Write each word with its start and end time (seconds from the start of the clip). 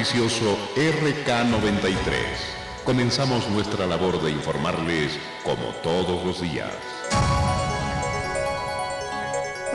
noticioso 0.00 0.56
RK93. 0.76 2.84
Comenzamos 2.84 3.46
nuestra 3.50 3.86
labor 3.86 4.22
de 4.22 4.30
informarles 4.30 5.18
como 5.44 5.74
todos 5.82 6.24
los 6.24 6.40
días. 6.40 6.99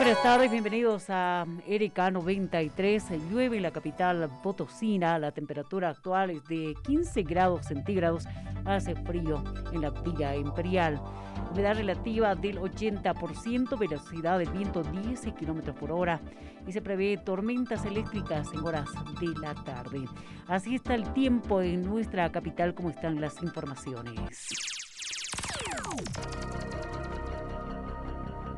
Buenas 0.06 0.22
tardes, 0.22 0.52
bienvenidos 0.52 1.10
a 1.10 1.44
Erika 1.66 2.12
93. 2.12 3.28
Llueve 3.28 3.56
en 3.56 3.64
la 3.64 3.72
capital 3.72 4.30
potosina. 4.40 5.18
La 5.18 5.32
temperatura 5.32 5.88
actual 5.88 6.30
es 6.30 6.44
de 6.44 6.76
15 6.84 7.24
grados 7.24 7.66
centígrados. 7.66 8.24
Hace 8.64 8.94
frío 8.94 9.42
en 9.72 9.80
la 9.80 9.90
Villa 9.90 10.36
Imperial. 10.36 11.02
Humedad 11.50 11.74
relativa 11.74 12.36
del 12.36 12.60
80%, 12.60 13.76
velocidad 13.76 14.38
del 14.38 14.50
viento 14.50 14.84
10 14.84 15.34
kilómetros 15.36 15.74
por 15.74 15.90
hora. 15.90 16.20
Y 16.68 16.70
se 16.70 16.80
prevé 16.80 17.16
tormentas 17.16 17.84
eléctricas 17.84 18.46
en 18.54 18.60
horas 18.60 18.88
de 19.20 19.34
la 19.40 19.56
tarde. 19.56 20.04
Así 20.46 20.76
está 20.76 20.94
el 20.94 21.12
tiempo 21.14 21.62
en 21.62 21.82
nuestra 21.82 22.30
capital, 22.30 22.76
como 22.76 22.90
están 22.90 23.20
las 23.20 23.42
informaciones. 23.42 24.50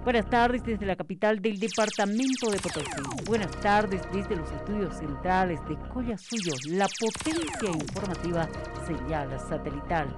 Buenas 0.08 0.30
tardes 0.30 0.64
desde 0.64 0.86
la 0.86 0.96
capital 0.96 1.42
del 1.42 1.60
departamento 1.60 2.50
de 2.50 2.56
Potosí. 2.56 3.26
Buenas 3.26 3.50
tardes 3.60 4.00
desde 4.10 4.36
los 4.36 4.50
estudios 4.50 4.96
centrales 4.96 5.60
de 5.68 5.76
Collasuyo, 5.92 6.54
la 6.70 6.88
potencia 6.98 7.70
informativa 7.70 8.48
señal 8.86 9.38
satelital. 9.38 10.08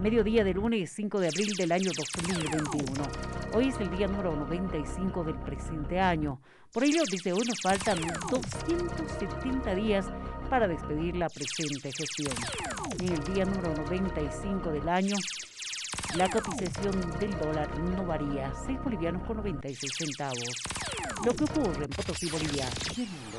Mediodía 0.00 0.44
del 0.44 0.54
lunes 0.54 0.90
5 0.94 1.20
de 1.20 1.28
abril 1.28 1.54
del 1.58 1.72
año 1.72 1.90
2021. 1.94 3.02
Hoy 3.52 3.68
es 3.68 3.78
el 3.80 3.94
día 3.94 4.06
número 4.06 4.34
95 4.34 5.24
del 5.24 5.36
presente 5.40 6.00
año. 6.00 6.40
Por 6.72 6.84
ello, 6.84 7.02
desde 7.10 7.34
hoy 7.34 7.42
nos 7.46 7.60
faltan 7.60 7.98
270 8.30 9.74
días 9.74 10.06
para 10.48 10.66
despedir 10.66 11.16
la 11.16 11.28
presente 11.28 11.92
gestión. 11.92 12.32
En 12.98 13.12
el 13.12 13.24
día 13.24 13.44
número 13.44 13.74
95 13.74 14.70
del 14.70 14.88
año, 14.88 15.16
la 16.16 16.28
cotización 16.28 17.00
del 17.18 17.30
dólar 17.38 17.68
no 17.80 18.06
varía, 18.06 18.52
6 18.66 18.78
bolivianos 18.84 19.26
con 19.26 19.38
96 19.38 19.92
centavos. 19.96 20.62
Lo 21.24 21.34
que 21.34 21.44
ocurre 21.44 21.84
en 21.84 21.90
Potosí, 21.90 22.30
Bolivia 22.30 22.66
y 22.96 23.02
el 23.02 23.08
mundo. 23.08 23.38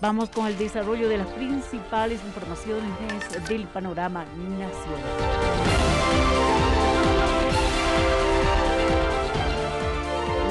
Vamos 0.00 0.30
con 0.30 0.46
el 0.46 0.56
desarrollo 0.56 1.08
de 1.08 1.18
las 1.18 1.26
principales 1.28 2.22
informaciones 2.24 2.92
del 3.48 3.66
panorama 3.66 4.24
nacional. 4.24 4.68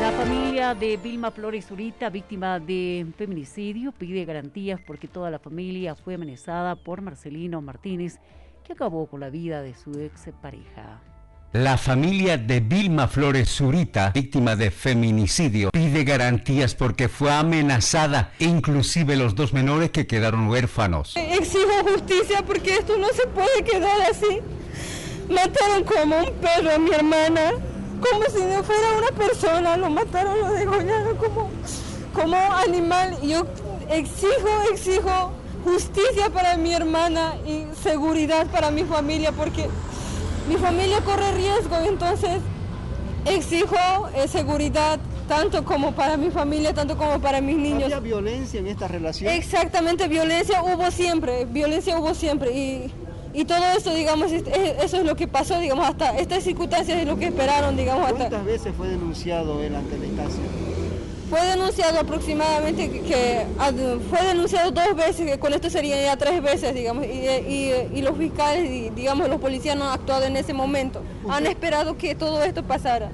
La 0.02 0.12
familia 0.12 0.76
de 0.76 0.98
Vilma 0.98 1.32
Flores 1.32 1.66
Zurita, 1.66 2.10
víctima 2.10 2.60
de 2.60 3.08
feminicidio, 3.18 3.94
pide 3.94 4.26
garantías 4.26 4.82
porque 4.86 5.08
toda 5.08 5.32
la 5.32 5.40
familia 5.40 5.96
fue 5.96 6.16
amenazada 6.16 6.76
por 6.76 7.02
Marcelino 7.02 7.62
Martínez, 7.62 8.20
que 8.66 8.74
acabó 8.74 9.08
con 9.08 9.22
la 9.22 9.30
vida 9.30 9.62
de 9.62 9.74
su 9.76 9.92
ex 9.98 10.30
pareja. 10.42 11.00
La 11.54 11.78
familia 11.78 12.38
de 12.38 12.60
Vilma 12.60 13.08
Flores 13.08 13.48
Zurita, 13.50 14.12
víctima 14.14 14.58
de 14.58 14.70
feminicidio, 14.70 15.70
pide 15.72 16.04
garantías 16.04 16.76
porque 16.76 17.08
fue 17.08 17.32
amenazada, 17.32 18.34
inclusive 18.40 19.16
los 19.16 19.34
dos 19.34 19.54
menores 19.54 19.92
que 19.92 20.06
quedaron 20.06 20.50
huérfanos. 20.50 21.16
Exijo 21.16 21.84
justicia 21.90 22.44
porque 22.46 22.76
esto 22.76 22.98
no 22.98 23.08
se 23.14 23.26
puede 23.28 23.64
quedar 23.64 24.02
así. 24.12 24.42
Mataron 25.30 25.86
como 25.86 26.18
un 26.18 26.34
perro 26.34 26.76
a 26.76 26.78
mi 26.80 26.92
hermana, 26.92 27.52
como 28.02 28.24
si 28.26 28.44
no 28.44 28.62
fuera 28.62 28.92
una 28.98 29.18
persona, 29.18 29.78
lo 29.78 29.90
mataron, 29.90 30.38
lo 30.42 30.52
degollaron 30.52 31.16
como, 31.16 31.50
como 32.14 32.36
animal. 32.36 33.18
Yo 33.24 33.48
exijo, 33.90 34.50
exijo 34.74 35.32
justicia 35.64 36.30
para 36.30 36.58
mi 36.58 36.74
hermana 36.74 37.36
y 37.48 37.68
seguridad 37.82 38.48
para 38.48 38.70
mi 38.70 38.84
familia 38.84 39.32
porque 39.32 39.70
mi 40.48 40.56
familia 40.56 41.02
corre 41.02 41.32
riesgo, 41.34 41.76
entonces 41.88 42.40
exijo 43.26 43.76
eh, 44.16 44.28
seguridad 44.28 45.00
tanto 45.28 45.66
como 45.66 45.92
para 45.92 46.16
mi 46.16 46.30
familia, 46.32 46.74
tanto 46.74 46.98
como 46.98 47.20
para 47.20 47.42
mis 47.42 47.58
niños. 47.58 47.86
¿Había 47.86 48.00
violencia 48.00 48.60
en 48.60 48.68
esta 48.68 48.88
relación? 48.88 49.34
Exactamente, 49.34 50.08
violencia 50.08 50.64
hubo 50.64 50.90
siempre, 50.90 51.46
violencia 51.46 52.00
hubo 52.00 52.14
siempre 52.14 52.52
y, 52.58 52.92
y 53.34 53.44
todo 53.44 53.66
esto, 53.78 53.94
digamos, 53.94 54.32
eso 54.32 54.98
es 54.98 55.04
lo 55.04 55.16
que 55.16 55.28
pasó, 55.28 55.60
digamos, 55.60 55.88
hasta 55.88 56.18
estas 56.18 56.44
circunstancias 56.44 57.00
es 57.00 57.06
lo 57.06 57.18
que 57.18 57.28
esperaron, 57.28 57.76
digamos. 57.76 58.14
¿Cuántas 58.14 58.46
veces 58.46 58.74
fue 58.76 58.88
denunciado 58.88 59.62
él 59.62 59.76
ante 59.76 59.98
la 59.98 60.06
instancia? 60.06 60.44
Fue 61.30 61.42
denunciado 61.42 62.00
aproximadamente 62.00 62.90
que, 63.02 63.46
fue 64.10 64.28
denunciado 64.28 64.72
dos 64.72 64.96
veces, 64.96 65.26
que 65.26 65.38
con 65.38 65.54
esto 65.54 65.70
sería 65.70 66.02
ya 66.02 66.16
tres 66.16 66.42
veces, 66.42 66.74
digamos, 66.74 67.06
y, 67.06 68.02
los 68.02 68.18
fiscales, 68.18 68.96
digamos, 68.96 69.28
los 69.28 69.42
policías 69.42 69.76
no 69.76 69.86
han 69.86 70.00
actuado 70.00 70.24
en 70.24 70.38
ese 70.38 70.54
momento. 70.54 71.02
Han 71.30 71.46
esperado 71.46 71.98
que 71.98 72.16
todo 72.16 72.42
esto 72.44 72.64
pasara. 72.64 73.12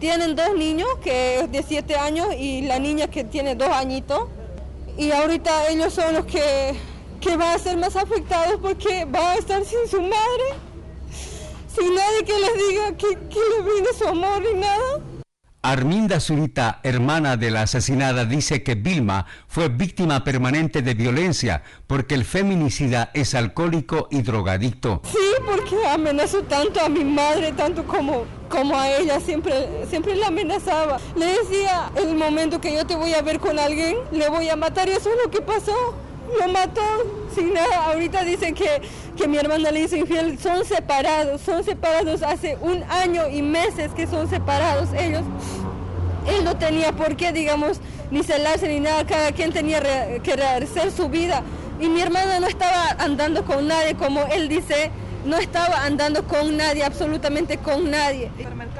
Tienen 0.00 0.34
dos 0.34 0.56
niños, 0.56 0.88
que 1.02 1.40
es 1.40 1.52
de 1.52 1.62
siete 1.62 1.94
años, 1.94 2.26
y 2.36 2.62
la 2.62 2.80
niña 2.80 3.06
que 3.06 3.22
tiene 3.22 3.54
dos 3.54 3.68
añitos. 3.68 4.24
Y 4.96 5.12
ahorita 5.12 5.68
ellos 5.68 5.92
son 5.92 6.14
los 6.14 6.26
que, 6.26 6.74
que 7.20 7.36
van 7.36 7.54
a 7.54 7.58
ser 7.58 7.76
más 7.76 7.94
afectados 7.94 8.58
porque 8.60 9.04
van 9.04 9.22
a 9.22 9.34
estar 9.34 9.64
sin 9.64 9.86
su 9.88 10.00
madre, 10.00 10.44
sin 11.72 11.94
nadie 11.94 12.24
que 12.24 12.32
les 12.32 12.68
diga 12.68 12.88
que, 12.96 13.28
que 13.28 13.38
les 13.38 13.64
brinde 13.64 13.90
su 13.96 14.08
amor 14.08 14.42
ni 14.42 14.60
nada. 14.60 15.07
Arminda 15.60 16.20
Zurita, 16.20 16.78
hermana 16.84 17.36
de 17.36 17.50
la 17.50 17.62
asesinada, 17.62 18.24
dice 18.24 18.62
que 18.62 18.76
Vilma 18.76 19.26
fue 19.48 19.68
víctima 19.68 20.22
permanente 20.22 20.82
de 20.82 20.94
violencia 20.94 21.62
porque 21.88 22.14
el 22.14 22.24
feminicida 22.24 23.10
es 23.12 23.34
alcohólico 23.34 24.06
y 24.12 24.22
drogadicto. 24.22 25.02
Sí, 25.04 25.18
porque 25.44 25.84
amenazó 25.88 26.42
tanto 26.44 26.80
a 26.80 26.88
mi 26.88 27.02
madre, 27.02 27.52
tanto 27.52 27.84
como, 27.84 28.24
como 28.48 28.78
a 28.78 28.88
ella, 28.88 29.18
siempre, 29.18 29.84
siempre 29.90 30.14
la 30.14 30.28
amenazaba. 30.28 31.00
Le 31.16 31.26
decía, 31.26 31.90
el 31.96 32.14
momento 32.14 32.60
que 32.60 32.72
yo 32.72 32.86
te 32.86 32.94
voy 32.94 33.14
a 33.14 33.22
ver 33.22 33.40
con 33.40 33.58
alguien, 33.58 33.96
le 34.12 34.28
voy 34.28 34.48
a 34.48 34.54
matar 34.54 34.88
y 34.88 34.92
eso 34.92 35.10
es 35.10 35.16
lo 35.24 35.30
que 35.30 35.40
pasó. 35.40 36.07
Lo 36.38 36.48
mató 36.52 36.82
sin 37.34 37.54
nada. 37.54 37.86
Ahorita 37.86 38.24
dicen 38.24 38.54
que, 38.54 38.82
que 39.16 39.28
mi 39.28 39.38
hermana 39.38 39.70
le 39.70 39.80
hizo 39.80 39.96
infiel. 39.96 40.38
Son 40.38 40.64
separados, 40.64 41.40
son 41.40 41.64
separados 41.64 42.22
hace 42.22 42.56
un 42.60 42.82
año 42.84 43.28
y 43.28 43.42
meses 43.42 43.92
que 43.94 44.06
son 44.06 44.28
separados 44.28 44.92
ellos 44.92 45.24
él 46.28 46.44
no 46.44 46.56
tenía 46.56 46.92
por 46.92 47.16
qué, 47.16 47.32
digamos, 47.32 47.80
ni 48.10 48.22
celarse 48.22 48.68
ni 48.68 48.80
nada, 48.80 49.04
cada 49.06 49.32
quien 49.32 49.52
tenía 49.52 49.80
que 50.20 50.36
rehacer 50.36 50.92
su 50.92 51.08
vida. 51.08 51.42
Y 51.80 51.88
mi 51.88 52.00
hermana 52.00 52.40
no 52.40 52.46
estaba 52.46 52.96
andando 52.98 53.44
con 53.44 53.66
nadie, 53.66 53.94
como 53.94 54.22
él 54.26 54.48
dice, 54.48 54.90
no 55.24 55.36
estaba 55.36 55.84
andando 55.84 56.24
con 56.24 56.56
nadie, 56.56 56.84
absolutamente 56.84 57.58
con 57.58 57.90
nadie. 57.90 58.30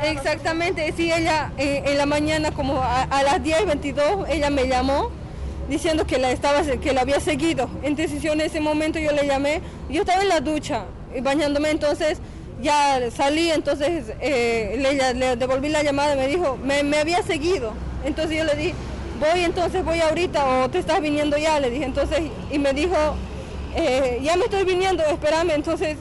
Exactamente, 0.02 0.92
sí, 0.96 1.10
ella 1.10 1.52
eh, 1.58 1.82
en 1.86 1.98
la 1.98 2.06
mañana, 2.06 2.50
como 2.50 2.82
a, 2.82 3.22
las 3.22 3.42
10, 3.42 3.66
22, 3.66 4.28
ella 4.28 4.50
me 4.50 4.66
llamó 4.66 5.10
diciendo 5.68 6.06
que 6.06 6.18
la, 6.18 6.30
estaba, 6.30 6.62
que 6.62 6.92
la 6.92 7.02
había 7.02 7.20
seguido. 7.20 7.68
Entonces 7.82 8.22
yo 8.22 8.32
en 8.32 8.40
ese 8.40 8.60
momento 8.60 8.98
yo 8.98 9.12
le 9.12 9.26
llamé, 9.26 9.60
yo 9.90 10.00
estaba 10.00 10.22
en 10.22 10.28
la 10.28 10.40
ducha, 10.40 10.84
bañándome, 11.22 11.70
entonces 11.70 12.18
ya 12.60 13.10
salí, 13.10 13.50
entonces 13.50 14.12
eh, 14.20 14.76
le, 15.14 15.36
devolví 15.36 15.68
la 15.68 15.82
llamada 15.82 16.14
y 16.14 16.18
me 16.18 16.26
dijo, 16.26 16.58
me, 16.62 16.98
había 16.98 17.22
seguido. 17.22 17.72
Entonces 18.04 18.38
yo 18.38 18.44
le 18.44 18.54
dije, 18.54 18.74
voy 19.20 19.44
entonces, 19.44 19.84
voy 19.84 20.00
ahorita 20.00 20.64
o 20.64 20.70
te 20.70 20.78
estás 20.78 21.00
viniendo 21.00 21.36
ya, 21.36 21.60
le 21.60 21.70
dije. 21.70 21.84
Entonces, 21.84 22.20
y 22.50 22.58
me 22.58 22.72
dijo, 22.72 22.96
eh, 23.76 24.20
ya 24.22 24.36
me 24.36 24.44
estoy 24.44 24.64
viniendo, 24.64 25.02
espérame. 25.04 25.50
Entonces, 25.50 25.96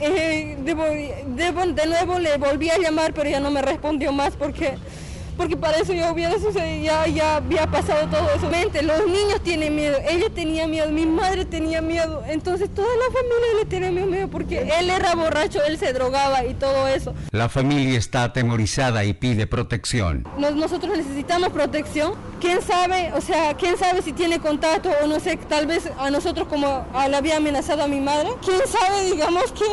eh, 0.00 0.56
de 0.58 1.86
nuevo 1.86 2.18
le 2.18 2.36
volví 2.36 2.70
a 2.70 2.78
llamar, 2.78 3.12
pero 3.12 3.30
ya 3.30 3.40
no 3.40 3.50
me 3.50 3.62
respondió 3.62 4.12
más 4.12 4.34
porque 4.36 4.76
porque 5.36 5.56
para 5.56 5.78
eso 5.78 5.92
ya 5.92 6.12
hubiera 6.12 6.38
sucedido, 6.38 6.84
ya, 6.84 7.06
ya 7.06 7.36
había 7.36 7.66
pasado 7.66 8.08
todo 8.08 8.28
eso. 8.34 8.50
Los 8.82 9.06
niños 9.06 9.40
tienen 9.42 9.74
miedo, 9.74 9.98
ella 10.08 10.28
tenía 10.34 10.66
miedo, 10.66 10.90
mi 10.90 11.06
madre 11.06 11.44
tenía 11.44 11.80
miedo, 11.80 12.22
entonces 12.26 12.72
toda 12.74 12.88
la 12.88 13.06
familia 13.06 13.58
le 13.58 13.64
tiene 13.66 13.90
miedo 13.90 14.28
porque 14.28 14.60
él 14.78 14.90
era 14.90 15.14
borracho, 15.14 15.62
él 15.64 15.78
se 15.78 15.92
drogaba 15.92 16.44
y 16.44 16.54
todo 16.54 16.88
eso. 16.88 17.14
La 17.30 17.48
familia 17.48 17.98
está 17.98 18.24
atemorizada 18.24 19.04
y 19.04 19.14
pide 19.14 19.46
protección. 19.46 20.26
nosotros 20.38 20.96
necesitamos 20.96 21.50
protección. 21.50 22.14
¿Quién 22.40 22.60
sabe, 22.60 23.12
o 23.14 23.20
sea, 23.20 23.54
quién 23.56 23.76
sabe 23.78 24.02
si 24.02 24.12
tiene 24.12 24.40
contacto 24.40 24.90
o 25.02 25.06
no 25.06 25.20
sé, 25.20 25.36
tal 25.48 25.66
vez 25.66 25.88
a 25.98 26.10
nosotros 26.10 26.48
como 26.48 26.84
le 27.08 27.16
había 27.16 27.36
amenazado 27.36 27.84
a 27.84 27.86
mi 27.86 28.00
madre? 28.00 28.30
¿Quién 28.44 28.60
sabe, 28.66 29.04
digamos, 29.04 29.52
que 29.52 29.64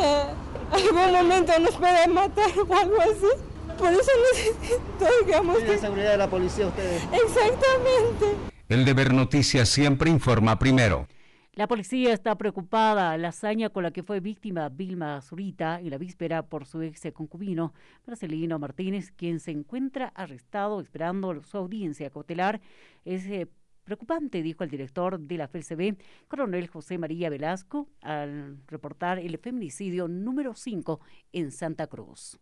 algún 0.72 1.12
momento 1.12 1.52
nos 1.60 1.76
puede 1.76 2.08
matar 2.08 2.50
o 2.58 2.76
algo 2.76 3.02
así? 3.02 3.49
Por 3.80 3.92
eso 3.94 4.12
necesito, 4.34 5.26
digamos. 5.26 5.64
la 5.64 5.78
seguridad 5.78 6.12
de 6.12 6.18
la 6.18 6.30
policía 6.30 6.68
ustedes. 6.68 7.04
Exactamente. 7.14 8.36
El 8.68 8.86
deber 8.86 9.14
noticias 9.14 9.70
siempre 9.70 10.10
informa 10.10 10.60
primero. 10.60 11.08
La 11.54 11.68
policía 11.68 12.14
está 12.14 12.38
preocupada. 12.38 13.18
La 13.18 13.30
hazaña 13.30 13.70
con 13.70 13.84
la 13.84 13.92
que 13.92 14.04
fue 14.04 14.20
víctima 14.20 14.70
Vilma 14.70 15.20
Zurita 15.22 15.80
en 15.80 15.90
la 15.90 15.98
víspera 15.98 16.44
por 16.44 16.66
su 16.66 16.82
ex 16.82 17.02
concubino, 17.14 17.74
Marcelino 18.06 18.60
Martínez, 18.60 19.12
quien 19.12 19.40
se 19.40 19.52
encuentra 19.52 20.12
arrestado 20.16 20.80
esperando 20.80 21.42
su 21.44 21.58
audiencia 21.58 22.10
cautelar, 22.10 22.62
es 23.04 23.26
eh, 23.26 23.48
preocupante, 23.84 24.44
dijo 24.44 24.64
el 24.64 24.70
director 24.70 25.20
de 25.20 25.38
la 25.38 25.48
FELCB, 25.48 25.98
coronel 26.28 26.68
José 26.68 26.98
María 26.98 27.30
Velasco, 27.30 27.88
al 28.02 28.60
reportar 28.68 29.20
el 29.20 29.38
feminicidio 29.40 30.08
número 30.08 30.54
5 30.54 31.02
en 31.34 31.52
Santa 31.52 31.88
Cruz. 31.88 32.40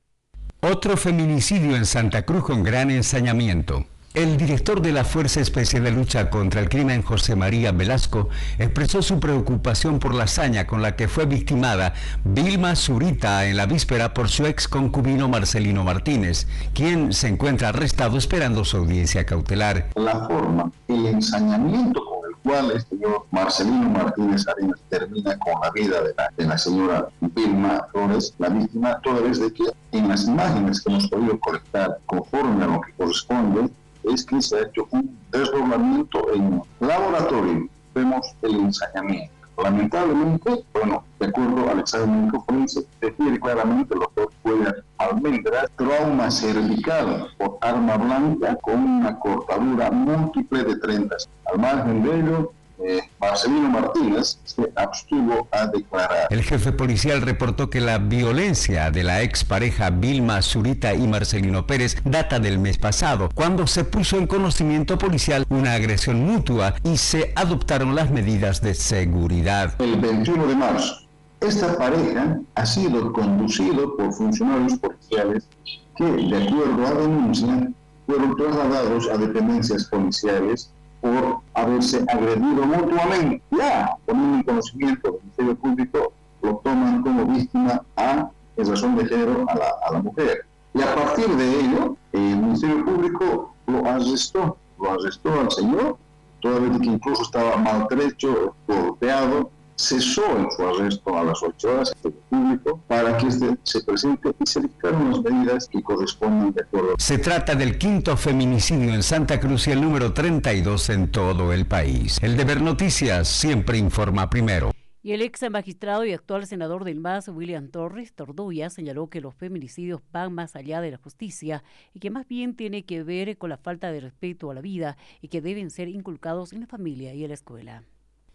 Otro 0.60 0.98
feminicidio 0.98 1.76
en 1.76 1.86
Santa 1.86 2.24
Cruz 2.24 2.44
con 2.44 2.64
gran 2.64 2.90
ensañamiento. 2.90 3.86
El 4.16 4.38
director 4.38 4.82
de 4.82 4.92
la 4.92 5.04
Fuerza 5.04 5.40
Especial 5.40 5.84
de 5.84 5.92
Lucha 5.92 6.32
contra 6.32 6.62
el 6.62 6.68
Crimen, 6.68 7.04
José 7.04 7.36
María 7.36 7.72
Velasco, 7.72 8.30
expresó 8.58 9.04
su 9.04 9.20
preocupación 9.20 10.00
por 10.00 10.16
la 10.16 10.24
hazaña 10.24 10.66
con 10.66 10.82
la 10.82 10.96
que 10.96 11.08
fue 11.08 11.28
victimada 11.28 11.94
Vilma 12.24 12.76
Zurita 12.76 13.46
en 13.46 13.56
la 13.56 13.68
víspera 13.68 14.16
por 14.16 14.30
su 14.30 14.48
ex 14.48 14.68
concubino 14.68 15.30
Marcelino 15.30 15.84
Martínez, 15.84 16.48
quien 16.74 17.14
se 17.14 17.28
encuentra 17.28 17.70
arrestado 17.70 18.18
esperando 18.18 18.66
su 18.66 18.78
audiencia 18.78 19.28
cautelar. 19.28 19.90
La 19.94 20.26
forma, 20.26 20.72
el 20.88 21.06
ensañamiento 21.06 22.17
cual 22.48 22.72
el 22.72 22.82
señor 22.82 23.26
Marcelino 23.32 23.90
Martínez 23.90 24.48
Arenas 24.48 24.80
termina 24.90 25.38
con 25.38 25.54
la 25.62 25.70
vida 25.72 26.02
de 26.02 26.14
la, 26.18 26.32
de 26.38 26.46
la 26.46 26.58
señora 26.58 27.10
Vilma 27.20 27.86
Flores, 27.92 28.34
la 28.40 28.50
víctima, 28.50 29.00
toda 29.02 29.22
vez 29.22 29.40
de 29.40 29.52
que 29.52 29.64
en 29.92 30.08
las 30.08 30.26
imágenes 30.26 30.82
que 30.82 30.90
hemos 30.92 31.08
podido 31.10 31.38
colectar 31.40 32.00
conforme 32.06 32.64
a 32.64 32.68
lo 32.68 32.82
que 32.82 32.94
corresponde, 32.94 33.70
es 34.06 34.26
que 34.26 34.42
se 34.42 34.58
ha 34.58 34.62
hecho 34.62 34.88
un 34.92 35.18
desdoblamiento 35.32 36.34
en 36.34 36.62
laboratorio. 36.80 37.68
Vemos 37.94 38.26
el 38.42 38.56
ensañamiento. 38.56 39.37
Lamentablemente, 39.64 40.64
bueno, 40.74 41.04
de 41.20 41.26
acuerdo 41.26 41.70
al 41.70 41.80
examen 41.80 42.22
médico 42.22 42.44
forense, 42.46 42.86
refiere 43.02 43.40
claramente 43.40 43.94
el 43.94 44.02
doctor 44.02 44.30
Cuellar 44.44 44.84
Almendra, 45.00 45.68
trauma 45.76 46.30
cervical 46.30 47.28
por 47.38 47.58
arma 47.62 47.98
blanca 47.98 48.56
con 48.62 48.80
una 48.80 49.20
cortadura 49.20 49.90
múltiple 49.90 50.64
de 50.64 50.76
30. 50.78 51.16
Al 51.52 51.60
margen 51.60 52.04
de 52.04 52.20
ello, 52.20 52.54
eh, 52.80 53.02
Marcelino 53.20 53.70
Martínez 53.70 54.40
se 54.44 54.72
abstuvo 54.76 55.48
a 55.52 55.68
declarar. 55.68 56.28
El 56.30 56.44
jefe 56.44 56.72
policial 56.72 57.22
reportó 57.22 57.70
que 57.70 57.82
la 57.82 57.98
violencia 57.98 58.92
de 58.92 59.04
la 59.04 59.22
expareja 59.22 59.90
Vilma 59.90 60.42
Zurita 60.42 60.94
y 60.94 61.08
Marcelino 61.08 61.66
Pérez 61.66 61.98
data 62.04 62.40
del 62.40 62.60
mes 62.60 62.78
pasado, 62.78 63.30
cuando 63.34 63.68
se 63.68 63.84
puso 63.84 64.18
en 64.18 64.28
conocimiento 64.28 64.98
policial 64.98 65.46
una 65.50 65.74
agresión 65.74 66.24
mutua 66.24 66.76
y 66.84 66.98
se 66.98 67.34
adoptaron 67.36 67.96
las 67.96 68.12
medidas 68.12 68.62
de 68.62 68.74
seguridad. 68.74 69.74
El 69.80 70.00
21 70.00 70.48
de 70.48 70.56
marzo, 70.56 71.08
esta 71.40 71.78
pareja 71.78 72.40
ha 72.56 72.66
sido 72.66 73.12
conducido 73.14 73.96
por 73.96 74.14
funcionarios 74.14 74.78
policiales 74.80 75.48
que, 75.96 76.06
de 76.06 76.44
acuerdo 76.44 76.88
a 76.88 76.94
denuncia, 76.94 77.70
fueron 78.06 78.36
trasladados 78.36 79.10
a 79.10 79.18
dependencias 79.18 79.86
policiales 79.86 80.72
por 81.02 81.40
haberse 81.54 82.04
agredido 82.08 82.66
mutuamente. 82.66 83.42
Ya, 83.52 83.96
poniendo 84.06 84.38
en 84.38 84.44
conocimiento 84.44 85.12
del 85.12 85.22
Ministerio 85.22 85.56
Público, 85.56 86.14
lo 86.42 86.56
toman 86.58 87.02
como 87.02 87.26
víctima 87.26 87.84
a, 87.96 88.30
en 88.56 88.70
razón 88.70 88.96
de 88.96 89.06
género, 89.06 89.46
a 89.50 89.92
la, 89.92 90.02
mujer. 90.02 90.46
Y 90.74 90.82
a 90.82 90.96
partir 90.96 91.28
de 91.28 91.60
ello, 91.60 91.96
el 92.14 92.38
Ministerio 92.38 92.86
Público 92.86 93.54
lo 93.68 93.86
arrestó, 93.86 94.58
lo 94.80 94.92
arrestó 94.92 95.40
al 95.40 95.52
señor, 95.52 95.98
toda 96.40 96.60
vez 96.60 96.80
que 96.80 96.88
incluso 96.88 97.24
estaba 97.24 97.58
maltrecho, 97.58 98.56
golpeado, 98.68 99.50
cesó 99.78 100.24
en 100.38 100.52
su 100.52 100.68
arresto 100.68 101.18
a 101.18 101.24
las 101.24 101.42
8 101.42 101.70
horas 101.70 101.94
el 102.04 102.14
público 102.14 102.84
para 102.88 103.18
que 103.18 103.28
este 103.28 103.58
se 103.64 103.82
presente 103.84 104.34
y 104.40 104.46
se 104.46 104.62
dictaron 104.62 105.12
las 105.12 105.22
medidas 105.22 105.68
que 105.68 105.82
corresponden 105.82 106.54
de 106.54 106.64
acuerdo. 106.64 106.96
Se 106.98 107.18
trata 107.18 107.56
del 107.56 107.78
quinto 107.78 108.18
feminicidio 108.18 108.94
en 108.94 109.04
Santa 109.04 109.40
Cruz 109.40 109.68
y 109.68 109.72
el 109.72 109.82
número 109.82 110.14
32 110.14 110.90
en 110.90 111.12
todo 111.12 111.54
el 111.54 111.66
país. 111.66 112.18
El 112.22 112.36
Deber 112.36 112.62
Noticias 112.62 113.28
siempre 113.28 113.78
informa 113.78 114.30
primero. 114.30 114.72
Y 115.04 115.14
el 115.14 115.22
ex 115.22 115.50
magistrado 115.50 116.04
y 116.04 116.12
actual 116.12 116.46
senador 116.48 116.84
del 116.84 117.00
MAS, 117.00 117.30
William 117.30 117.70
Torres 117.70 118.14
Tordoya, 118.14 118.70
señaló 118.70 119.08
que 119.10 119.22
los 119.22 119.36
feminicidios 119.36 120.02
van 120.12 120.34
más 120.34 120.58
allá 120.58 120.82
de 120.82 120.92
la 120.92 120.98
justicia 120.98 121.64
y 121.94 122.00
que 122.00 122.10
más 122.10 122.28
bien 122.28 122.58
tiene 122.58 122.84
que 122.84 123.04
ver 123.04 123.38
con 123.38 123.50
la 123.50 123.58
falta 123.58 123.90
de 123.92 124.02
respeto 124.02 124.52
a 124.52 124.54
la 124.54 124.60
vida 124.60 124.98
y 125.22 125.30
que 125.30 125.40
deben 125.40 125.70
ser 125.70 125.88
inculcados 125.88 126.52
en 126.52 126.60
la 126.60 126.68
familia 126.68 127.14
y 127.14 127.24
en 127.24 127.30
la 127.30 127.36
escuela. 127.36 127.84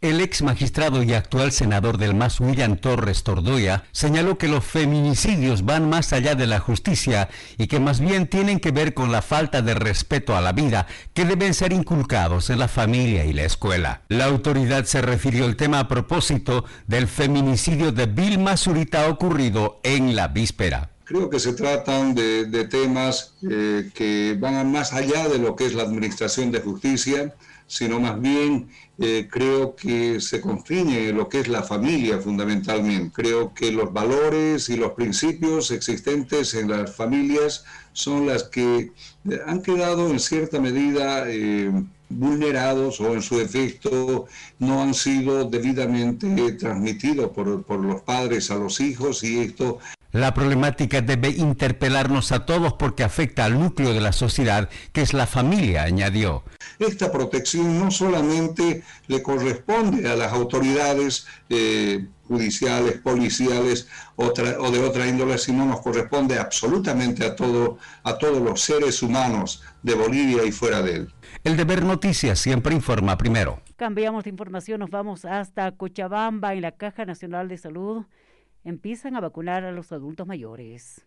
El 0.02 0.20
ex 0.20 0.42
magistrado 0.42 1.04
y 1.04 1.14
actual 1.14 1.52
senador 1.52 1.96
del 1.96 2.16
MAS, 2.16 2.40
William 2.40 2.76
Torres 2.76 3.22
Tordoya, 3.22 3.84
señaló 3.92 4.36
que 4.36 4.48
los 4.48 4.64
feminicidios 4.64 5.64
van 5.64 5.88
más 5.88 6.12
allá 6.12 6.34
de 6.34 6.48
la 6.48 6.58
justicia 6.58 7.28
y 7.56 7.68
que 7.68 7.78
más 7.78 8.00
bien 8.00 8.26
tienen 8.26 8.58
que 8.58 8.72
ver 8.72 8.94
con 8.94 9.12
la 9.12 9.22
falta 9.22 9.62
de 9.62 9.74
respeto 9.74 10.34
a 10.36 10.40
la 10.40 10.50
vida 10.50 10.88
que 11.14 11.24
deben 11.24 11.54
ser 11.54 11.72
inculcados 11.72 12.50
en 12.50 12.58
la 12.58 12.66
familia 12.66 13.24
y 13.24 13.32
la 13.32 13.44
escuela. 13.44 14.02
La 14.08 14.24
autoridad 14.24 14.86
se 14.86 15.02
refirió 15.02 15.44
al 15.44 15.54
tema 15.54 15.78
a 15.78 15.86
propósito 15.86 16.64
del 16.88 17.06
feminicidio 17.06 17.92
de 17.92 18.06
Vilma 18.06 18.56
Zurita 18.56 19.08
ocurrido 19.08 19.78
en 19.84 20.16
la 20.16 20.26
víspera. 20.26 20.90
Creo 21.04 21.30
que 21.30 21.38
se 21.38 21.52
tratan 21.52 22.16
de, 22.16 22.66
temas 22.68 23.34
eh, 23.48 23.88
que 23.94 24.36
van 24.40 24.72
más 24.72 24.92
allá 24.94 25.28
de 25.28 25.38
lo 25.38 25.54
que 25.54 25.66
es 25.66 25.74
la 25.74 25.84
administración 25.84 26.50
de 26.50 26.60
justicia, 26.60 27.34
sino 27.72 27.98
más 27.98 28.20
bien 28.20 28.68
eh, 28.98 29.28
creo 29.30 29.74
que 29.74 30.20
se 30.20 30.42
confiñe 30.42 31.10
lo 31.10 31.26
que 31.26 31.40
es 31.40 31.48
la 31.48 31.62
familia 31.62 32.18
fundamentalmente. 32.18 33.10
Creo 33.14 33.54
que 33.54 33.72
los 33.72 33.90
valores 33.90 34.68
y 34.68 34.76
los 34.76 34.92
principios 34.92 35.70
existentes 35.70 36.52
en 36.52 36.68
las 36.68 36.94
familias 36.94 37.64
son 37.94 38.26
las 38.26 38.42
que 38.44 38.92
eh, 39.30 39.40
han 39.46 39.62
quedado 39.62 40.10
en 40.10 40.20
cierta 40.20 40.60
medida 40.60 41.24
eh, 41.28 41.72
vulnerados 42.10 43.00
o 43.00 43.14
en 43.14 43.22
su 43.22 43.40
efecto 43.40 44.26
no 44.58 44.82
han 44.82 44.92
sido 44.92 45.46
debidamente 45.46 46.52
transmitidos 46.52 47.30
por, 47.30 47.62
por 47.62 47.80
los 47.80 48.02
padres 48.02 48.50
a 48.50 48.56
los 48.56 48.80
hijos 48.80 49.24
y 49.24 49.38
esto 49.38 49.78
la 50.12 50.34
problemática 50.34 51.00
debe 51.00 51.30
interpelarnos 51.30 52.32
a 52.32 52.44
todos 52.44 52.74
porque 52.74 53.02
afecta 53.02 53.46
al 53.46 53.58
núcleo 53.58 53.94
de 53.94 54.02
la 54.02 54.12
sociedad, 54.12 54.68
que 54.92 55.00
es 55.00 55.14
la 55.14 55.26
familia, 55.26 55.84
añadió. 55.84 56.44
Esta 56.78 57.10
protección 57.10 57.78
no 57.78 57.90
solamente 57.90 58.82
le 59.06 59.22
corresponde 59.22 60.08
a 60.08 60.16
las 60.16 60.32
autoridades 60.32 61.26
eh, 61.48 62.06
judiciales, 62.26 62.98
policiales 62.98 63.88
otra, 64.16 64.60
o 64.60 64.70
de 64.70 64.80
otra 64.80 65.06
índole, 65.06 65.38
sino 65.38 65.66
nos 65.66 65.80
corresponde 65.80 66.38
absolutamente 66.38 67.24
a, 67.24 67.36
todo, 67.36 67.78
a 68.02 68.18
todos 68.18 68.42
los 68.42 68.60
seres 68.60 69.02
humanos 69.02 69.62
de 69.82 69.94
Bolivia 69.94 70.44
y 70.44 70.52
fuera 70.52 70.82
de 70.82 70.96
él. 70.96 71.14
El 71.44 71.56
deber 71.56 71.84
noticias 71.84 72.38
siempre 72.38 72.74
informa 72.74 73.16
primero. 73.16 73.60
Cambiamos 73.76 74.24
de 74.24 74.30
información, 74.30 74.80
nos 74.80 74.90
vamos 74.90 75.24
hasta 75.24 75.72
Cochabamba 75.72 76.54
en 76.54 76.62
la 76.62 76.72
Caja 76.72 77.04
Nacional 77.04 77.48
de 77.48 77.58
Salud 77.58 78.04
empiezan 78.64 79.16
a 79.16 79.20
vacunar 79.20 79.64
a 79.64 79.72
los 79.72 79.92
adultos 79.92 80.26
mayores. 80.26 81.04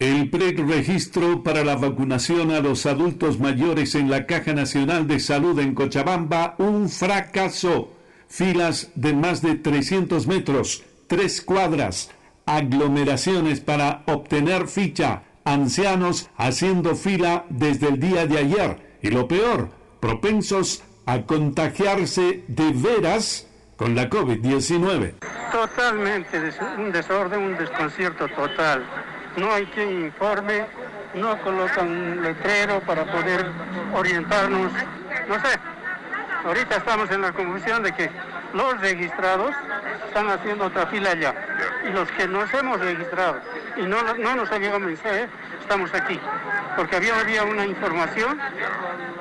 El 0.00 0.30
preregistro 0.30 1.44
para 1.44 1.62
la 1.64 1.76
vacunación 1.76 2.50
a 2.50 2.60
los 2.60 2.86
adultos 2.86 3.38
mayores 3.38 3.94
en 3.94 4.10
la 4.10 4.26
Caja 4.26 4.52
Nacional 4.52 5.06
de 5.06 5.20
Salud 5.20 5.58
en 5.60 5.74
Cochabamba, 5.74 6.56
un 6.58 6.88
fracaso. 6.88 7.92
Filas 8.28 8.90
de 8.96 9.12
más 9.12 9.42
de 9.42 9.54
300 9.54 10.26
metros, 10.26 10.82
tres 11.06 11.42
cuadras, 11.42 12.10
aglomeraciones 12.46 13.60
para 13.60 14.02
obtener 14.06 14.66
ficha 14.66 15.22
ancianos 15.44 16.30
haciendo 16.36 16.96
fila 16.96 17.44
desde 17.50 17.88
el 17.88 18.00
día 18.00 18.26
de 18.26 18.38
ayer. 18.38 18.98
Y 19.02 19.10
lo 19.10 19.28
peor, 19.28 19.70
propensos 20.00 20.82
a 21.06 21.22
contagiarse 21.22 22.44
de 22.46 22.72
veras 22.74 23.46
con 23.76 23.94
la 23.94 24.08
COVID-19. 24.08 25.14
Totalmente, 25.50 26.52
un 26.78 26.92
desorden, 26.92 27.42
un 27.42 27.58
desconcierto 27.58 28.28
total. 28.28 28.84
No 29.36 29.52
hay 29.52 29.66
quien 29.66 30.04
informe, 30.04 30.66
no 31.14 31.38
colocan 31.42 31.88
un 31.88 32.22
letrero 32.22 32.80
para 32.80 33.04
poder 33.04 33.46
orientarnos. 33.94 34.72
No 35.28 35.34
sé, 35.34 35.58
ahorita 36.44 36.76
estamos 36.76 37.10
en 37.10 37.22
la 37.22 37.32
confusión 37.32 37.82
de 37.82 37.92
que 37.92 38.10
los 38.54 38.80
registrados 38.80 39.54
están 40.06 40.28
haciendo 40.28 40.66
otra 40.66 40.86
fila 40.86 41.10
allá 41.10 41.34
y 41.88 41.92
los 41.92 42.10
que 42.12 42.28
nos 42.28 42.52
hemos 42.54 42.78
registrado 42.80 43.40
y 43.76 43.82
no, 43.82 44.02
no 44.14 44.36
nos 44.36 44.50
ha 44.50 44.58
llegado 44.58 44.80
mensaje, 44.80 45.28
estamos 45.60 45.92
aquí. 45.94 46.18
Porque 46.76 46.96
había, 46.96 47.18
había 47.18 47.44
una 47.44 47.66
información 47.66 48.38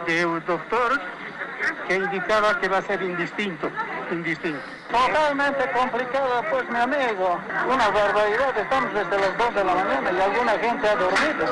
de 0.06 0.26
un 0.26 0.44
doctor 0.46 1.00
que 1.92 1.98
indicaba 1.98 2.60
que 2.60 2.70
va 2.70 2.78
a 2.78 2.82
ser 2.84 3.02
indistinto, 3.02 3.70
indistinto. 4.12 4.60
Totalmente 4.90 5.70
complicado, 5.78 6.44
pues, 6.50 6.70
mi 6.70 6.78
amigo. 6.78 7.38
Una 7.68 7.90
barbaridad. 7.90 8.58
Estamos 8.58 8.94
desde 8.94 9.18
las 9.20 9.38
2 9.38 9.56
de 9.56 9.64
la 9.64 9.76
mañana 9.76 10.12
y 10.12 10.22
alguna 10.22 10.52
gente 10.54 10.88
ha 10.88 10.96
dormido. 10.96 11.46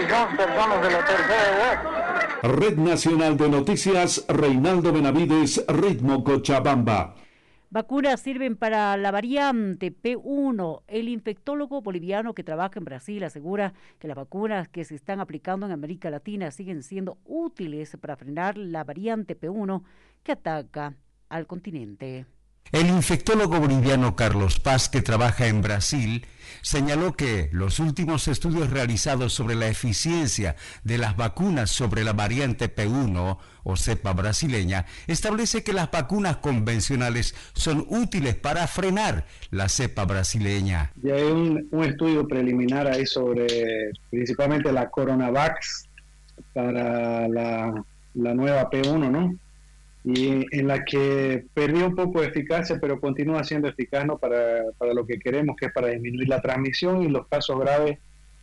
Y 0.00 0.10
somos 0.10 0.36
personas 0.36 0.82
de 0.82 0.90
la 0.90 1.04
tercera 1.04 1.48
edad. 1.56 1.82
Red 2.42 2.76
Nacional 2.76 3.36
de 3.36 3.48
Noticias, 3.48 4.24
Reinaldo 4.28 4.92
Benavides, 4.92 5.64
Ritmo 5.68 6.22
Cochabamba. 6.22 7.14
Vacunas 7.72 8.20
sirven 8.20 8.56
para 8.56 8.94
la 8.98 9.10
variante 9.10 9.90
P1. 9.90 10.82
El 10.88 11.08
infectólogo 11.08 11.80
boliviano 11.80 12.34
que 12.34 12.44
trabaja 12.44 12.78
en 12.78 12.84
Brasil 12.84 13.24
asegura 13.24 13.72
que 13.98 14.08
las 14.08 14.16
vacunas 14.18 14.68
que 14.68 14.84
se 14.84 14.94
están 14.94 15.20
aplicando 15.20 15.64
en 15.64 15.72
América 15.72 16.10
Latina 16.10 16.50
siguen 16.50 16.82
siendo 16.82 17.16
útiles 17.24 17.96
para 17.98 18.16
frenar 18.16 18.58
la 18.58 18.84
variante 18.84 19.40
P1 19.40 19.84
que 20.22 20.32
ataca 20.32 20.96
al 21.30 21.46
continente. 21.46 22.26
El 22.70 22.86
infectólogo 22.88 23.60
boliviano 23.60 24.16
Carlos 24.16 24.60
Paz, 24.60 24.88
que 24.88 25.02
trabaja 25.02 25.46
en 25.46 25.60
Brasil, 25.60 26.26
señaló 26.62 27.12
que 27.14 27.50
los 27.52 27.80
últimos 27.80 28.28
estudios 28.28 28.70
realizados 28.70 29.34
sobre 29.34 29.56
la 29.56 29.68
eficiencia 29.68 30.56
de 30.84 30.96
las 30.96 31.16
vacunas 31.16 31.70
sobre 31.70 32.04
la 32.04 32.12
variante 32.12 32.74
P1 32.74 33.38
o 33.64 33.76
cepa 33.76 34.12
brasileña 34.12 34.86
establece 35.06 35.62
que 35.62 35.72
las 35.72 35.90
vacunas 35.90 36.38
convencionales 36.38 37.34
son 37.52 37.84
útiles 37.88 38.36
para 38.36 38.66
frenar 38.66 39.26
la 39.50 39.68
cepa 39.68 40.04
brasileña. 40.04 40.92
Ya 41.02 41.14
hay 41.14 41.24
un, 41.24 41.68
estudio 41.82 42.26
preliminar 42.26 42.86
ahí 42.86 43.06
sobre 43.06 43.90
principalmente 44.10 44.72
la 44.72 44.88
Coronavax 44.88 45.88
para 46.54 47.28
la, 47.28 47.84
la 48.14 48.34
nueva 48.34 48.70
P1, 48.70 49.10
¿no? 49.10 49.36
Y 50.04 50.46
en 50.50 50.66
la 50.66 50.84
que 50.84 51.44
perdió 51.54 51.86
un 51.86 51.94
poco 51.94 52.20
de 52.20 52.28
eficacia, 52.28 52.78
pero 52.80 53.00
continúa 53.00 53.44
siendo 53.44 53.68
eficaz 53.68 54.04
para, 54.20 54.64
para, 54.76 54.94
lo 54.94 55.06
que 55.06 55.18
queremos, 55.18 55.56
que 55.56 55.66
es 55.66 55.72
para 55.72 55.88
disminuir 55.88 56.28
la 56.28 56.40
transmisión 56.40 57.02
y 57.02 57.08
los 57.08 57.28
casos 57.28 57.58
graves 57.60 57.98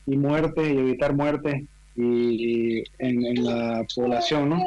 y 0.05 0.15
muertes 0.15 0.67
y 0.67 0.77
evitar 0.77 1.13
muertes 1.13 1.63
y, 1.95 2.83
en, 2.97 3.43
la 3.43 3.85
población. 3.93 4.49
¿no? 4.49 4.63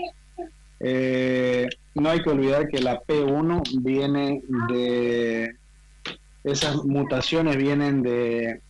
Eh, 0.80 1.66
no 1.94 2.11
hay 2.11 2.22
que 2.22 2.30
olvidar 2.30 2.68
que 2.68 2.80
la 2.80 3.00
P1 3.02 3.82
viene 3.82 4.42
de, 4.68 5.54
esas 6.44 6.84
mutaciones 6.84 7.56
vienen 7.56 8.02
de, 8.02 8.61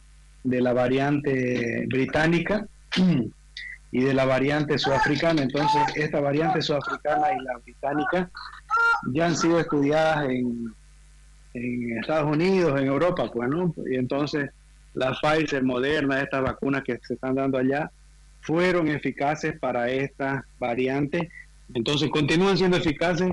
de 0.45 0.61
la 0.61 0.73
variante 0.73 1.87
británica 1.89 2.69
y 3.93 4.01
de 4.01 4.15
la 4.15 4.25
variante 4.25 4.79
sudafricana. 4.79 5.43
Entonces, 5.43 5.83
esta 5.95 6.21
variante 6.21 6.63
sudafricana 6.63 7.29
y 7.39 7.45
la 7.45 7.59
británica 7.59 8.31
ya 9.13 9.27
han 9.27 9.37
sido 9.37 9.61
estudiadas 9.61 10.29
en, 10.31 10.75
Estados 11.55 12.33
Unidos, 12.35 12.81
en 12.81 12.87
Europa, 12.87 13.31
pues, 13.31 13.47
¿no? 13.51 13.75
Y 13.87 13.97
entonces, 13.97 14.51
la 14.95 15.13
Pfizer, 15.13 15.63
Moderna, 15.63 16.23
estas 16.23 16.43
vacunas 16.43 16.83
que 16.83 16.99
se 17.03 17.13
están 17.13 17.35
dando 17.35 17.59
allá, 17.59 17.91
fueron 18.41 18.89
eficaces 18.89 19.59
para 19.61 19.91
esta 19.91 20.47
variante. 20.59 21.31
Entonces, 21.75 22.09
continúan 22.11 22.57
siendo 22.57 22.79
eficaces 22.79 23.33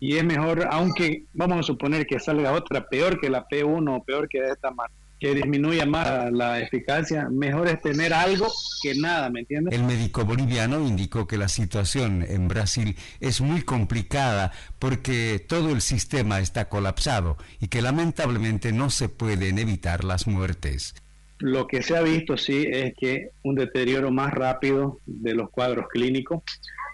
y 0.00 0.16
es 0.16 0.24
mejor, 0.24 0.66
aunque 0.70 1.24
vamos 1.34 1.58
a 1.58 1.62
suponer 1.62 2.06
que 2.06 2.18
salga 2.18 2.52
otra 2.52 2.88
peor 2.88 3.20
que 3.20 3.28
la 3.28 3.46
P1 3.46 3.96
o 3.96 4.02
peor 4.02 4.28
que 4.28 4.38
esta 4.38 4.70
que 5.20 5.34
disminuya 5.34 5.84
más 5.84 6.30
la 6.32 6.60
eficacia, 6.60 7.28
mejor 7.28 7.68
es 7.68 7.80
tener 7.82 8.14
algo 8.14 8.46
que 8.82 8.94
nada, 8.94 9.30
¿me 9.30 9.40
entiendes? 9.40 9.74
El 9.74 9.84
médico 9.84 10.24
boliviano 10.24 10.80
indicó 10.86 11.26
que 11.26 11.36
la 11.36 11.48
situación 11.48 12.24
en 12.28 12.46
Brasil 12.46 12.96
es 13.20 13.40
muy 13.40 13.62
complicada 13.62 14.52
porque 14.78 15.44
todo 15.46 15.70
el 15.70 15.80
sistema 15.80 16.38
está 16.40 16.68
colapsado 16.68 17.36
y 17.60 17.68
que 17.68 17.82
lamentablemente 17.82 18.72
no 18.72 18.90
se 18.90 19.08
pueden 19.08 19.58
evitar 19.58 20.04
las 20.04 20.26
muertes. 20.26 20.94
Lo 21.38 21.66
que 21.66 21.82
se 21.82 21.96
ha 21.96 22.02
visto 22.02 22.36
sí 22.36 22.66
es 22.68 22.94
que 22.94 23.30
un 23.42 23.56
deterioro 23.56 24.10
más 24.10 24.32
rápido 24.32 24.98
de 25.06 25.34
los 25.34 25.50
cuadros 25.50 25.86
clínicos, 25.88 26.42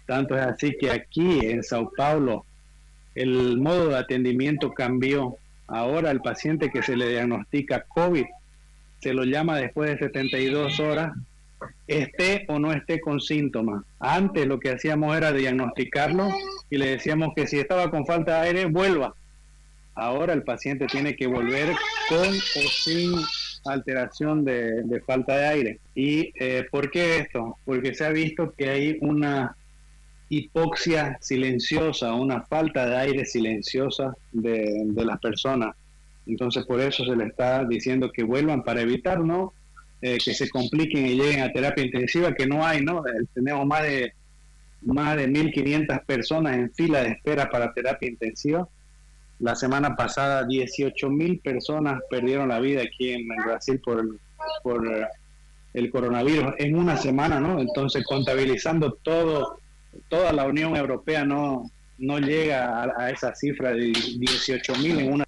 tanto 0.06 0.36
es 0.36 0.42
así 0.42 0.76
que 0.78 0.90
aquí 0.90 1.40
en 1.42 1.62
Sao 1.62 1.90
Paulo 1.96 2.44
el 3.14 3.58
modo 3.58 3.90
de 3.90 3.98
atendimiento 3.98 4.72
cambió 4.72 5.38
Ahora 5.66 6.10
el 6.10 6.20
paciente 6.20 6.70
que 6.70 6.82
se 6.82 6.96
le 6.96 7.08
diagnostica 7.08 7.84
COVID 7.88 8.24
se 9.00 9.12
lo 9.12 9.24
llama 9.24 9.58
después 9.58 9.90
de 9.90 9.98
72 9.98 10.80
horas, 10.80 11.12
esté 11.86 12.44
o 12.48 12.58
no 12.58 12.72
esté 12.72 13.00
con 13.00 13.20
síntomas. 13.20 13.84
Antes 13.98 14.46
lo 14.46 14.58
que 14.58 14.70
hacíamos 14.70 15.16
era 15.16 15.32
diagnosticarlo 15.32 16.28
y 16.70 16.78
le 16.78 16.90
decíamos 16.90 17.34
que 17.34 17.46
si 17.46 17.58
estaba 17.58 17.90
con 17.90 18.06
falta 18.06 18.40
de 18.40 18.48
aire, 18.48 18.64
vuelva. 18.66 19.14
Ahora 19.94 20.32
el 20.32 20.42
paciente 20.42 20.86
tiene 20.86 21.14
que 21.14 21.26
volver 21.26 21.68
con 22.08 22.28
o 22.28 22.68
sin 22.70 23.12
alteración 23.66 24.44
de, 24.44 25.02
falta 25.06 25.36
de 25.36 25.46
aire. 25.46 25.78
¿Y 25.94 26.32
eh, 26.42 26.66
por 26.70 26.90
qué 26.90 27.18
esto? 27.18 27.58
Porque 27.64 27.94
se 27.94 28.04
ha 28.04 28.10
visto 28.10 28.52
que 28.52 28.70
hay 28.70 28.98
una 29.00 29.56
hipoxia 30.28 31.18
silenciosa, 31.20 32.14
una 32.14 32.42
falta 32.42 32.86
de 32.86 32.96
aire 32.96 33.24
silenciosa 33.24 34.14
de, 34.32 34.86
las 34.94 35.20
personas. 35.20 35.76
Entonces 36.26 36.64
por 36.64 36.80
eso 36.80 37.04
se 37.04 37.16
le 37.16 37.26
está 37.26 37.64
diciendo 37.64 38.10
que 38.10 38.22
vuelvan 38.22 38.62
para 38.62 38.80
evitar, 38.80 39.20
¿no? 39.20 39.52
Eh, 40.00 40.18
que 40.22 40.34
se 40.34 40.48
compliquen 40.48 41.06
y 41.06 41.14
lleguen 41.14 41.40
a 41.40 41.52
terapia 41.52 41.84
intensiva, 41.84 42.34
que 42.34 42.46
no 42.46 42.64
hay, 42.64 42.82
¿no? 42.82 43.06
Eh, 43.06 43.26
tenemos 43.34 43.66
más 43.66 43.82
de 43.82 44.12
más 44.82 45.16
de 45.16 45.28
1.500 45.28 46.04
personas 46.04 46.56
en 46.56 46.70
fila 46.72 47.02
de 47.02 47.10
espera 47.12 47.48
para 47.48 47.72
terapia 47.72 48.06
intensiva. 48.06 48.68
La 49.38 49.54
semana 49.54 49.96
pasada 49.96 50.46
18.000 50.46 51.40
personas 51.40 52.02
perdieron 52.10 52.48
la 52.48 52.60
vida 52.60 52.82
aquí 52.82 53.12
en 53.12 53.26
Brasil 53.26 53.80
por, 53.82 54.04
por 54.62 55.08
el 55.72 55.90
coronavirus 55.90 56.54
en 56.58 56.76
una 56.76 56.98
semana, 56.98 57.40
¿no? 57.40 57.60
Entonces 57.60 58.04
contabilizando 58.04 58.92
todo 59.02 59.58
toda 60.08 60.32
la 60.32 60.46
Unión 60.46 60.76
Europea 60.76 61.24
no, 61.24 61.70
no 61.98 62.18
llega 62.18 62.82
a, 62.96 63.10
esa 63.10 63.34
cifra 63.34 63.72
de 63.72 63.86
18 63.86 64.76
mil 64.76 65.00
en 65.00 65.12
una. 65.12 65.24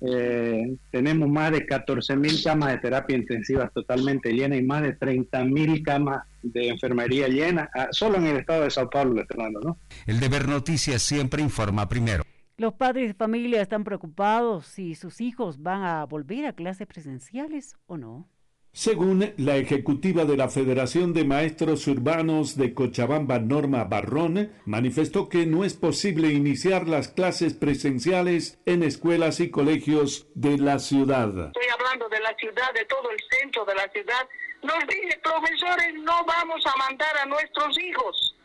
Eh, 0.00 0.76
tenemos 0.90 1.28
más 1.28 1.52
de 1.52 1.64
14 1.64 2.16
mil 2.16 2.42
camas 2.42 2.72
de 2.72 2.78
terapia 2.78 3.16
intensiva 3.16 3.68
totalmente 3.68 4.30
llenas 4.30 4.58
y 4.58 4.62
más 4.62 4.82
de 4.82 4.92
30 4.92 5.44
mil 5.44 5.82
camas 5.82 6.22
de 6.42 6.68
enfermería 6.68 7.28
llenas, 7.28 7.68
ah, 7.74 7.88
solo 7.90 8.18
en 8.18 8.26
el 8.26 8.36
estado 8.36 8.64
de 8.64 8.70
Sao 8.70 8.90
Paulo, 8.90 9.24
Fernando, 9.26 9.60
¿no? 9.60 9.78
El 10.06 10.20
deber 10.20 10.48
noticias 10.48 11.02
siempre 11.02 11.42
informa 11.42 11.88
primero. 11.88 12.24
Los 12.58 12.74
padres 12.74 13.08
de 13.08 13.14
familia 13.14 13.60
están 13.60 13.84
preocupados 13.84 14.66
si 14.66 14.94
sus 14.94 15.20
hijos 15.20 15.62
van 15.62 15.82
a 15.82 16.04
volver 16.04 16.46
a 16.46 16.52
clases 16.52 16.86
presenciales 16.86 17.76
o 17.86 17.96
no. 17.96 18.28
Según 18.76 19.32
la 19.38 19.56
ejecutiva 19.56 20.26
de 20.26 20.36
la 20.36 20.50
Federación 20.50 21.14
de 21.14 21.24
Maestros 21.24 21.86
Urbanos 21.86 22.58
de 22.58 22.74
Cochabamba, 22.74 23.38
Norma 23.38 23.84
Barrón, 23.84 24.52
manifestó 24.66 25.30
que 25.30 25.46
no 25.46 25.64
es 25.64 25.72
posible 25.72 26.28
iniciar 26.28 26.86
las 26.86 27.08
clases 27.08 27.54
presenciales 27.54 28.58
en 28.66 28.82
escuelas 28.82 29.40
y 29.40 29.50
colegios 29.50 30.26
de 30.34 30.58
la 30.58 30.78
ciudad. 30.78 31.30
Estoy 31.46 31.68
hablando 31.72 32.06
de 32.10 32.20
la 32.20 32.34
ciudad, 32.34 32.70
de 32.74 32.84
todo 32.84 33.10
el 33.10 33.18
centro 33.30 33.64
de 33.64 33.76
la 33.76 33.88
ciudad. 33.88 34.28
Nos 34.62 34.86
dice, 34.88 35.20
profesores, 35.22 35.94
no 35.94 36.22
vamos 36.26 36.62
a 36.66 36.76
mandar 36.76 37.16
a 37.16 37.24
nuestros 37.24 37.78
hijos. 37.80 38.36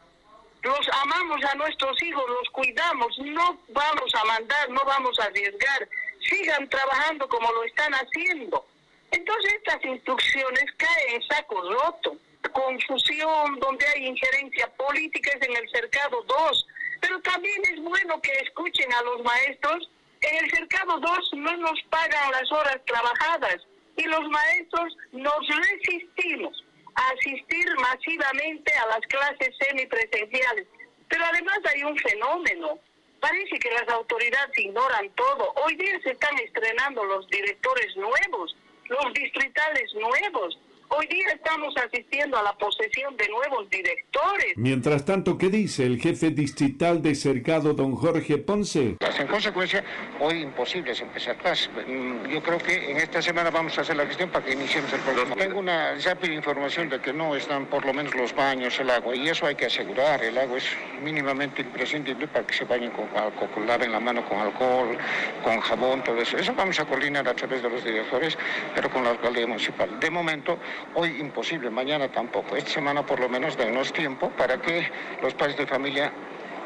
Los 0.63 0.79
amamos 1.03 1.43
a 1.43 1.55
nuestros 1.55 2.01
hijos, 2.03 2.23
los 2.29 2.49
cuidamos, 2.51 3.19
no 3.19 3.59
vamos 3.73 4.15
a 4.15 4.23
mandar, 4.23 4.69
no 4.69 4.79
vamos 4.85 5.19
a 5.19 5.25
arriesgar. 5.25 5.89
Sigan 6.21 6.69
trabajando 6.69 7.27
como 7.27 7.51
lo 7.51 7.65
están 7.65 7.91
haciendo 7.95 8.70
entonces 9.11 9.53
estas 9.55 9.83
instrucciones 9.83 10.65
caen 10.77 11.15
en 11.15 11.21
saco 11.27 11.61
roto. 11.69 12.17
Confusión, 12.53 13.59
donde 13.59 13.85
hay 13.87 14.07
injerencia 14.07 14.67
política 14.75 15.31
es 15.37 15.47
en 15.47 15.55
el 15.55 15.69
cercado 15.69 16.23
2. 16.23 16.67
Pero 17.01 17.19
también 17.21 17.61
es 17.71 17.81
bueno 17.81 18.21
que 18.21 18.31
escuchen 18.43 18.91
a 18.93 19.01
los 19.03 19.23
maestros. 19.23 19.89
En 20.21 20.43
el 20.43 20.51
cercado 20.51 20.99
2 20.99 21.31
no 21.35 21.57
nos 21.57 21.81
pagan 21.89 22.31
las 22.31 22.51
horas 22.51 22.79
trabajadas 22.85 23.57
y 23.97 24.03
los 24.03 24.27
maestros 24.29 24.95
nos 25.11 25.47
resistimos 25.47 26.63
a 26.95 27.09
asistir 27.09 27.67
masivamente 27.79 28.73
a 28.73 28.87
las 28.87 29.01
clases 29.01 29.55
semipresenciales. 29.59 30.67
Pero 31.09 31.25
además 31.25 31.59
hay 31.73 31.83
un 31.83 31.97
fenómeno. 31.97 32.79
Parece 33.19 33.59
que 33.59 33.71
las 33.71 33.87
autoridades 33.89 34.57
ignoran 34.57 35.09
todo. 35.11 35.53
Hoy 35.63 35.75
día 35.75 35.99
se 36.03 36.11
están 36.11 36.37
estrenando 36.39 37.03
los 37.03 37.27
directores 37.27 37.95
nuevos 37.97 38.55
los 38.91 39.13
distritales 39.13 39.93
nuevos. 39.95 40.59
Hoy 40.93 41.07
día 41.07 41.25
estamos 41.33 41.73
asistiendo 41.77 42.37
a 42.37 42.43
la 42.43 42.51
posesión 42.57 43.15
de 43.15 43.25
nuevos 43.29 43.69
directores. 43.69 44.57
Mientras 44.57 45.05
tanto, 45.05 45.37
¿qué 45.37 45.47
dice 45.47 45.85
el 45.85 46.01
jefe 46.01 46.31
distrital 46.31 47.01
de 47.01 47.15
Cercado, 47.15 47.73
don 47.73 47.95
Jorge 47.95 48.37
Ponce? 48.37 48.97
En 48.99 49.27
consecuencia, 49.27 49.85
hoy 50.19 50.41
imposible 50.41 50.91
es 50.91 50.99
empezar 50.99 51.37
más. 51.45 51.69
Mm, 51.87 52.27
yo 52.27 52.43
creo 52.43 52.57
que 52.57 52.91
en 52.91 52.97
esta 52.97 53.21
semana 53.21 53.49
vamos 53.49 53.77
a 53.77 53.81
hacer 53.81 53.95
la 53.95 54.05
gestión 54.05 54.31
para 54.31 54.43
que 54.43 54.51
iniciemos 54.51 54.91
el 54.91 54.99
programa. 54.99 55.35
Tengo 55.35 55.59
una 55.59 55.95
rápida 55.95 56.33
información 56.33 56.89
de 56.89 56.99
que 56.99 57.13
no 57.13 57.37
están 57.37 57.67
por 57.67 57.85
lo 57.85 57.93
menos 57.93 58.13
los 58.13 58.35
baños, 58.35 58.77
el 58.81 58.89
agua, 58.89 59.15
y 59.15 59.29
eso 59.29 59.45
hay 59.45 59.55
que 59.55 59.67
asegurar. 59.67 60.21
El 60.21 60.37
agua 60.37 60.57
es 60.57 60.65
mínimamente 61.01 61.61
imprescindible 61.61 62.27
para 62.27 62.45
que 62.45 62.53
se 62.53 62.65
bañen 62.65 62.91
con 62.91 63.05
alcohol, 63.15 63.65
laven 63.65 63.93
la 63.93 64.01
mano 64.01 64.27
con 64.27 64.39
alcohol, 64.39 64.97
con 65.41 65.57
jabón, 65.61 66.03
todo 66.03 66.17
eso. 66.17 66.35
Eso 66.35 66.53
vamos 66.53 66.77
a 66.81 66.85
coordinar 66.85 67.25
a 67.29 67.33
través 67.33 67.63
de 67.63 67.69
los 67.69 67.81
directores, 67.81 68.37
pero 68.75 68.89
con 68.89 69.05
la 69.05 69.11
alcaldía 69.11 69.47
municipal. 69.47 69.97
De 70.01 70.09
momento, 70.09 70.59
Hoy 70.95 71.19
imposible, 71.19 71.69
mañana 71.69 72.11
tampoco. 72.11 72.55
Esta 72.55 72.71
semana 72.71 73.05
por 73.05 73.19
lo 73.19 73.29
menos 73.29 73.57
denos 73.57 73.91
tiempo 73.93 74.29
para 74.37 74.61
que 74.61 74.87
los 75.21 75.33
padres 75.33 75.57
de 75.57 75.67
familia 75.67 76.11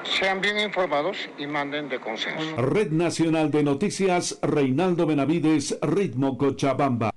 sean 0.03 0.41
bien 0.41 0.59
informados 0.59 1.29
y 1.37 1.47
manden 1.47 1.89
de 1.89 1.99
consenso. 1.99 2.55
Red 2.57 2.91
Nacional 2.91 3.51
de 3.51 3.63
Noticias, 3.63 4.39
Reinaldo 4.41 5.05
Benavides, 5.05 5.77
Ritmo 5.81 6.37
Cochabamba. 6.37 7.11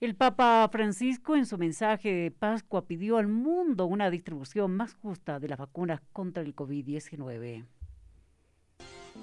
El 0.00 0.14
Papa 0.14 0.66
Francisco 0.72 1.36
en 1.36 1.44
su 1.44 1.58
mensaje 1.58 2.10
de 2.10 2.30
Pascua 2.30 2.86
pidió 2.86 3.18
al 3.18 3.28
mundo 3.28 3.84
una 3.84 4.08
distribución 4.08 4.74
más 4.74 4.94
justa 4.94 5.38
de 5.38 5.48
las 5.48 5.58
vacunas 5.58 6.00
contra 6.14 6.42
el 6.42 6.56
COVID-19. 6.56 7.66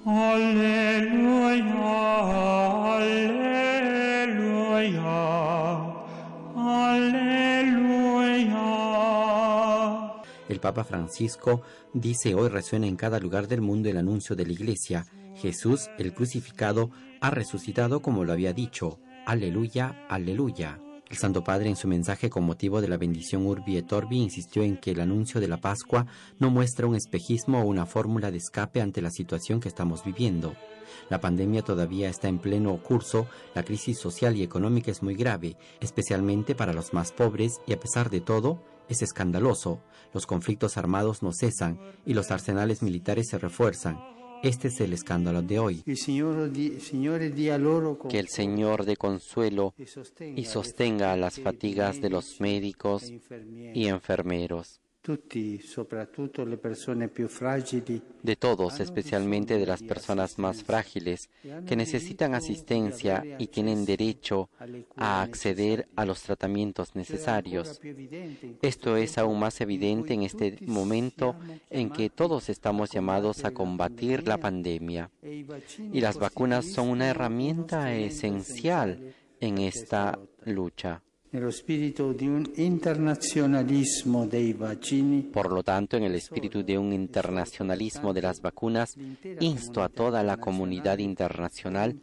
Aleluya, 0.05 1.65
aleluya. 2.98 3.67
Aleluya. 6.67 8.57
El 10.50 10.59
Papa 10.59 10.83
Francisco 10.83 11.62
dice 11.93 12.36
hoy 12.36 12.50
resuena 12.50 12.88
en 12.88 12.97
cada 12.97 13.19
lugar 13.19 13.47
del 13.47 13.62
mundo 13.62 13.89
el 13.89 13.97
anuncio 13.97 14.36
de 14.36 14.45
la 14.45 14.51
Iglesia. 14.51 15.05
Jesús, 15.36 15.89
el 15.97 16.13
crucificado, 16.13 16.91
ha 17.21 17.29
resucitado 17.29 18.01
como 18.01 18.25
lo 18.25 18.33
había 18.33 18.51
dicho. 18.53 19.00
Aleluya, 19.25 20.05
aleluya. 20.09 20.79
El 21.09 21.15
Santo 21.15 21.41
Padre 21.43 21.69
en 21.69 21.77
su 21.77 21.88
mensaje 21.88 22.29
con 22.29 22.43
motivo 22.43 22.81
de 22.81 22.89
la 22.89 22.97
bendición 22.97 23.45
Urbi 23.45 23.77
et 23.77 23.93
Orbi 23.93 24.17
insistió 24.17 24.63
en 24.63 24.75
que 24.75 24.91
el 24.91 25.00
anuncio 25.00 25.39
de 25.39 25.47
la 25.47 25.57
Pascua 25.57 26.05
no 26.38 26.50
muestra 26.50 26.86
un 26.86 26.95
espejismo 26.95 27.62
o 27.62 27.65
una 27.65 27.86
fórmula 27.86 28.29
de 28.29 28.39
escape 28.39 28.81
ante 28.81 29.01
la 29.01 29.09
situación 29.09 29.62
que 29.62 29.69
estamos 29.69 30.03
viviendo. 30.03 30.53
La 31.09 31.21
pandemia 31.21 31.61
todavía 31.61 32.09
está 32.09 32.27
en 32.27 32.39
pleno 32.39 32.77
curso, 32.81 33.27
la 33.55 33.63
crisis 33.63 33.97
social 33.99 34.35
y 34.35 34.43
económica 34.43 34.91
es 34.91 35.03
muy 35.03 35.15
grave, 35.15 35.57
especialmente 35.79 36.55
para 36.55 36.73
los 36.73 36.93
más 36.93 37.11
pobres 37.11 37.61
y 37.65 37.73
a 37.73 37.79
pesar 37.79 38.09
de 38.09 38.21
todo, 38.21 38.61
es 38.89 39.01
escandaloso. 39.01 39.81
Los 40.13 40.25
conflictos 40.25 40.77
armados 40.77 41.23
no 41.23 41.33
cesan 41.33 41.79
y 42.05 42.13
los 42.13 42.31
arsenales 42.31 42.81
militares 42.81 43.27
se 43.29 43.37
refuerzan. 43.37 43.99
Este 44.43 44.67
es 44.67 44.79
el 44.81 44.93
escándalo 44.93 45.41
de 45.41 45.59
hoy. 45.59 45.81
Que 45.83 45.91
el 48.19 48.27
Señor 48.27 48.85
de 48.85 48.97
consuelo 48.97 49.73
y 50.35 50.45
sostenga 50.45 51.17
las 51.17 51.39
fatigas 51.39 51.99
de 51.99 52.09
los 52.09 52.39
médicos 52.39 53.11
y 53.73 53.87
enfermeros 53.87 54.79
de 58.23 58.35
todos, 58.35 58.79
especialmente 58.79 59.57
de 59.57 59.65
las 59.65 59.83
personas 59.83 60.37
más 60.37 60.63
frágiles, 60.63 61.29
que 61.65 61.75
necesitan 61.75 62.35
asistencia 62.35 63.23
y 63.39 63.47
tienen 63.47 63.85
derecho 63.85 64.49
a 64.95 65.21
acceder 65.21 65.87
a 65.95 66.05
los 66.05 66.21
tratamientos 66.21 66.95
necesarios. 66.95 67.79
Esto 68.61 68.97
es 68.97 69.17
aún 69.17 69.39
más 69.39 69.61
evidente 69.61 70.13
en 70.13 70.23
este 70.23 70.57
momento 70.65 71.35
en 71.69 71.89
que 71.89 72.09
todos 72.09 72.49
estamos 72.49 72.91
llamados 72.91 73.45
a 73.45 73.51
combatir 73.51 74.27
la 74.27 74.37
pandemia. 74.37 75.09
Y 75.21 76.01
las 76.01 76.17
vacunas 76.17 76.65
son 76.65 76.89
una 76.89 77.07
herramienta 77.07 77.93
esencial 77.93 79.13
en 79.39 79.59
esta 79.59 80.19
lucha. 80.45 81.01
Por 85.34 85.51
lo 85.51 85.63
tanto, 85.63 85.98
en 85.98 86.03
el 86.03 86.15
espíritu 86.15 86.63
de 86.63 86.77
un 86.77 86.94
internacionalismo 86.94 88.13
de 88.13 88.22
las 88.22 88.41
vacunas, 88.41 88.96
insto 89.39 89.84
a 89.84 89.89
toda 89.89 90.24
la 90.24 90.38
comunidad 90.38 90.98
internacional 91.00 92.00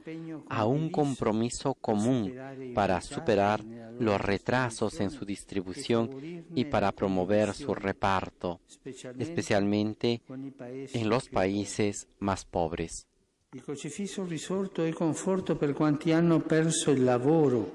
a 0.48 0.66
un 0.66 0.90
compromiso 0.90 1.74
común 1.74 2.34
para 2.74 3.00
superar 3.00 3.64
los 3.98 4.20
retrasos 4.20 5.00
en 5.00 5.10
su 5.10 5.24
distribución 5.24 6.44
y 6.54 6.64
para 6.64 6.92
promover 6.92 7.54
su 7.54 7.74
reparto, 7.74 8.60
especialmente 8.84 10.22
en 10.28 11.08
los 11.08 11.28
países 11.28 12.08
más 12.18 12.44
pobres. 12.44 13.06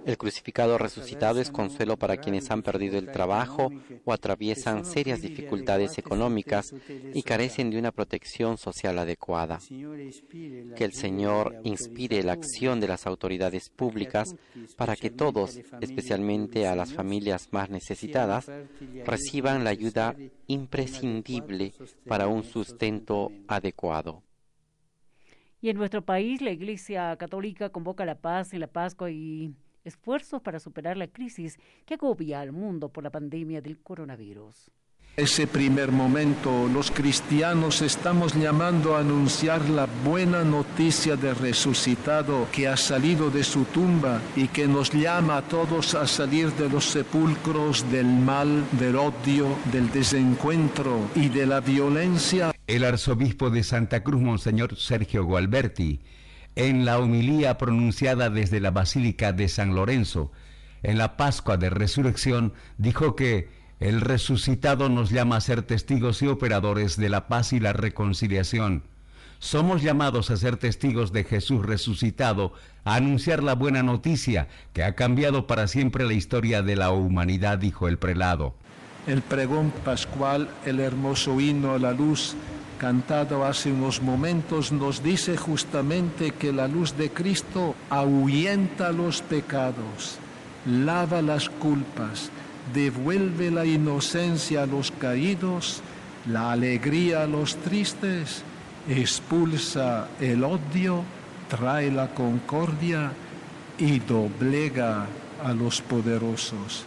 El 0.06 0.18
crucificado 0.18 0.78
resucitado 0.78 1.40
es 1.40 1.50
consuelo 1.52 1.96
para 1.96 2.18
quienes 2.18 2.52
han 2.52 2.64
perdido 2.64 2.98
el 2.98 3.10
trabajo 3.12 3.72
o 4.04 4.12
atraviesan 4.12 4.84
serias 4.84 5.22
dificultades 5.22 5.98
económicas 5.98 6.74
y 7.14 7.24
carecen 7.24 7.70
de 7.70 7.80
una 7.80 7.94
protección 7.94 8.58
social 8.58 9.00
adecuada. 9.00 9.60
Que 9.70 10.84
el 10.84 10.92
Señor 10.92 11.56
inspire 11.64 12.24
la 12.24 12.34
acción 12.34 12.82
de 12.82 12.90
las 12.90 13.08
autoridades 13.08 13.70
públicas 13.70 14.36
para 14.76 14.98
que 14.98 15.10
todos, 15.10 15.60
especialmente 15.80 16.68
a 16.68 16.76
las 16.76 16.92
familias 16.92 17.48
más 17.52 17.70
necesitadas, 17.70 18.52
reciban 19.06 19.64
la 19.64 19.70
ayuda 19.70 20.16
imprescindible 20.48 21.74
para 22.06 22.28
un 22.28 22.44
sustento 22.44 23.32
adecuado. 23.48 24.24
Y 25.62 25.70
en 25.70 25.78
nuestro 25.78 26.06
país, 26.06 26.42
la 26.42 26.52
Iglesia 26.52 27.16
Católica 27.18 27.70
convoca 27.70 28.06
la 28.06 28.22
paz 28.22 28.54
y 28.54 28.60
la 28.60 28.68
Pascua 28.68 29.12
y 29.12 29.54
esfuerzos 29.84 30.42
para 30.42 30.60
superar 30.60 30.96
la 30.96 31.08
crisis 31.08 31.58
que 31.86 31.96
agobia 31.96 32.40
al 32.40 32.54
mundo 32.54 32.90
por 32.90 33.04
la 33.04 33.10
pandemia 33.10 33.62
del 33.62 33.82
coronavirus. 33.82 34.72
Ese 35.20 35.48
primer 35.48 35.92
momento, 35.92 36.70
los 36.74 36.92
cristianos 36.92 37.82
estamos 37.82 38.36
llamando 38.36 38.96
a 38.96 39.02
anunciar 39.02 39.70
la 39.70 39.86
buena 40.06 40.46
noticia 40.46 41.18
del 41.18 41.36
resucitado 41.36 42.48
que 42.54 42.70
ha 42.70 42.78
salido 42.78 43.30
de 43.30 43.44
su 43.44 43.66
tumba 43.66 44.22
y 44.38 44.48
que 44.48 44.66
nos 44.66 44.94
llama 44.94 45.36
a 45.36 45.42
todos 45.42 45.94
a 45.94 46.08
salir 46.08 46.54
de 46.54 46.70
los 46.70 46.86
sepulcros 46.86 47.92
del 47.92 48.06
mal, 48.06 48.64
del 48.80 48.96
odio, 48.96 49.58
del 49.74 49.92
desencuentro 49.92 51.10
y 51.14 51.28
de 51.28 51.46
la 51.46 51.60
violencia. 51.60 52.54
El 52.66 52.86
arzobispo 52.86 53.50
de 53.50 53.64
Santa 53.64 54.04
Cruz, 54.04 54.22
Monseñor 54.22 54.78
Sergio 54.78 55.26
Gualberti, 55.26 56.00
en 56.56 56.86
la 56.86 56.98
homilía 56.98 57.58
pronunciada 57.58 58.30
desde 58.30 58.62
la 58.62 58.72
Basílica 58.72 59.34
de 59.34 59.50
San 59.50 59.76
Lorenzo, 59.76 60.32
en 60.82 60.98
la 60.98 61.18
Pascua 61.18 61.58
de 61.58 61.70
Resurrección, 61.70 62.54
dijo 62.78 63.18
que 63.18 63.59
el 63.80 64.02
resucitado 64.02 64.90
nos 64.90 65.10
llama 65.10 65.38
a 65.38 65.42
ser 65.42 65.62
testigos 65.62 66.22
y 66.22 66.28
operadores 66.28 66.98
de 66.98 67.10
la 67.10 67.28
paz 67.28 67.54
y 67.54 67.60
la 67.60 67.72
reconciliación. 67.72 68.84
Somos 69.40 69.82
llamados 69.82 70.32
a 70.32 70.38
ser 70.38 70.58
testigos 70.58 71.14
de 71.14 71.24
Jesús 71.24 71.66
resucitado, 71.66 72.52
a 72.84 72.96
anunciar 72.96 73.42
la 73.42 73.56
buena 73.56 73.82
noticia 73.82 74.50
que 74.74 74.84
ha 74.84 74.96
cambiado 74.96 75.48
para 75.48 75.68
siempre 75.68 76.06
la 76.06 76.14
historia 76.14 76.62
de 76.62 76.76
la 76.76 76.92
humanidad, 76.92 77.58
dijo 77.58 77.88
el 77.88 77.98
prelado. 77.98 78.54
El 79.08 79.22
pregón 79.22 79.72
pascual, 79.86 80.50
el 80.66 80.82
hermoso 80.82 81.40
himno 81.40 81.74
a 81.74 81.80
la 81.80 81.94
luz, 81.94 82.36
cantado 82.80 83.46
hace 83.46 83.72
unos 83.72 84.02
momentos, 84.02 84.74
nos 84.74 85.02
dice 85.02 85.38
justamente 85.38 86.32
que 86.32 86.52
la 86.52 86.68
luz 86.68 86.98
de 86.98 87.10
Cristo 87.10 87.76
ahuyenta 87.90 88.92
los 88.92 89.22
pecados, 89.22 90.20
lava 90.66 91.22
las 91.22 91.48
culpas, 91.48 92.30
devuelve 92.74 93.52
la 93.52 93.66
inocencia 93.66 94.64
a 94.64 94.66
los 94.66 94.92
caídos, 94.92 95.82
la 96.28 96.52
alegría 96.52 97.24
a 97.24 97.28
los 97.28 97.56
tristes, 97.58 98.44
expulsa 98.88 100.08
el 100.20 100.44
odio, 100.44 101.04
trae 101.50 101.92
la 101.92 102.08
concordia 102.10 103.12
y 103.78 104.00
doblega 104.00 105.08
a 105.44 105.54
los 105.54 105.82
poderosos. 105.82 106.86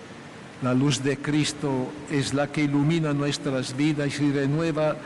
La 0.62 0.74
luz 0.74 1.02
de 1.02 1.16
Cristo 1.16 1.90
es 2.10 2.34
la 2.34 2.46
que 2.46 2.62
ilumina 2.64 3.12
nuestras 3.12 3.76
vidas 3.76 4.20
y 4.20 4.30
renueva 4.30 4.96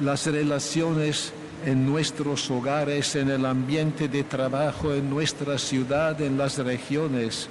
las 0.00 0.26
relaciones 0.26 1.32
en 1.64 1.86
nuestros 1.86 2.50
hogares, 2.50 3.14
en 3.14 3.30
el 3.30 3.46
ambiente 3.46 4.08
de 4.08 4.24
trabajo, 4.24 4.92
en 4.92 5.08
nuestra 5.08 5.58
ciudad, 5.58 6.20
en 6.20 6.36
las 6.36 6.58
regiones 6.58 7.48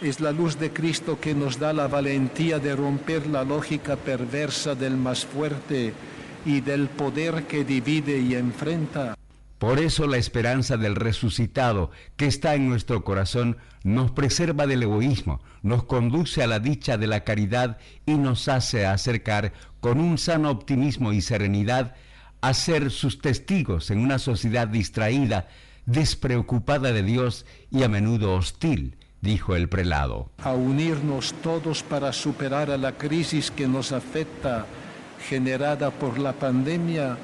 es 0.00 0.20
la 0.20 0.32
luz 0.32 0.58
de 0.58 0.72
Cristo 0.72 1.18
que 1.20 1.34
nos 1.34 1.58
da 1.58 1.72
la 1.72 1.88
valentía 1.88 2.58
de 2.58 2.76
romper 2.76 3.26
la 3.26 3.44
lógica 3.44 3.96
perversa 3.96 4.74
del 4.74 4.96
más 4.96 5.24
fuerte 5.24 5.92
y 6.44 6.60
del 6.60 6.88
poder 6.88 7.44
que 7.46 7.64
divide 7.64 8.18
y 8.20 8.34
enfrenta. 8.34 9.16
Por 9.58 9.80
eso 9.80 10.06
la 10.06 10.18
esperanza 10.18 10.76
del 10.76 10.94
resucitado 10.94 11.90
que 12.16 12.26
está 12.26 12.54
en 12.54 12.68
nuestro 12.68 13.02
corazón 13.02 13.56
nos 13.82 14.12
preserva 14.12 14.68
del 14.68 14.84
egoísmo, 14.84 15.40
nos 15.62 15.82
conduce 15.82 16.44
a 16.44 16.46
la 16.46 16.60
dicha 16.60 16.96
de 16.96 17.08
la 17.08 17.24
caridad 17.24 17.78
y 18.06 18.14
nos 18.14 18.46
hace 18.46 18.86
acercar 18.86 19.52
con 19.80 19.98
un 19.98 20.16
sano 20.16 20.50
optimismo 20.50 21.12
y 21.12 21.20
serenidad 21.20 21.96
a 22.40 22.54
ser 22.54 22.92
sus 22.92 23.20
testigos 23.20 23.90
en 23.90 23.98
una 23.98 24.20
sociedad 24.20 24.68
distraída, 24.68 25.48
despreocupada 25.86 26.92
de 26.92 27.02
Dios 27.02 27.44
y 27.72 27.82
a 27.82 27.88
menudo 27.88 28.34
hostil, 28.34 28.97
dijo 29.20 29.54
el 29.56 29.68
prelado. 29.68 30.30
A 30.42 30.52
unirnos 30.52 31.34
todos 31.42 31.82
para 31.82 32.12
superar 32.12 32.70
a 32.70 32.78
la 32.78 32.92
crisis 32.92 33.50
que 33.50 33.66
nos 33.66 33.92
afecta, 33.92 34.66
generada 35.28 35.90
por 35.90 36.18
la 36.18 36.32
pandemia 36.32 37.16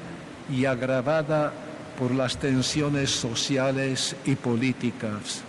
y 0.51 0.65
agravada 0.65 1.53
por 1.97 2.11
las 2.11 2.37
tensiones 2.37 3.09
sociales 3.09 4.15
y 4.25 4.35
políticas. 4.35 5.41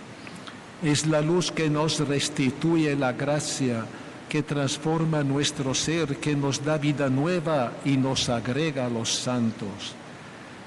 Es 0.83 1.05
la 1.05 1.21
luz 1.21 1.51
que 1.51 1.69
nos 1.69 1.99
restituye 2.07 2.95
la 2.95 3.11
gracia, 3.11 3.85
que 4.29 4.43
transforma 4.43 5.23
nuestro 5.23 5.73
ser, 5.73 6.17
que 6.17 6.35
nos 6.35 6.63
da 6.63 6.77
vida 6.77 7.09
nueva 7.09 7.73
y 7.83 7.97
nos 7.97 8.29
agrega 8.29 8.85
a 8.85 8.89
los 8.89 9.13
santos. 9.13 9.95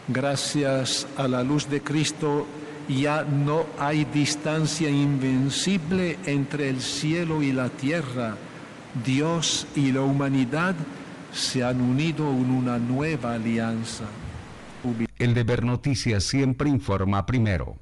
Gracias 0.08 1.06
a 1.16 1.28
la 1.28 1.42
luz 1.42 1.68
de 1.68 1.82
Cristo 1.82 2.46
ya 2.90 3.22
no 3.22 3.66
hay 3.78 4.04
distancia 4.04 4.90
invencible 4.90 6.18
entre 6.26 6.68
el 6.68 6.80
cielo 6.80 7.42
y 7.42 7.52
la 7.52 7.68
tierra. 7.68 8.36
Dios 9.04 9.66
y 9.76 9.92
la 9.92 10.02
humanidad 10.02 10.74
se 11.32 11.62
han 11.62 11.80
unido 11.80 12.28
en 12.30 12.50
una 12.50 12.78
nueva 12.78 13.34
alianza. 13.34 14.04
El 15.18 15.34
deber 15.34 15.64
noticias 15.64 16.24
siempre 16.24 16.68
informa 16.68 17.24
primero. 17.26 17.76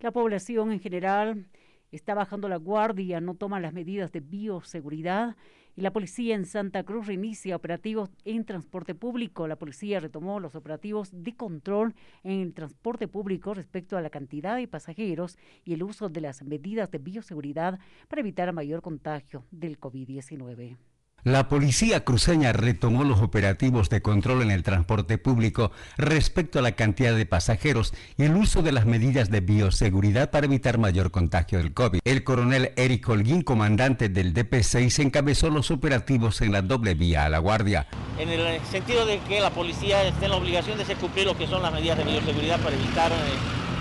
La 0.00 0.10
población 0.10 0.72
en 0.72 0.80
general 0.80 1.46
está 1.90 2.14
bajando 2.14 2.48
la 2.48 2.56
guardia, 2.56 3.20
no 3.20 3.34
toma 3.34 3.60
las 3.60 3.72
medidas 3.72 4.12
de 4.12 4.20
bioseguridad 4.20 5.36
y 5.76 5.80
la 5.80 5.92
policía 5.92 6.34
en 6.34 6.46
Santa 6.46 6.84
Cruz 6.84 7.06
reinicia 7.06 7.56
operativos 7.56 8.10
en 8.24 8.44
transporte 8.44 8.94
público. 8.94 9.48
La 9.48 9.56
policía 9.56 10.00
retomó 10.00 10.40
los 10.40 10.54
operativos 10.54 11.10
de 11.12 11.34
control 11.36 11.94
en 12.22 12.40
el 12.40 12.54
transporte 12.54 13.08
público 13.08 13.54
respecto 13.54 13.96
a 13.96 14.02
la 14.02 14.10
cantidad 14.10 14.56
de 14.56 14.68
pasajeros 14.68 15.38
y 15.64 15.74
el 15.74 15.82
uso 15.82 16.08
de 16.08 16.20
las 16.20 16.42
medidas 16.42 16.90
de 16.90 16.98
bioseguridad 16.98 17.78
para 18.08 18.20
evitar 18.20 18.52
mayor 18.52 18.82
contagio 18.82 19.44
del 19.50 19.78
COVID-19. 19.78 20.76
La 21.24 21.48
policía 21.48 22.04
cruceña 22.04 22.52
retomó 22.52 23.02
los 23.02 23.20
operativos 23.20 23.88
de 23.88 24.02
control 24.02 24.42
en 24.42 24.50
el 24.50 24.62
transporte 24.62 25.16
público 25.16 25.72
respecto 25.96 26.58
a 26.58 26.62
la 26.62 26.72
cantidad 26.72 27.16
de 27.16 27.24
pasajeros 27.24 27.94
y 28.18 28.24
el 28.24 28.36
uso 28.36 28.60
de 28.60 28.72
las 28.72 28.84
medidas 28.84 29.30
de 29.30 29.40
bioseguridad 29.40 30.30
para 30.30 30.44
evitar 30.44 30.76
mayor 30.76 31.10
contagio 31.10 31.56
del 31.56 31.72
COVID. 31.72 32.00
El 32.04 32.24
coronel 32.24 32.72
Eric 32.76 33.08
Holguín, 33.08 33.40
comandante 33.40 34.10
del 34.10 34.34
DP6, 34.34 35.02
encabezó 35.02 35.48
los 35.48 35.70
operativos 35.70 36.42
en 36.42 36.52
la 36.52 36.60
doble 36.60 36.92
vía 36.92 37.24
a 37.24 37.30
la 37.30 37.38
Guardia. 37.38 37.86
En 38.18 38.28
el 38.28 38.60
sentido 38.66 39.06
de 39.06 39.18
que 39.20 39.40
la 39.40 39.48
policía 39.48 40.02
está 40.04 40.26
en 40.26 40.32
la 40.32 40.36
obligación 40.36 40.76
de 40.76 40.84
cumplir 40.96 41.24
lo 41.24 41.38
que 41.38 41.46
son 41.46 41.62
las 41.62 41.72
medidas 41.72 41.96
de 41.96 42.04
bioseguridad 42.04 42.60
para 42.60 42.76
evitar 42.76 43.10
eh, 43.12 43.14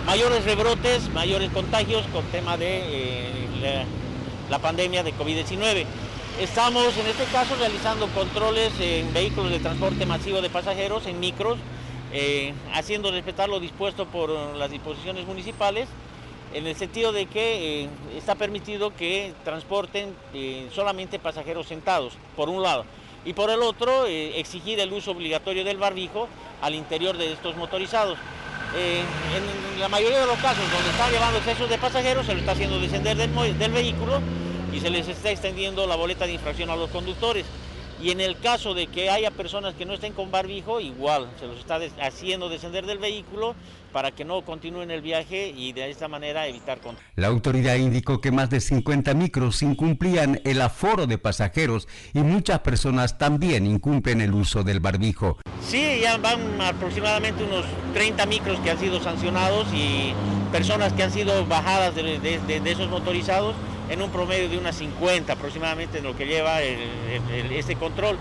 mayores 0.05 0.45
rebrotes, 0.45 1.09
mayores 1.09 1.51
contagios 1.51 2.07
con 2.13 2.23
tema 2.27 2.55
de 2.55 2.79
eh, 2.85 3.85
la 4.49 4.59
pandemia 4.59 5.03
de 5.03 5.13
COVID-19. 5.13 5.85
Estamos 6.39 6.97
en 6.97 7.05
este 7.05 7.25
caso 7.25 7.55
realizando 7.55 8.07
controles 8.07 8.73
en 8.79 9.13
vehículos 9.13 9.51
de 9.51 9.59
transporte 9.59 10.03
masivo 10.07 10.41
de 10.41 10.49
pasajeros, 10.49 11.05
en 11.05 11.19
micros, 11.19 11.59
eh, 12.11 12.53
haciendo 12.73 13.11
respetar 13.11 13.47
lo 13.49 13.59
dispuesto 13.59 14.07
por 14.07 14.31
las 14.31 14.71
disposiciones 14.71 15.27
municipales, 15.27 15.87
en 16.53 16.65
el 16.65 16.75
sentido 16.75 17.11
de 17.11 17.27
que 17.27 17.83
eh, 17.83 17.89
está 18.17 18.33
permitido 18.33 18.95
que 18.95 19.31
transporten 19.43 20.15
eh, 20.33 20.69
solamente 20.73 21.19
pasajeros 21.19 21.67
sentados, 21.67 22.13
por 22.35 22.49
un 22.49 22.63
lado, 22.63 22.85
y 23.25 23.33
por 23.33 23.51
el 23.51 23.61
otro, 23.61 24.07
exigir 24.07 24.79
el 24.79 24.91
uso 24.91 25.11
obligatorio 25.11 25.63
del 25.63 25.77
barbijo 25.77 26.27
al 26.61 26.73
interior 26.73 27.15
de 27.15 27.31
estos 27.31 27.55
motorizados. 27.55 28.17
en 28.75 29.79
la 29.79 29.87
mayoría 29.87 30.19
de 30.21 30.25
los 30.25 30.39
casos 30.39 30.63
donde 30.71 30.89
están 30.89 31.11
llevando 31.11 31.37
excesos 31.37 31.69
de 31.69 31.77
pasajeros, 31.77 32.25
se 32.25 32.33
lo 32.33 32.39
está 32.39 32.53
haciendo 32.53 32.79
descender 32.79 33.15
del 33.15 33.71
vehículo 33.71 34.19
y 34.73 34.79
se 34.79 34.89
les 34.89 35.07
está 35.07 35.29
extendiendo 35.29 35.85
la 35.87 35.95
boleta 35.95 36.25
de 36.25 36.33
infracción 36.33 36.69
a 36.69 36.75
los 36.75 36.89
conductores. 36.89 37.45
Y 38.01 38.09
en 38.09 38.19
el 38.19 38.37
caso 38.37 38.73
de 38.73 38.87
que 38.87 39.09
haya 39.09 39.31
personas 39.31 39.75
que 39.75 39.85
no 39.85 39.93
estén 39.93 40.13
con 40.13 40.31
barbijo, 40.31 40.81
igual 40.81 41.29
se 41.39 41.47
los 41.47 41.59
está 41.59 41.79
haciendo 42.01 42.49
descender 42.49 42.85
del 42.85 42.97
vehículo 42.97 43.55
para 43.93 44.11
que 44.11 44.25
no 44.25 44.43
continúen 44.43 44.89
el 44.89 45.01
viaje 45.01 45.53
y 45.55 45.71
de 45.71 45.89
esta 45.91 46.07
manera 46.07 46.47
evitar 46.47 46.79
contagios. 46.79 47.11
La 47.15 47.27
autoridad 47.27 47.75
indicó 47.75 48.19
que 48.19 48.31
más 48.31 48.49
de 48.49 48.59
50 48.59 49.13
micros 49.13 49.61
incumplían 49.61 50.41
el 50.43 50.59
aforo 50.61 51.05
de 51.05 51.19
pasajeros 51.19 51.87
y 52.13 52.19
muchas 52.19 52.59
personas 52.59 53.19
también 53.19 53.67
incumplen 53.67 54.19
el 54.19 54.33
uso 54.33 54.63
del 54.63 54.79
barbijo. 54.79 55.37
Sí, 55.65 55.99
ya 56.01 56.17
van 56.17 56.59
aproximadamente 56.59 57.43
unos 57.43 57.65
30 57.93 58.25
micros 58.25 58.59
que 58.61 58.71
han 58.71 58.79
sido 58.79 59.01
sancionados 59.01 59.67
y 59.71 60.13
personas 60.51 60.91
que 60.93 61.03
han 61.03 61.11
sido 61.11 61.45
bajadas 61.45 61.95
de 61.95 62.61
esos 62.65 62.89
motorizados 62.89 63.55
en 63.89 64.01
un 64.01 64.09
promedio 64.11 64.49
de 64.49 64.57
unas 64.57 64.75
50 64.77 65.33
aproximadamente 65.33 65.99
en 65.99 66.03
lo 66.03 66.15
que 66.15 66.25
lleva 66.25 66.61
este 66.61 67.75
control. 67.75 68.17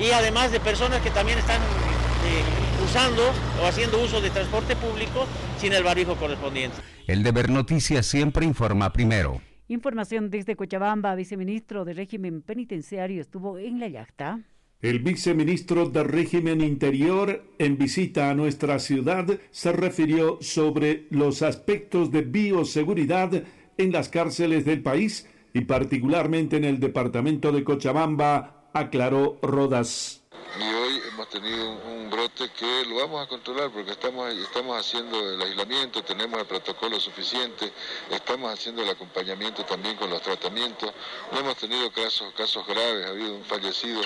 Y 0.00 0.10
además 0.10 0.52
de 0.52 0.60
personas 0.60 1.00
que 1.02 1.10
también 1.10 1.38
están 1.38 1.60
eh, 1.60 2.84
usando 2.84 3.22
o 3.62 3.66
haciendo 3.66 4.02
uso 4.02 4.20
de 4.20 4.30
transporte 4.30 4.76
público 4.76 5.26
sin 5.58 5.72
el 5.72 5.82
barbijo 5.82 6.16
correspondiente. 6.16 6.76
El 7.06 7.22
deber 7.22 7.50
noticias 7.50 8.06
siempre 8.06 8.46
informa 8.46 8.92
primero. 8.92 9.40
Información 9.68 10.30
desde 10.30 10.56
Cochabamba, 10.56 11.14
viceministro 11.14 11.84
de 11.84 11.94
régimen 11.94 12.42
penitenciario 12.42 13.20
estuvo 13.20 13.58
en 13.58 13.80
la 13.80 13.88
yacta. 13.88 14.40
El 14.82 14.98
viceministro 14.98 15.88
de 15.88 16.02
régimen 16.02 16.60
interior 16.60 17.44
en 17.58 17.78
visita 17.78 18.30
a 18.30 18.34
nuestra 18.34 18.80
ciudad 18.80 19.26
se 19.52 19.72
refirió 19.72 20.38
sobre 20.40 21.06
los 21.10 21.42
aspectos 21.42 22.10
de 22.10 22.22
bioseguridad 22.22 23.44
en 23.78 23.92
las 23.92 24.08
cárceles 24.08 24.64
del 24.64 24.82
país 24.82 25.28
y 25.52 25.62
particularmente 25.62 26.56
en 26.56 26.64
el 26.64 26.80
departamento 26.80 27.52
de 27.52 27.64
Cochabamba, 27.64 28.70
aclaró 28.72 29.38
Rodas. 29.42 30.21
Y 30.60 30.74
hoy 30.74 31.02
hemos 31.08 31.28
tenido 31.30 31.70
un 31.70 32.10
brote 32.10 32.50
que 32.50 32.84
lo 32.84 32.96
vamos 32.96 33.24
a 33.24 33.26
controlar 33.26 33.70
porque 33.70 33.92
estamos, 33.92 34.30
estamos 34.34 34.78
haciendo 34.78 35.18
el 35.18 35.40
aislamiento, 35.40 36.04
tenemos 36.04 36.38
el 36.40 36.46
protocolo 36.46 37.00
suficiente, 37.00 37.72
estamos 38.10 38.52
haciendo 38.52 38.82
el 38.82 38.90
acompañamiento 38.90 39.64
también 39.64 39.96
con 39.96 40.10
los 40.10 40.20
tratamientos. 40.20 40.92
No 41.32 41.38
hemos 41.38 41.56
tenido 41.56 41.90
casos, 41.92 42.34
casos 42.34 42.66
graves, 42.66 43.06
ha 43.06 43.10
habido 43.10 43.34
un 43.34 43.44
fallecido, 43.44 44.02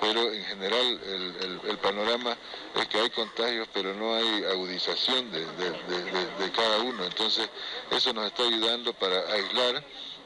pero 0.00 0.32
en 0.32 0.44
general 0.44 1.00
el, 1.64 1.78
panorama 1.78 2.36
es 2.76 2.86
que 2.86 2.98
hay 2.98 3.10
contagios, 3.10 3.68
pero 3.72 3.92
no 3.94 4.14
hay 4.14 4.44
agudización 4.44 5.32
de, 5.32 5.40
de 5.46 6.52
cada 6.52 6.78
uno. 6.78 7.04
Entonces, 7.04 7.48
eso 7.90 8.12
nos 8.12 8.26
está 8.26 8.44
ayudando 8.44 8.92
para 8.94 9.18
aislar 9.32 9.82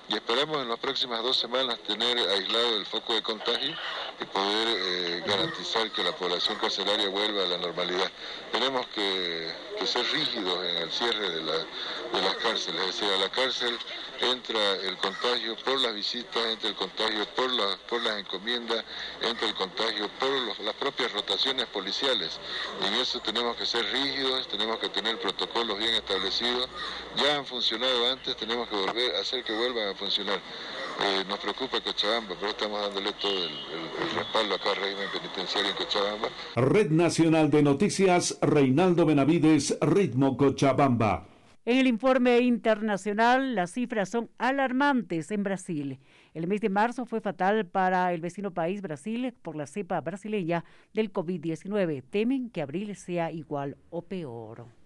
y 0.08 0.14
esperamos 0.14 0.58
en 0.58 0.68
las 0.68 0.78
próximas 0.78 1.22
dos 1.22 1.38
semanas 1.38 1.78
tener 1.86 2.18
aislado 2.18 2.76
el 2.76 2.86
foco 2.86 3.14
de 3.14 3.22
contagio 3.22 3.74
y 4.20 4.24
poder 4.26 4.68
eh, 4.68 5.22
garantizar 5.26 5.90
que 5.92 6.02
la 6.02 6.12
población 6.12 6.58
carcelaria 6.58 7.08
vuelva 7.08 7.44
a 7.44 7.46
la 7.46 7.58
normalidad. 7.58 8.10
Tenemos 8.50 8.86
que, 8.88 9.52
ser 9.86 10.06
rígidos 10.12 10.64
en 10.64 10.76
el 10.76 10.92
cierre 10.92 11.28
de, 11.28 11.42
las 11.42 12.36
cárceles, 12.36 12.80
es 12.80 12.86
decir, 12.86 13.12
a 13.12 13.18
la 13.18 13.28
cárcel 13.30 13.76
entra 14.22 14.74
el 14.76 14.96
contagio 14.98 15.56
por 15.64 15.80
las 15.80 15.94
visitas, 15.94 16.44
entra 16.46 16.68
el 16.68 16.76
contagio 16.76 17.26
por, 17.34 17.50
por 17.88 18.02
las 18.02 18.20
encomiendas, 18.20 18.84
entra 19.20 19.48
el 19.48 19.54
contagio 19.54 20.08
por 20.18 20.64
las 20.64 20.74
propias 20.74 21.12
rotaciones 21.12 21.66
policiales. 21.66 22.38
Y 22.82 22.86
en 22.86 22.94
eso 22.94 23.20
tenemos 23.20 23.56
que 23.56 23.66
ser 23.66 23.84
rígidos, 23.92 24.48
tenemos 24.48 24.78
que 24.78 24.88
tener 24.88 25.18
protocolos 25.18 25.78
bien 25.78 25.94
establecidos. 25.94 26.68
Ya 27.16 27.36
han 27.36 27.46
funcionado 27.46 28.10
antes, 28.10 28.36
tenemos 28.36 28.68
que 28.68 28.76
volver 28.76 29.16
a 29.16 29.20
hacer 29.20 29.42
que 29.44 29.52
vuelvan 29.52 29.88
a 29.88 29.94
funcionar. 29.94 30.40
Eh, 31.00 31.24
nos 31.28 31.38
preocupa 31.38 31.80
Cochabamba, 31.80 32.36
pero 32.38 32.50
estamos 32.50 32.80
dándole 32.80 33.12
todo 33.14 33.44
el, 33.44 33.50
respaldo 34.14 34.54
acá 34.54 34.70
al 34.70 34.76
régimen 34.76 35.08
penitenciario 35.12 35.70
en 35.70 35.76
Cochabamba. 35.76 36.28
Red 36.54 36.90
Nacional 36.90 37.50
de 37.50 37.62
Noticias, 37.62 38.38
Reinaldo 38.40 39.06
Benavides, 39.06 39.78
Ritmo 39.80 40.36
Cochabamba. 40.36 41.31
En 41.64 41.78
el 41.78 41.86
informe 41.86 42.40
internacional, 42.40 43.54
las 43.54 43.70
cifras 43.70 44.08
son 44.08 44.28
alarmantes 44.36 45.30
en 45.30 45.44
Brasil. 45.44 46.00
El 46.34 46.48
mes 46.48 46.60
de 46.60 46.68
marzo 46.68 47.06
fue 47.06 47.20
fatal 47.20 47.66
para 47.66 48.12
el 48.12 48.20
vecino 48.20 48.50
país 48.50 48.82
Brasil 48.82 49.32
por 49.42 49.54
la 49.54 49.68
cepa 49.68 50.00
brasileña 50.00 50.64
del 50.92 51.12
COVID-19. 51.12 52.02
Temen 52.10 52.50
que 52.50 52.62
abril 52.62 52.96
sea 52.96 53.30
igual 53.30 53.76
o 53.90 54.02
peor. 54.02 54.81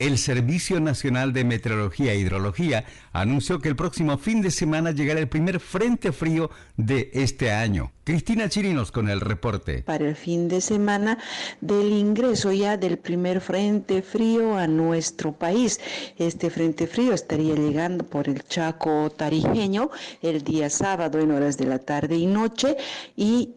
El 0.00 0.16
Servicio 0.16 0.80
Nacional 0.80 1.34
de 1.34 1.44
Meteorología 1.44 2.14
e 2.14 2.18
Hidrología 2.18 2.86
anunció 3.12 3.58
que 3.58 3.68
el 3.68 3.76
próximo 3.76 4.16
fin 4.16 4.40
de 4.40 4.50
semana 4.50 4.92
llegará 4.92 5.20
el 5.20 5.28
primer 5.28 5.60
frente 5.60 6.10
frío 6.10 6.48
de 6.78 7.10
este 7.12 7.52
año. 7.52 7.92
Cristina 8.04 8.48
Chirinos 8.48 8.92
con 8.92 9.10
el 9.10 9.20
reporte. 9.20 9.82
Para 9.82 10.08
el 10.08 10.16
fin 10.16 10.48
de 10.48 10.62
semana 10.62 11.18
del 11.60 11.92
ingreso 11.92 12.50
ya 12.50 12.78
del 12.78 12.96
primer 12.96 13.42
frente 13.42 14.00
frío 14.00 14.56
a 14.56 14.66
nuestro 14.66 15.32
país. 15.32 15.78
Este 16.16 16.48
frente 16.48 16.86
frío 16.86 17.12
estaría 17.12 17.54
llegando 17.54 18.02
por 18.06 18.26
el 18.26 18.42
Chaco 18.44 19.10
tarijeño 19.10 19.90
el 20.22 20.42
día 20.42 20.70
sábado 20.70 21.20
en 21.20 21.30
horas 21.30 21.58
de 21.58 21.66
la 21.66 21.78
tarde 21.78 22.16
y 22.16 22.24
noche 22.24 22.74
y 23.16 23.50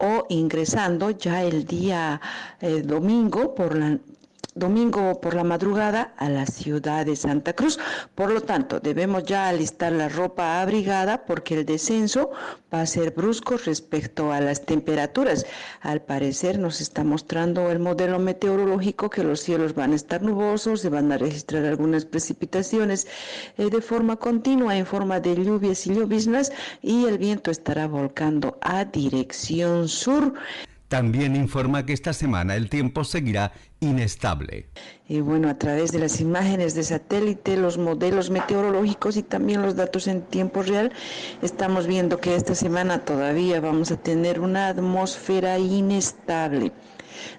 o 0.00 0.24
ingresando 0.30 1.10
ya 1.10 1.42
el 1.42 1.66
día 1.66 2.18
eh, 2.62 2.80
domingo 2.80 3.54
por 3.54 3.76
la 3.76 3.98
domingo 4.54 5.20
por 5.20 5.34
la 5.34 5.44
madrugada 5.44 6.12
a 6.18 6.28
la 6.28 6.46
ciudad 6.46 7.06
de 7.06 7.16
Santa 7.16 7.54
Cruz. 7.54 7.78
Por 8.14 8.30
lo 8.30 8.42
tanto, 8.42 8.80
debemos 8.80 9.24
ya 9.24 9.48
alistar 9.48 9.92
la 9.92 10.08
ropa 10.08 10.60
abrigada 10.60 11.24
porque 11.24 11.54
el 11.54 11.64
descenso 11.64 12.30
va 12.72 12.82
a 12.82 12.86
ser 12.86 13.12
brusco 13.12 13.56
respecto 13.56 14.32
a 14.32 14.40
las 14.40 14.64
temperaturas. 14.64 15.46
Al 15.80 16.02
parecer 16.02 16.58
nos 16.58 16.80
está 16.80 17.02
mostrando 17.02 17.70
el 17.70 17.78
modelo 17.78 18.18
meteorológico 18.18 19.08
que 19.08 19.24
los 19.24 19.40
cielos 19.40 19.74
van 19.74 19.92
a 19.92 19.96
estar 19.96 20.22
nubosos, 20.22 20.80
se 20.80 20.88
van 20.88 21.10
a 21.12 21.18
registrar 21.18 21.64
algunas 21.64 22.04
precipitaciones 22.04 23.06
eh, 23.56 23.70
de 23.70 23.80
forma 23.80 24.16
continua 24.16 24.76
en 24.76 24.86
forma 24.86 25.20
de 25.20 25.34
lluvias 25.34 25.86
y 25.86 25.94
lloviznas 25.94 26.52
y 26.82 27.06
el 27.06 27.18
viento 27.18 27.50
estará 27.50 27.86
volcando 27.86 28.58
a 28.60 28.84
dirección 28.84 29.88
sur. 29.88 30.34
También 30.92 31.36
informa 31.36 31.86
que 31.86 31.94
esta 31.94 32.12
semana 32.12 32.54
el 32.54 32.68
tiempo 32.68 33.02
seguirá 33.02 33.52
inestable. 33.80 34.66
Y 35.08 35.22
bueno, 35.22 35.48
a 35.48 35.56
través 35.56 35.90
de 35.90 35.98
las 35.98 36.20
imágenes 36.20 36.74
de 36.74 36.82
satélite, 36.82 37.56
los 37.56 37.78
modelos 37.78 38.28
meteorológicos 38.28 39.16
y 39.16 39.22
también 39.22 39.62
los 39.62 39.74
datos 39.74 40.06
en 40.06 40.20
tiempo 40.20 40.62
real, 40.62 40.92
estamos 41.40 41.86
viendo 41.86 42.20
que 42.20 42.36
esta 42.36 42.54
semana 42.54 43.06
todavía 43.06 43.58
vamos 43.58 43.90
a 43.90 43.96
tener 43.96 44.38
una 44.38 44.68
atmósfera 44.68 45.58
inestable. 45.58 46.72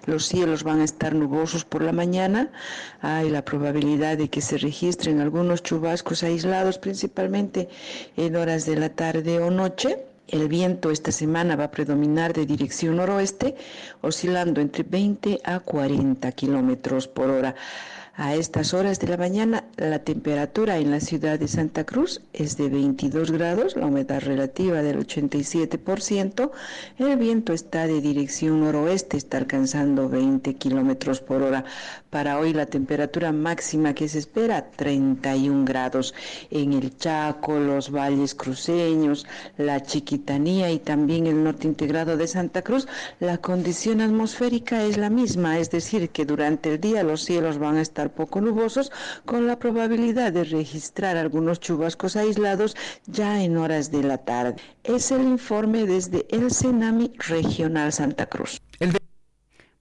Los 0.06 0.26
cielos 0.26 0.64
van 0.64 0.80
a 0.80 0.84
estar 0.84 1.14
nubosos 1.14 1.64
por 1.64 1.80
la 1.80 1.92
mañana. 1.92 2.50
Hay 3.02 3.30
la 3.30 3.44
probabilidad 3.44 4.18
de 4.18 4.30
que 4.30 4.40
se 4.40 4.58
registren 4.58 5.20
algunos 5.20 5.62
chubascos 5.62 6.24
aislados, 6.24 6.78
principalmente 6.78 7.68
en 8.16 8.34
horas 8.34 8.66
de 8.66 8.74
la 8.74 8.88
tarde 8.88 9.38
o 9.38 9.52
noche. 9.52 10.13
El 10.28 10.48
viento 10.48 10.90
esta 10.90 11.12
semana 11.12 11.54
va 11.54 11.64
a 11.64 11.70
predominar 11.70 12.32
de 12.32 12.46
dirección 12.46 12.96
noroeste, 12.96 13.56
oscilando 14.00 14.60
entre 14.60 14.82
20 14.82 15.40
a 15.44 15.60
40 15.60 16.32
kilómetros 16.32 17.08
por 17.08 17.30
hora. 17.30 17.54
A 18.16 18.36
estas 18.36 18.74
horas 18.74 19.00
de 19.00 19.08
la 19.08 19.16
mañana, 19.16 19.64
la 19.76 19.98
temperatura 19.98 20.78
en 20.78 20.92
la 20.92 21.00
ciudad 21.00 21.36
de 21.36 21.48
Santa 21.48 21.82
Cruz 21.82 22.20
es 22.32 22.56
de 22.56 22.68
22 22.68 23.32
grados, 23.32 23.74
la 23.74 23.86
humedad 23.86 24.20
relativa 24.20 24.82
del 24.82 25.04
87%, 25.04 26.52
el 26.98 27.16
viento 27.16 27.52
está 27.52 27.88
de 27.88 28.00
dirección 28.00 28.60
noroeste, 28.60 29.16
está 29.16 29.38
alcanzando 29.38 30.08
20 30.08 30.54
kilómetros 30.54 31.20
por 31.20 31.42
hora. 31.42 31.64
Para 32.10 32.38
hoy, 32.38 32.52
la 32.52 32.66
temperatura 32.66 33.32
máxima 33.32 33.94
que 33.94 34.08
se 34.08 34.20
espera, 34.20 34.70
31 34.70 35.64
grados. 35.64 36.14
En 36.52 36.72
el 36.72 36.96
Chaco, 36.96 37.58
los 37.58 37.90
valles 37.90 38.36
cruceños, 38.36 39.26
la 39.56 39.82
Chiquitanía 39.82 40.70
y 40.70 40.78
también 40.78 41.26
el 41.26 41.42
norte 41.42 41.66
integrado 41.66 42.16
de 42.16 42.28
Santa 42.28 42.62
Cruz, 42.62 42.86
la 43.18 43.38
condición 43.38 44.00
atmosférica 44.00 44.84
es 44.84 44.98
la 44.98 45.10
misma, 45.10 45.58
es 45.58 45.72
decir, 45.72 46.10
que 46.10 46.24
durante 46.24 46.74
el 46.74 46.80
día 46.80 47.02
los 47.02 47.24
cielos 47.24 47.58
van 47.58 47.78
a 47.78 47.82
estar 47.82 48.03
poco 48.10 48.40
nubosos 48.40 48.92
con 49.24 49.46
la 49.46 49.58
probabilidad 49.58 50.32
de 50.32 50.44
registrar 50.44 51.16
algunos 51.16 51.60
chubascos 51.60 52.16
aislados 52.16 52.76
ya 53.06 53.42
en 53.42 53.56
horas 53.56 53.90
de 53.90 54.02
la 54.02 54.18
tarde. 54.18 54.56
Es 54.82 55.10
el 55.10 55.22
informe 55.22 55.86
desde 55.86 56.26
el 56.30 56.50
Senami 56.50 57.12
Regional 57.28 57.92
Santa 57.92 58.26
Cruz. 58.26 58.60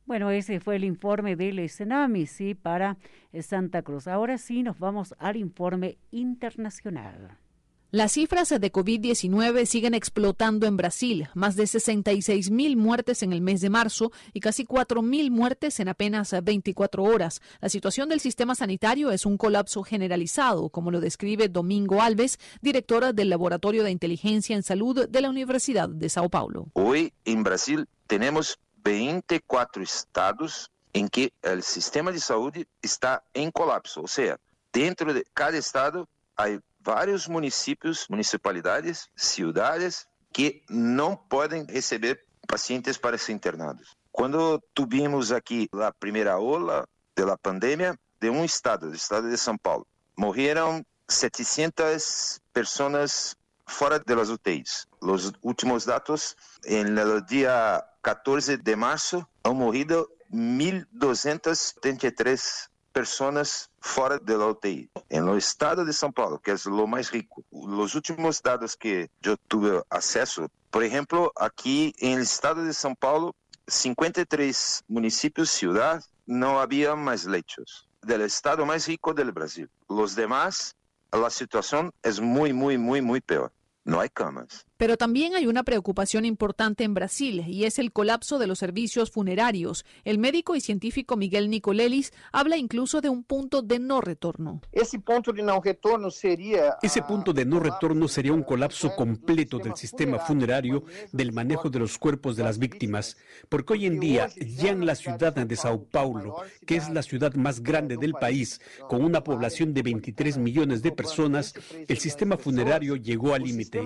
Bueno, 0.06 0.30
ese 0.32 0.60
fue 0.60 0.76
el 0.76 0.84
informe 0.84 1.36
del 1.36 1.70
Senami, 1.70 2.28
sí, 2.28 2.54
para 2.56 2.98
Santa 3.42 3.82
Cruz. 3.82 4.08
Ahora 4.08 4.38
sí 4.38 4.62
nos 4.62 4.78
vamos 4.78 5.16
al 5.18 5.38
informe 5.38 5.98
internacional. 6.12 7.38
Las 7.94 8.14
cifras 8.14 8.50
de 8.50 8.72
COVID-19 8.72 9.68
siguen 9.68 9.94
explotando 9.94 10.66
en 10.66 10.78
Brasil, 10.78 11.30
más 11.36 11.56
de 11.56 11.68
66 11.68 12.50
mil 12.50 12.76
muertes 12.76 13.22
en 13.22 13.32
el 13.32 13.42
mes 13.42 13.62
de 13.62 13.70
marzo 13.70 14.12
y 14.34 14.40
casi 14.40 14.66
4 14.66 15.04
mil 15.04 15.30
muertes 15.30 15.80
en 15.80 15.90
apenas 15.90 16.34
24 16.44 17.04
horas. 17.04 17.40
La 17.62 17.70
situación 17.70 18.10
del 18.10 18.20
sistema 18.20 18.56
sanitario 18.56 19.12
es 19.12 19.28
un 19.28 19.38
colapso 19.38 19.84
generalizado, 19.84 20.70
como 20.70 20.90
lo 20.90 21.02
describe 21.02 21.50
Domingo 21.50 22.02
Alves, 22.02 22.40
directora 22.64 23.14
del 23.14 23.30
Laboratorio 23.30 23.84
de 23.84 23.92
Inteligencia 23.92 24.56
en 24.56 24.64
Salud 24.64 25.08
de 25.08 25.22
la 25.22 25.30
Universidad 25.30 25.88
de 25.88 26.10
Sao 26.10 26.30
Paulo. 26.30 26.70
Hoy 26.74 27.14
en 27.26 27.44
Brasil 27.44 27.88
tenemos 28.08 28.58
24 28.84 29.84
estados 29.84 30.72
en 30.94 31.10
que 31.10 31.32
el 31.44 31.62
sistema 31.62 32.12
de 32.12 32.20
salud 32.20 32.54
está 32.82 33.24
en 33.36 33.52
colapso, 33.52 34.02
o 34.02 34.08
sea, 34.08 34.40
dentro 34.72 35.14
de 35.14 35.24
cada 35.36 35.60
estado 35.60 36.10
hay 36.36 36.58
vários 36.84 37.28
municípios, 37.28 38.08
municipalidades, 38.10 39.10
cidades 39.16 40.06
que 40.32 40.64
não 40.70 41.16
podem 41.16 41.66
receber 41.66 42.24
pacientes 42.48 42.98
para 42.98 43.18
ser 43.18 43.32
internados. 43.32 43.96
Quando 44.12 44.62
tivemos 44.76 45.32
aqui 45.32 45.68
a 45.74 45.92
primeira 45.92 46.38
ola 46.38 46.88
da 47.16 47.38
pandemia 47.38 47.98
de 48.20 48.30
um 48.30 48.44
estado, 48.44 48.90
do 48.90 48.96
estado 48.96 49.30
de 49.30 49.38
São 49.38 49.58
Paulo, 49.58 49.88
morreram 50.18 50.86
700 51.10 52.42
pessoas 52.52 53.36
fora 53.68 54.00
das 54.00 54.30
UTIs. 54.30 54.88
Os 55.02 55.32
últimos 55.42 55.86
dados, 55.86 56.36
no 56.66 57.22
dia 57.22 57.84
14 58.02 58.58
de 58.58 58.76
março, 58.76 59.26
han 59.44 59.54
morrido 59.54 60.10
1.233 60.32 62.70
personas 62.94 63.70
fora 63.82 64.18
de 64.20 64.38
la 64.38 64.48
UTI. 64.48 64.90
En 65.10 65.28
el 65.28 65.38
estado 65.38 65.84
de 65.84 65.92
São 65.92 66.14
Paulo, 66.14 66.40
que 66.40 66.52
es 66.52 66.66
lo 66.66 66.88
más 66.88 67.12
rico, 67.12 67.44
los 67.52 67.96
últimos 67.96 68.42
datos 68.42 68.78
que 68.78 69.10
yo 69.22 69.36
tuve 69.48 69.82
acceso, 69.90 70.50
por 70.70 70.84
ejemplo, 70.84 71.34
aquí 71.36 71.94
en 72.00 72.14
el 72.14 72.22
estado 72.22 72.64
de 72.64 72.72
São 72.72 72.96
Paulo, 72.96 73.36
53 73.68 74.84
municipios, 74.88 75.50
ciudad, 75.50 76.04
no 76.26 76.60
había 76.60 76.96
más 76.96 77.26
lechos. 77.26 77.88
Del 78.02 78.22
estado 78.22 78.66
más 78.66 78.88
rico 78.88 79.14
del 79.14 79.32
Brasil. 79.32 79.70
Los 79.90 80.16
demás, 80.16 80.76
la 81.12 81.30
situación 81.30 81.92
es 82.04 82.20
muy, 82.20 82.54
muy, 82.54 82.78
muy, 82.78 83.02
muy 83.02 83.22
peor. 83.22 83.52
No 83.86 84.00
hay 84.00 84.10
camas. 84.10 84.66
Pero 84.78 84.98
también 84.98 85.36
hay 85.36 85.46
una 85.46 85.64
preocupación 85.64 86.26
importante 86.26 86.84
en 86.84 86.94
Brasil 86.94 87.46
y 87.48 87.66
es 87.66 87.80
el 87.80 87.92
colapso 87.92 88.40
de 88.40 88.48
los 88.48 88.60
servicios 88.60 89.12
funerarios. 89.12 89.86
El 90.04 90.18
médico 90.18 90.56
y 90.56 90.62
científico 90.62 91.16
Miguel 91.16 91.50
Nicolelis 91.50 92.12
habla 92.32 92.58
incluso 92.58 93.00
de 93.00 93.10
un 93.10 93.24
punto 93.24 93.62
de 93.62 93.80
no 93.80 94.02
retorno. 94.02 94.62
Ese 94.72 95.00
punto 95.00 95.32
de 95.32 95.44
no 95.44 95.62
retorno 95.62 96.10
sería 96.10 96.78
Ese 96.82 97.02
punto 97.04 97.34
de 97.34 97.46
no 97.46 97.60
retorno 97.60 98.08
sería 98.08 98.34
un 98.34 98.44
colapso 98.44 98.96
completo 98.96 99.60
del 99.60 99.76
sistema 99.76 100.20
funerario, 100.20 100.84
del 101.12 101.32
manejo 101.32 101.70
de 101.70 101.80
los 101.80 101.98
cuerpos 101.98 102.36
de 102.36 102.44
las 102.44 102.58
víctimas, 102.58 103.18
porque 103.50 103.74
hoy 103.74 103.86
en 103.86 104.00
día 104.00 104.30
ya 104.38 104.72
en 104.72 104.86
la 104.86 104.96
ciudad 104.96 105.34
de 105.34 105.56
Sao 105.56 105.84
Paulo, 105.86 106.38
que 106.66 106.78
es 106.78 106.90
la 106.90 107.04
ciudad 107.04 107.34
más 107.36 107.62
grande 107.62 107.98
del 107.98 108.14
país, 108.14 108.60
con 108.88 109.04
una 109.04 109.24
población 109.24 109.74
de 109.74 109.84
23 109.84 110.38
millones 110.38 110.82
de 110.82 110.92
personas, 110.92 111.54
el 111.88 111.98
sistema 112.00 112.38
funerario 112.38 112.96
llegó 112.96 113.34
al 113.34 113.44
límite. 113.44 113.84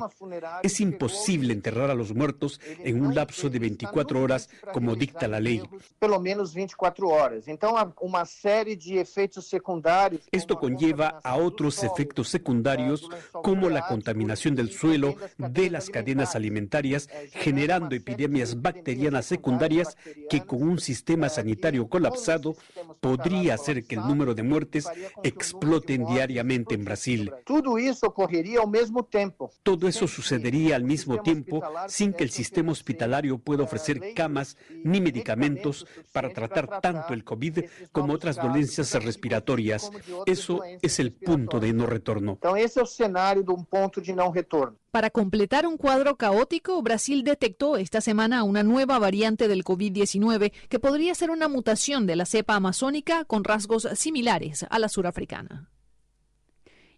Es 0.63 0.76
imposible 0.79 1.53
enterrar 1.53 1.89
a 1.89 1.95
los 1.95 2.13
muertos 2.13 2.59
en 2.83 3.01
un 3.01 3.15
lapso 3.15 3.49
de 3.49 3.59
24 3.59 4.21
horas 4.21 4.49
como 4.73 4.95
dicta 4.95 5.27
la 5.27 5.39
ley. 5.39 5.61
Pelo 5.99 6.19
menos 6.19 6.53
24 6.53 7.07
horas. 7.07 7.47
Então, 7.47 7.75
uma 8.01 8.25
série 8.25 8.75
de 8.75 8.97
efeitos 8.97 9.47
secundários. 9.47 10.27
Esto 10.31 10.57
conlleva 10.57 11.19
a 11.23 11.37
otros 11.37 11.83
efectos 11.83 12.29
secundarios 12.29 13.09
como 13.31 13.69
la 13.69 13.87
contaminación 13.87 14.55
del 14.55 14.71
suelo, 14.71 15.15
de 15.37 15.69
las 15.69 15.89
cadenas 15.89 16.35
alimentarias, 16.35 17.09
generando 17.31 17.95
epidemias 17.95 18.61
bacterianas 18.61 19.25
secundarias 19.25 19.97
que 20.29 20.45
con 20.45 20.63
un 20.63 20.79
sistema 20.79 21.29
sanitario 21.29 21.87
colapsado 21.87 22.55
podría 22.99 23.53
hacer 23.53 23.85
que 23.85 23.95
el 23.95 24.01
número 24.01 24.35
de 24.35 24.43
muertes 24.43 24.85
exploten 25.23 26.05
diariamente 26.05 26.75
en 26.75 26.83
Brasil. 26.83 27.31
Tudo 27.45 27.79
isso 27.79 28.07
ocorreria 28.07 28.59
ao 28.59 28.67
mesmo 28.67 29.03
tempo. 29.03 29.49
Todo 29.63 29.77
todo 29.77 29.87
eso 29.87 30.07
sucedería 30.07 30.75
al 30.75 30.83
mismo 30.83 31.21
tiempo 31.21 31.61
sin 31.87 32.11
que 32.11 32.23
el 32.23 32.31
sistema 32.31 32.71
hospitalario 32.71 33.37
pueda 33.37 33.63
ofrecer 33.63 34.15
camas 34.15 34.57
ni 34.83 34.99
medicamentos 34.99 35.85
para 36.11 36.33
tratar 36.33 36.81
tanto 36.81 37.13
el 37.13 37.23
COVID 37.23 37.65
como 37.91 38.13
otras 38.13 38.37
dolencias 38.37 38.91
respiratorias. 39.03 39.91
Eso 40.25 40.61
es 40.81 40.99
el 40.99 41.13
punto 41.13 41.59
de 41.59 41.73
no 41.73 41.85
retorno. 41.85 42.37
Então 42.39 42.57
esse 42.57 42.79
é 42.79 42.81
o 42.81 42.87
cenário 42.87 43.43
de 43.43 43.51
um 43.51 43.63
ponto 43.63 44.01
de 44.01 44.13
não 44.13 44.31
retorno. 44.31 44.75
Para 44.97 45.11
completar 45.11 45.67
un 45.67 45.77
cuadro 45.77 46.15
caótico, 46.15 46.81
Brasil 46.81 47.23
detectó 47.23 47.77
esta 47.77 48.01
semana 48.01 48.41
una 48.41 48.63
nueva 48.63 48.97
variante 48.97 49.47
del 49.47 49.63
COVID-19 49.63 50.51
que 50.69 50.79
podría 50.79 51.13
ser 51.13 51.29
una 51.29 51.47
mutación 51.47 52.07
de 52.07 52.15
la 52.15 52.25
cepa 52.25 52.55
amazónica 52.55 53.23
con 53.23 53.43
rasgos 53.43 53.87
similares 53.93 54.65
a 54.67 54.79
la 54.79 54.89
surafricana. 54.89 55.69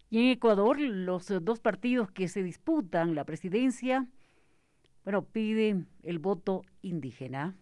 Y 0.08 0.16
en 0.16 0.28
Ecuador, 0.30 0.80
los 0.80 1.26
dos 1.42 1.60
partidos 1.60 2.10
que 2.10 2.28
se 2.28 2.42
disputan 2.42 3.14
la 3.14 3.24
presidencia, 3.24 4.08
bueno, 5.04 5.26
piden 5.26 5.86
el 6.02 6.20
voto 6.20 6.62
indígena. 6.80 7.54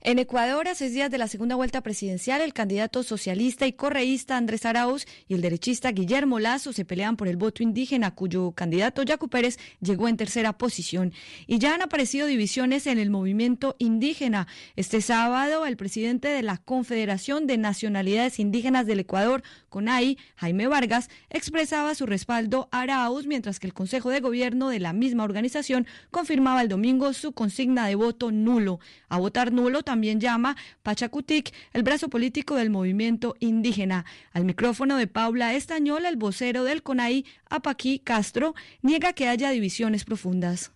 En 0.00 0.20
Ecuador, 0.20 0.68
a 0.68 0.76
seis 0.76 0.94
días 0.94 1.10
de 1.10 1.18
la 1.18 1.26
segunda 1.26 1.56
vuelta 1.56 1.80
presidencial, 1.80 2.40
el 2.40 2.52
candidato 2.52 3.02
socialista 3.02 3.66
y 3.66 3.72
correísta 3.72 4.36
Andrés 4.36 4.64
Arauz 4.64 5.06
y 5.26 5.34
el 5.34 5.40
derechista 5.40 5.90
Guillermo 5.90 6.38
Lazo 6.38 6.72
se 6.72 6.84
pelean 6.84 7.16
por 7.16 7.26
el 7.26 7.36
voto 7.36 7.64
indígena, 7.64 8.14
cuyo 8.14 8.52
candidato 8.52 9.02
Yacu 9.02 9.28
Pérez 9.28 9.58
llegó 9.80 10.06
en 10.06 10.16
tercera 10.16 10.52
posición. 10.52 11.12
Y 11.48 11.58
ya 11.58 11.74
han 11.74 11.82
aparecido 11.82 12.28
divisiones 12.28 12.86
en 12.86 13.00
el 13.00 13.10
movimiento 13.10 13.74
indígena. 13.80 14.46
Este 14.76 15.00
sábado, 15.00 15.66
el 15.66 15.76
presidente 15.76 16.28
de 16.28 16.42
la 16.42 16.58
Confederación 16.58 17.48
de 17.48 17.58
Nacionalidades 17.58 18.38
Indígenas 18.38 18.86
del 18.86 19.00
Ecuador, 19.00 19.42
CONAI, 19.68 20.16
Jaime 20.36 20.68
Vargas, 20.68 21.10
expresaba 21.28 21.96
su 21.96 22.06
respaldo 22.06 22.68
a 22.70 22.82
Arauz, 22.82 23.26
mientras 23.26 23.58
que 23.58 23.66
el 23.66 23.74
Consejo 23.74 24.10
de 24.10 24.20
Gobierno 24.20 24.68
de 24.68 24.78
la 24.78 24.92
misma 24.92 25.24
organización 25.24 25.88
confirmaba 26.12 26.62
el 26.62 26.68
domingo 26.68 27.12
su 27.14 27.32
consigna 27.32 27.88
de 27.88 27.96
voto 27.96 28.30
nulo. 28.30 28.78
A 29.08 29.18
votar 29.18 29.52
nulo 29.52 29.82
también 29.88 30.20
llama 30.20 30.54
Pachacutic, 30.82 31.54
el 31.72 31.82
brazo 31.82 32.10
político 32.10 32.56
del 32.56 32.68
movimiento 32.68 33.36
indígena. 33.40 34.04
Al 34.34 34.44
micrófono 34.44 34.98
de 34.98 35.06
Paula 35.06 35.54
Estañola, 35.54 36.10
el 36.10 36.16
vocero 36.16 36.64
del 36.64 36.82
CONAI, 36.82 37.24
Apaquí 37.48 37.98
Castro, 37.98 38.54
niega 38.82 39.14
que 39.14 39.28
haya 39.28 39.48
divisiones 39.48 40.04
profundas. 40.04 40.72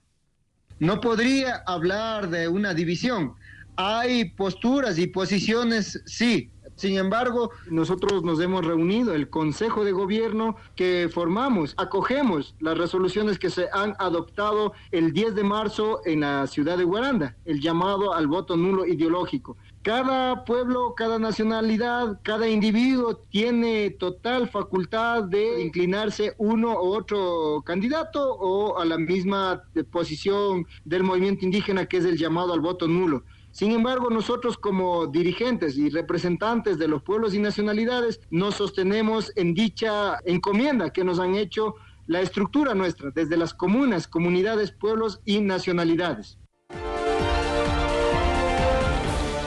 No 0.79 1.03
podría 1.03 1.63
hablar 1.67 2.31
de 2.31 2.49
una 2.49 2.73
división. 2.73 3.35
Hay 3.77 4.31
posturas 4.31 4.99
y 4.99 5.09
posiciones, 5.09 6.03
sí, 6.07 6.49
sin 6.77 6.99
embargo, 6.99 7.51
nosotros 7.71 8.23
nos 8.23 8.41
hemos 8.41 8.65
reunido, 8.65 9.15
el 9.15 9.29
Consejo 9.29 9.85
de 9.85 9.93
Gobierno 9.93 10.57
que 10.75 11.09
formamos, 11.13 11.75
acogemos 11.77 12.55
las 12.61 12.79
resoluciones 12.79 13.39
que 13.39 13.51
se 13.51 13.69
han 13.73 13.95
adoptado 13.99 14.73
el 14.91 15.13
10 15.13 15.35
de 15.35 15.45
marzo 15.45 16.01
en 16.05 16.21
la 16.21 16.47
ciudad 16.47 16.79
de 16.79 16.85
Guaranda, 16.85 17.37
el 17.45 17.61
llamado 17.61 18.15
al 18.15 18.27
voto 18.27 18.57
nulo 18.57 18.87
ideológico. 18.87 19.57
Cada 19.83 20.45
pueblo, 20.45 20.95
cada 20.97 21.19
nacionalidad, 21.19 22.21
cada 22.23 22.49
individuo 22.49 23.17
tiene 23.17 23.91
total 23.91 24.49
facultad 24.49 25.25
de 25.25 25.61
inclinarse 25.61 26.35
uno 26.39 26.81
u 26.81 26.95
otro 26.95 27.63
candidato 27.67 28.33
o 28.35 28.79
a 28.79 28.85
la 28.85 28.97
misma 28.97 29.65
posición 29.91 30.67
del 30.85 31.03
movimiento 31.03 31.45
indígena 31.45 31.87
que 31.87 31.97
es 31.97 32.05
el 32.05 32.17
llamado 32.17 32.53
al 32.53 32.61
voto 32.61 32.87
nulo. 32.87 33.25
Sin 33.53 33.71
embargo, 33.73 34.09
nosotros 34.09 34.57
como 34.57 35.07
dirigentes 35.07 35.77
y 35.77 35.91
representantes 35.91 36.79
de 36.79 36.89
los 36.89 37.03
pueblos 37.03 37.35
y 37.35 37.39
nacionalidades 37.39 38.21
nos 38.31 38.55
sostenemos 38.55 39.31
en 39.37 39.53
dicha 39.53 40.19
encomienda 40.25 40.91
que 40.91 41.05
nos 41.05 41.21
han 41.21 41.35
hecho 41.35 41.75
la 42.07 42.23
estructura 42.23 42.75
nuestra, 42.75 43.11
desde 43.11 43.37
las 43.37 43.53
comunas, 43.53 44.09
comunidades, 44.09 44.73
pueblos 44.73 45.21
y 45.27 45.41
nacionalidades. 45.41 46.39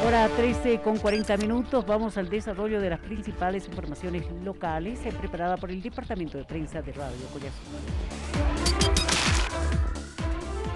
Hora 0.06 0.30
13 0.30 0.82
con 0.82 0.98
40 0.98 1.38
minutos, 1.38 1.84
vamos 1.88 2.15
al 2.18 2.30
desarrollo 2.30 2.80
de 2.80 2.91
las 2.91 3.00
principales 3.00 3.68
informaciones 3.68 4.24
locales 4.44 5.04
eh, 5.04 5.12
preparada 5.12 5.58
por 5.58 5.72
el 5.72 5.82
Departamento 5.82 6.38
de 6.38 6.46
Prensa 6.46 6.84
de 6.84 6.94
Radio 6.94 7.26
Collazo. 7.34 9.14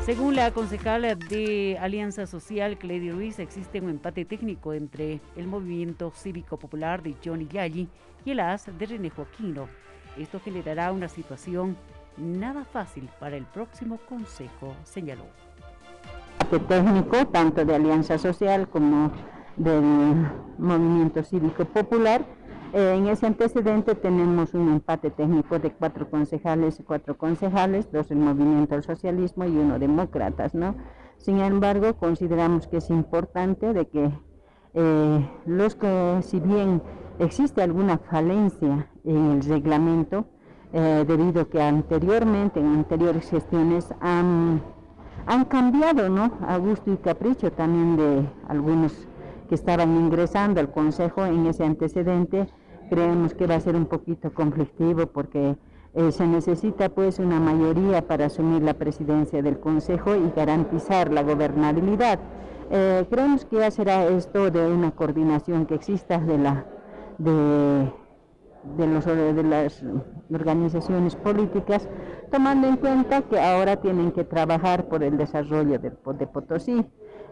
Según 0.05 0.35
la 0.35 0.51
concejala 0.51 1.13
de 1.15 1.77
Alianza 1.79 2.25
Social, 2.25 2.77
Cledy 2.77 3.11
Ruiz, 3.11 3.37
existe 3.37 3.79
un 3.79 3.89
empate 3.89 4.25
técnico 4.25 4.73
entre 4.73 5.19
el 5.35 5.45
movimiento 5.45 6.11
cívico 6.15 6.57
popular 6.57 7.03
de 7.03 7.15
Johnny 7.23 7.47
Yagi 7.47 7.87
y 8.25 8.31
el 8.31 8.39
AS 8.39 8.65
de 8.77 8.85
René 8.85 9.09
Joaquino. 9.09 9.67
Esto 10.17 10.39
generará 10.39 10.91
una 10.91 11.09
situación 11.09 11.77
nada 12.17 12.65
fácil 12.65 13.07
para 13.19 13.37
el 13.37 13.45
próximo 13.45 13.99
consejo, 14.09 14.73
señaló. 14.83 15.25
Técnico, 16.67 17.27
tanto 17.27 17.63
de 17.63 17.75
Alianza 17.75 18.17
Social 18.17 18.67
como 18.67 19.11
del 19.57 19.83
movimiento 20.57 21.21
cívico 21.23 21.65
popular, 21.65 22.25
eh, 22.73 22.95
en 22.95 23.07
ese 23.07 23.25
antecedente 23.25 23.95
tenemos 23.95 24.53
un 24.53 24.69
empate 24.69 25.09
técnico 25.11 25.59
de 25.59 25.71
cuatro 25.71 26.09
concejales 26.09 26.81
cuatro 26.85 27.17
concejales, 27.17 27.91
dos 27.91 28.09
del 28.09 28.19
movimiento 28.19 28.75
al 28.75 28.83
socialismo 28.83 29.45
y 29.45 29.57
uno 29.57 29.79
demócratas, 29.79 30.53
¿no? 30.53 30.75
Sin 31.17 31.39
embargo, 31.39 31.95
consideramos 31.95 32.67
que 32.67 32.77
es 32.77 32.89
importante 32.89 33.73
de 33.73 33.87
que 33.87 34.11
eh, 34.73 35.29
los 35.45 35.75
que, 35.75 36.19
si 36.21 36.39
bien 36.39 36.81
existe 37.19 37.61
alguna 37.61 37.97
falencia 37.97 38.87
en 39.03 39.31
el 39.31 39.41
reglamento, 39.43 40.25
eh, 40.71 41.03
debido 41.07 41.49
que 41.49 41.61
anteriormente, 41.61 42.59
en 42.59 42.67
anteriores 42.67 43.29
gestiones, 43.29 43.93
han, 43.99 44.61
han 45.25 45.45
cambiado, 45.45 46.09
¿no? 46.09 46.31
A 46.47 46.57
gusto 46.57 46.93
y 46.93 46.97
capricho 46.97 47.51
también 47.51 47.97
de 47.97 48.29
algunos 48.47 49.07
que 49.49 49.55
estaban 49.55 49.95
ingresando 49.97 50.59
al 50.59 50.71
Consejo 50.71 51.25
en 51.25 51.47
ese 51.47 51.65
antecedente, 51.65 52.47
creemos 52.89 53.33
que 53.33 53.47
va 53.47 53.55
a 53.55 53.59
ser 53.59 53.75
un 53.75 53.85
poquito 53.85 54.33
conflictivo 54.33 55.07
porque 55.07 55.55
eh, 55.93 56.11
se 56.11 56.27
necesita 56.27 56.89
pues 56.89 57.19
una 57.19 57.39
mayoría 57.39 58.05
para 58.05 58.25
asumir 58.25 58.61
la 58.61 58.73
presidencia 58.73 59.41
del 59.41 59.59
Consejo 59.59 60.15
y 60.15 60.31
garantizar 60.35 61.11
la 61.11 61.23
gobernabilidad. 61.23 62.19
Eh, 62.71 63.05
creemos 63.09 63.45
que 63.45 63.57
ya 63.57 63.71
será 63.71 64.05
esto 64.07 64.51
de 64.51 64.67
una 64.71 64.91
coordinación 64.91 65.65
que 65.65 65.75
exista 65.75 66.19
de 66.19 66.37
la 66.37 66.65
de, 67.17 67.91
de, 68.77 68.87
los, 68.87 69.05
de 69.05 69.43
las 69.43 69.83
organizaciones 70.31 71.15
políticas, 71.15 71.87
tomando 72.31 72.67
en 72.67 72.77
cuenta 72.77 73.21
que 73.23 73.39
ahora 73.39 73.77
tienen 73.77 74.11
que 74.11 74.23
trabajar 74.23 74.87
por 74.87 75.03
el 75.03 75.17
desarrollo 75.17 75.79
de, 75.79 75.91
de 75.91 76.27
Potosí. 76.27 76.85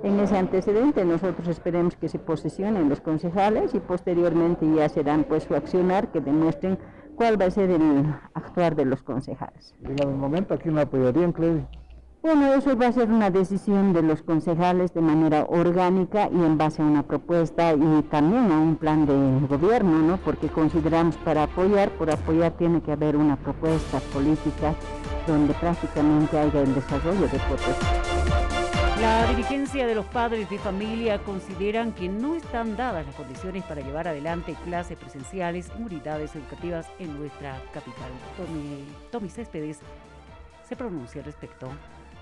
En 0.04 0.20
ese 0.20 0.38
antecedente 0.38 1.04
nosotros 1.04 1.48
esperemos 1.48 1.96
que 1.96 2.08
se 2.08 2.20
posesionen 2.20 2.88
los 2.88 3.02
concejales 3.02 3.74
y 3.74 3.80
posteriormente 3.80 4.66
ya 4.76 4.88
serán 4.90 5.24
pues 5.24 5.44
su 5.44 5.56
accionar 5.56 6.12
que 6.12 6.22
demuestren 6.22 6.78
cuál 7.16 7.42
va 7.42 7.46
a 7.46 7.52
ser 7.52 7.72
el 7.72 8.06
actuar 8.36 8.76
de 8.76 8.86
los 8.86 9.02
concejales. 9.02 9.74
En 9.84 9.98
el 10.00 10.16
momento, 10.16 10.54
¿a 10.54 10.58
quién 10.58 10.76
la 10.76 10.84
apoyarían, 10.84 11.34
Clevi? 11.34 11.66
Bueno, 12.22 12.54
eso 12.54 12.78
va 12.78 12.88
a 12.88 12.92
ser 12.92 13.10
una 13.10 13.30
decisión 13.30 13.94
de 13.94 14.02
los 14.02 14.22
concejales 14.22 14.94
de 14.94 15.02
manera 15.02 15.46
orgánica 15.50 16.30
y 16.32 16.44
en 16.44 16.58
base 16.58 16.82
a 16.82 16.86
una 16.86 17.04
propuesta 17.04 17.74
y 17.74 18.02
también 18.10 18.52
a 18.52 18.60
un 18.60 18.76
plan 18.76 19.06
de 19.06 19.48
gobierno, 19.48 20.00
¿no? 20.00 20.18
Porque 20.18 20.48
consideramos 20.50 21.16
para 21.18 21.44
apoyar, 21.44 21.90
por 21.92 22.12
apoyar 22.12 22.52
tiene 22.54 22.82
que 22.82 22.92
haber 22.92 23.16
una 23.16 23.36
propuesta 23.36 24.00
política 24.14 24.76
donde 25.26 25.54
prácticamente 25.54 26.38
haya 26.38 26.62
el 26.62 26.76
desarrollo 26.76 27.22
de 27.22 27.40
propuestas. 27.40 28.47
La 29.02 29.28
dirigencia 29.28 29.86
de 29.86 29.94
los 29.94 30.06
padres 30.08 30.50
de 30.50 30.58
familia 30.58 31.20
consideran 31.20 31.92
que 31.92 32.10
no 32.10 32.36
están 32.36 32.76
dadas 32.76 33.06
las 33.06 33.14
condiciones 33.14 33.64
para 33.64 33.82
llevar 33.82 34.08
adelante 34.08 34.56
clases 34.66 34.98
presenciales 34.98 35.70
en 35.76 35.84
unidades 35.84 36.36
educativas 36.36 36.88
en 36.98 37.16
nuestra 37.20 37.62
capital. 37.74 38.10
Tommy, 38.36 38.86
Tommy 39.12 39.30
Céspedes 39.30 39.82
se 40.68 40.76
pronuncia 40.76 41.22
al 41.22 41.26
respecto. 41.26 41.68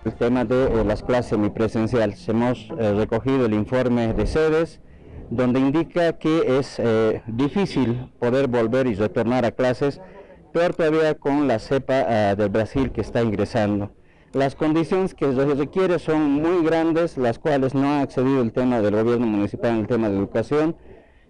El 0.04 0.16
tema 0.16 0.44
de 0.44 0.66
eh, 0.66 0.84
las 0.84 1.02
clases 1.02 1.28
semipresenciales. 1.28 2.28
Hemos 2.28 2.68
eh, 2.78 2.94
recogido 2.94 3.46
el 3.46 3.54
informe 3.54 4.14
de 4.14 4.28
sedes 4.28 4.82
donde 5.30 5.62
indica 5.62 6.18
que 6.18 6.60
es 6.60 6.78
eh, 6.80 7.22
difícil 7.26 8.12
poder 8.20 8.48
volver 8.48 8.88
y 8.88 8.96
retornar 8.96 9.46
a 9.46 9.52
clases, 9.52 10.02
peor 10.52 10.74
todavía 10.74 11.16
con 11.16 11.48
la 11.48 11.60
cepa 11.60 12.06
ah, 12.08 12.36
del 12.36 12.50
Brasil 12.50 12.92
que 12.92 13.00
está 13.00 13.22
ingresando. 13.22 13.92
Las 14.36 14.54
condiciones 14.54 15.15
que 15.15 15.34
se 15.34 15.45
requiere 15.45 15.98
son 15.98 16.34
muy 16.34 16.62
grandes, 16.62 17.17
las 17.17 17.39
cuales 17.39 17.74
no 17.74 17.88
ha 17.88 18.02
accedido 18.02 18.41
el 18.41 18.52
tema 18.52 18.82
del 18.82 18.93
gobierno 18.93 19.26
municipal 19.26 19.71
en 19.71 19.78
el 19.78 19.88
tema 19.88 20.10
de 20.10 20.17
educación. 20.17 20.76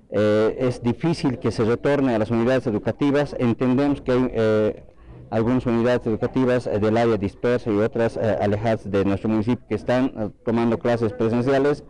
Eh, 0.10 0.56
es 0.58 0.82
difícil 0.82 1.38
que 1.38 1.52
se 1.52 1.64
retorne 1.66 2.16
a 2.16 2.18
las 2.18 2.32
unidades 2.32 2.66
educativas. 2.66 3.36
Entendemos 3.38 4.02
que 4.02 4.12
hay 4.12 4.32
eh, 4.34 4.84
algunas 5.30 5.68
unidades 5.68 6.08
educativas 6.08 6.66
eh, 6.66 6.80
del 6.80 6.98
área 6.98 7.16
dispersa 7.18 7.70
y 7.70 7.78
otras 7.78 8.18
alejadas 8.18 8.90
de 8.90 9.06
nuestro 9.06 9.30
municipio 9.30 9.64
que 9.70 9.76
están 9.76 10.34
tomando 10.44 10.80
clases 10.80 11.14
presenciales, 11.14 11.84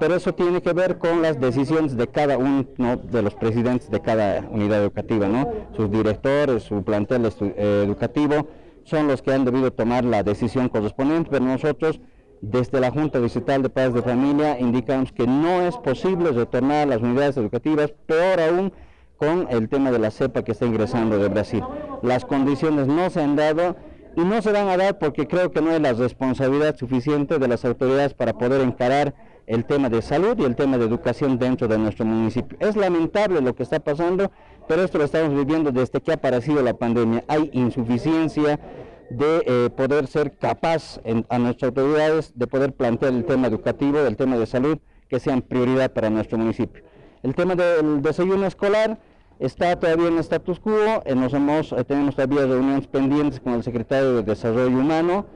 pero 0.00 0.14
eso 0.14 0.32
tiene 0.32 0.62
que 0.62 0.72
ver 0.72 0.96
con 0.96 1.20
las 1.20 1.38
decisiones 1.38 1.94
de 1.94 2.06
cada 2.06 2.38
uno 2.38 2.64
de 3.02 3.20
los 3.20 3.34
presidentes 3.34 3.90
de 3.90 4.00
cada 4.00 4.48
unidad 4.50 4.80
educativa, 4.80 5.28
¿no? 5.28 5.46
sus 5.76 5.90
directores, 5.90 6.62
su 6.62 6.82
plantel 6.82 7.26
educativo 7.58 8.48
son 8.84 9.08
los 9.08 9.22
que 9.22 9.32
han 9.32 9.44
debido 9.44 9.72
tomar 9.72 10.04
la 10.04 10.22
decisión 10.22 10.68
correspondiente, 10.68 11.30
pero 11.30 11.44
nosotros 11.44 12.00
desde 12.40 12.80
la 12.80 12.90
Junta 12.90 13.20
Distrital 13.20 13.62
de 13.62 13.70
Paz 13.70 13.94
de 13.94 14.02
Familia 14.02 14.58
indicamos 14.60 15.12
que 15.12 15.26
no 15.26 15.62
es 15.62 15.76
posible 15.78 16.30
retornar 16.30 16.82
a 16.82 16.86
las 16.86 17.02
unidades 17.02 17.36
educativas, 17.36 17.92
peor 18.06 18.40
aún 18.40 18.72
con 19.16 19.46
el 19.50 19.68
tema 19.68 19.90
de 19.90 19.98
la 19.98 20.10
cepa 20.10 20.42
que 20.42 20.52
está 20.52 20.66
ingresando 20.66 21.18
de 21.18 21.28
Brasil. 21.28 21.62
Las 22.02 22.24
condiciones 22.24 22.86
no 22.86 23.08
se 23.10 23.22
han 23.22 23.36
dado 23.36 23.76
y 24.16 24.20
no 24.20 24.42
se 24.42 24.52
van 24.52 24.68
a 24.68 24.76
dar 24.76 24.98
porque 24.98 25.26
creo 25.26 25.50
que 25.50 25.60
no 25.60 25.70
hay 25.70 25.80
la 25.80 25.92
responsabilidad 25.92 26.76
suficiente 26.76 27.38
de 27.38 27.48
las 27.48 27.64
autoridades 27.64 28.14
para 28.14 28.34
poder 28.34 28.60
encarar 28.60 29.14
el 29.46 29.64
tema 29.64 29.88
de 29.88 30.02
salud 30.02 30.38
y 30.38 30.44
el 30.44 30.56
tema 30.56 30.78
de 30.78 30.86
educación 30.86 31.38
dentro 31.38 31.68
de 31.68 31.78
nuestro 31.78 32.04
municipio. 32.04 32.56
Es 32.60 32.76
lamentable 32.76 33.40
lo 33.40 33.54
que 33.54 33.62
está 33.62 33.80
pasando, 33.80 34.30
pero 34.66 34.82
esto 34.82 34.98
lo 34.98 35.04
estamos 35.04 35.34
viviendo 35.34 35.72
desde 35.72 36.00
que 36.00 36.10
ha 36.10 36.14
aparecido 36.14 36.62
la 36.62 36.74
pandemia. 36.74 37.24
Hay 37.28 37.50
insuficiencia 37.52 38.58
de 39.10 39.42
eh, 39.46 39.70
poder 39.76 40.06
ser 40.06 40.36
capaz 40.36 41.00
a 41.28 41.38
nuestras 41.38 41.68
autoridades 41.68 42.32
de 42.34 42.46
poder 42.46 42.72
plantear 42.72 43.12
el 43.12 43.24
tema 43.24 43.48
educativo, 43.48 43.98
el 44.00 44.16
tema 44.16 44.36
de 44.38 44.46
salud, 44.46 44.78
que 45.08 45.20
sean 45.20 45.42
prioridad 45.42 45.92
para 45.92 46.10
nuestro 46.10 46.38
municipio. 46.38 46.82
El 47.22 47.34
tema 47.34 47.54
del 47.54 48.02
desayuno 48.02 48.46
escolar 48.46 48.98
está 49.38 49.78
todavía 49.78 50.08
en 50.08 50.18
status 50.18 50.60
quo, 50.60 51.02
eh, 51.04 51.14
nos 51.14 51.32
hemos, 51.34 51.72
eh, 51.72 51.84
tenemos 51.84 52.14
todavía 52.16 52.46
reuniones 52.46 52.86
pendientes 52.86 53.40
con 53.40 53.54
el 53.54 53.62
secretario 53.62 54.16
de 54.16 54.22
Desarrollo 54.22 54.78
Humano, 54.78 55.26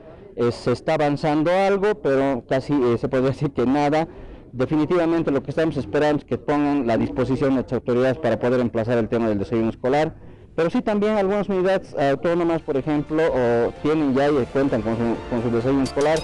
se 0.51 0.71
está 0.71 0.93
avanzando 0.93 1.51
algo, 1.51 1.95
pero 1.95 2.45
casi 2.47 2.73
se 2.97 3.09
puede 3.09 3.23
decir 3.23 3.51
que 3.51 3.65
nada. 3.65 4.07
Definitivamente 4.51 5.31
lo 5.31 5.43
que 5.43 5.51
estamos 5.51 5.77
esperando 5.77 6.19
es 6.19 6.25
que 6.25 6.37
pongan 6.37 6.87
la 6.87 6.97
disposición 6.97 7.55
de 7.55 7.63
las 7.63 7.73
autoridades 7.73 8.17
para 8.17 8.39
poder 8.39 8.59
emplazar 8.59 8.97
el 8.97 9.07
tema 9.07 9.29
del 9.29 9.39
desayuno 9.39 9.69
escolar 9.69 10.15
pero 10.59 10.69
sí 10.69 10.81
también 10.81 11.15
algunas 11.15 11.47
unidades 11.47 11.95
autónomas, 11.97 12.61
por 12.61 12.75
ejemplo, 12.75 13.23
o 13.23 13.71
tienen 13.81 14.13
ya 14.13 14.27
y 14.27 14.45
cuentan 14.51 14.81
con 14.81 14.97
su, 14.97 15.15
con 15.29 15.53
desayuno 15.53 15.83
escolar, 15.83 16.19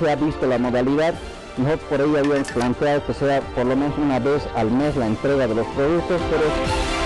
se 0.00 0.10
ha 0.10 0.16
visto 0.16 0.48
la 0.48 0.58
modalidad. 0.58 1.14
Nosotros 1.56 1.88
por 1.88 2.00
ello 2.00 2.18
habíamos 2.18 2.50
planteado 2.50 3.06
que 3.06 3.14
sea 3.14 3.40
por 3.54 3.66
lo 3.66 3.76
menos 3.76 3.96
una 3.96 4.18
vez 4.18 4.44
al 4.56 4.72
mes 4.72 4.96
la 4.96 5.06
entrega 5.06 5.46
de 5.46 5.54
los 5.54 5.66
productos, 5.68 6.20
pero... 6.28 6.97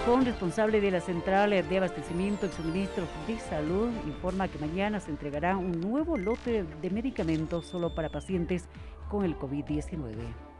Torrejón, 0.00 0.24
responsable 0.24 0.80
de 0.80 0.90
la 0.90 1.00
central 1.00 1.50
de 1.50 1.76
abastecimiento 1.76 2.46
y 2.46 2.48
suministros 2.50 3.08
de 3.26 3.38
salud, 3.38 3.90
informa 4.06 4.48
que 4.48 4.58
mañana 4.58 5.00
se 5.00 5.10
entregará 5.10 5.56
un 5.56 5.78
nuevo 5.80 6.16
lote 6.16 6.64
de 6.80 6.90
medicamentos 6.90 7.66
solo 7.66 7.94
para 7.94 8.08
pacientes 8.08 8.64
con 9.10 9.24
el 9.24 9.36
COVID-19. 9.36 10.14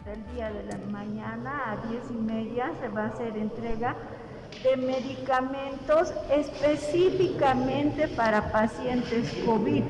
El 0.07 0.35
día 0.35 0.53
de 0.53 0.63
la 0.65 0.77
mañana 0.91 1.73
a 1.73 1.89
10 1.89 2.03
y 2.11 2.15
media 2.15 2.71
se 2.81 2.89
va 2.89 3.05
a 3.05 3.07
hacer 3.09 3.37
entrega 3.37 3.97
de 4.63 4.77
medicamentos 4.77 6.13
específicamente 6.31 8.09
para 8.09 8.53
pacientes 8.53 9.33
COVID. 9.47 9.85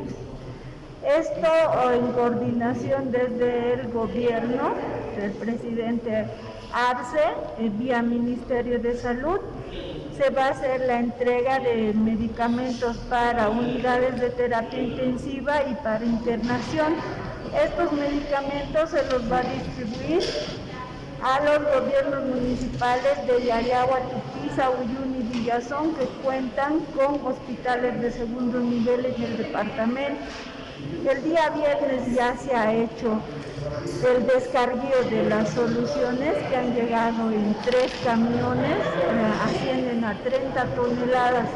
Esto 1.05 1.93
en 1.93 2.13
coordinación 2.13 3.11
desde 3.11 3.75
el 3.75 3.93
gobierno 3.93 4.75
del 5.17 5.33
presidente 5.33 6.27
Arce, 6.73 7.21
vía 7.79 8.03
Ministerio 8.03 8.79
de 8.79 8.97
Salud, 8.97 9.41
se 10.17 10.31
va 10.31 10.47
a 10.47 10.51
hacer 10.51 10.81
la 10.87 11.01
entrega 11.01 11.59
de 11.59 11.93
medicamentos 11.95 12.97
para 13.09 13.49
unidades 13.49 14.21
de 14.21 14.31
terapia 14.31 14.81
intensiva 14.81 15.63
y 15.71 15.75
para 15.83 16.05
internación. 16.05 16.95
Estos 17.55 17.93
medicamentos 17.93 18.91
se 18.91 19.03
los 19.11 19.31
va 19.31 19.39
a 19.39 19.43
distribuir 19.43 20.23
a 21.23 21.41
los 21.41 21.83
gobiernos 21.83 22.25
municipales 22.25 23.27
de 23.27 23.47
Yayagua, 23.47 23.99
Tupiza, 24.01 24.71
Uyuni 24.71 25.19
y 25.19 25.39
Villazón 25.39 25.95
que 25.95 26.07
cuentan 26.23 26.81
con 26.97 27.27
hospitales 27.27 28.01
de 28.01 28.11
segundo 28.11 28.61
nivel 28.61 29.07
en 29.07 29.23
el 29.23 29.37
departamento. 29.37 30.23
El 31.07 31.23
día 31.25 31.51
viernes 31.51 32.15
ya 32.15 32.37
se 32.37 32.55
ha 32.55 32.73
hecho 32.73 33.21
el 34.07 34.27
descarguío 34.27 35.03
de 35.11 35.29
las 35.29 35.51
soluciones 35.51 36.37
que 36.49 36.57
han 36.57 36.75
llegado 36.75 37.31
en 37.31 37.55
tres 37.65 37.93
camiones, 38.05 38.77
eh, 38.77 39.33
ascienden 39.45 40.05
a 40.05 40.15
30 40.19 40.65
toneladas 40.75 41.49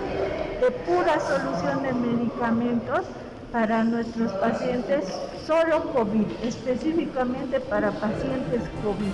de 0.61 0.71
pura 0.71 1.19
solución 1.21 1.83
de 1.83 1.93
medicamentos 1.93 3.07
para 3.51 3.85
nuestros 3.85 4.33
pacientes 4.33 5.05
solo 5.47 5.93
COVID, 5.93 6.27
específicamente 6.43 7.61
para 7.61 7.91
pacientes 7.93 8.63
COVID. 8.83 9.13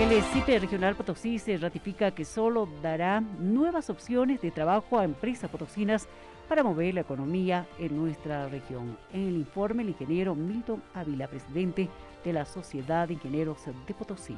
El 0.00 0.22
CIPE 0.22 0.58
Regional 0.58 0.94
Potosí 0.94 1.38
se 1.38 1.56
ratifica 1.56 2.10
que 2.10 2.24
solo 2.24 2.68
dará 2.82 3.20
nuevas 3.20 3.88
opciones 3.88 4.42
de 4.42 4.50
trabajo 4.50 4.98
a 4.98 5.04
empresas 5.04 5.48
potosinas 5.50 6.06
para 6.48 6.62
mover 6.62 6.94
la 6.94 7.00
economía 7.00 7.66
en 7.78 7.96
nuestra 7.96 8.48
región. 8.48 8.96
En 9.12 9.28
el 9.28 9.36
informe, 9.36 9.82
el 9.82 9.90
ingeniero 9.90 10.34
Milton 10.34 10.82
Ávila, 10.94 11.28
presidente 11.28 11.88
de 12.24 12.32
la 12.32 12.44
Sociedad 12.44 13.08
de 13.08 13.14
Ingenieros 13.14 13.58
de 13.86 13.94
Potosí. 13.94 14.36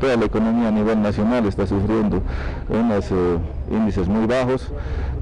Toda 0.00 0.16
la 0.16 0.24
economía 0.24 0.68
a 0.68 0.70
nivel 0.70 1.02
nacional 1.02 1.44
está 1.46 1.66
sufriendo 1.66 2.22
unos 2.70 3.10
eh, 3.10 3.38
índices 3.70 4.08
muy 4.08 4.26
bajos 4.26 4.72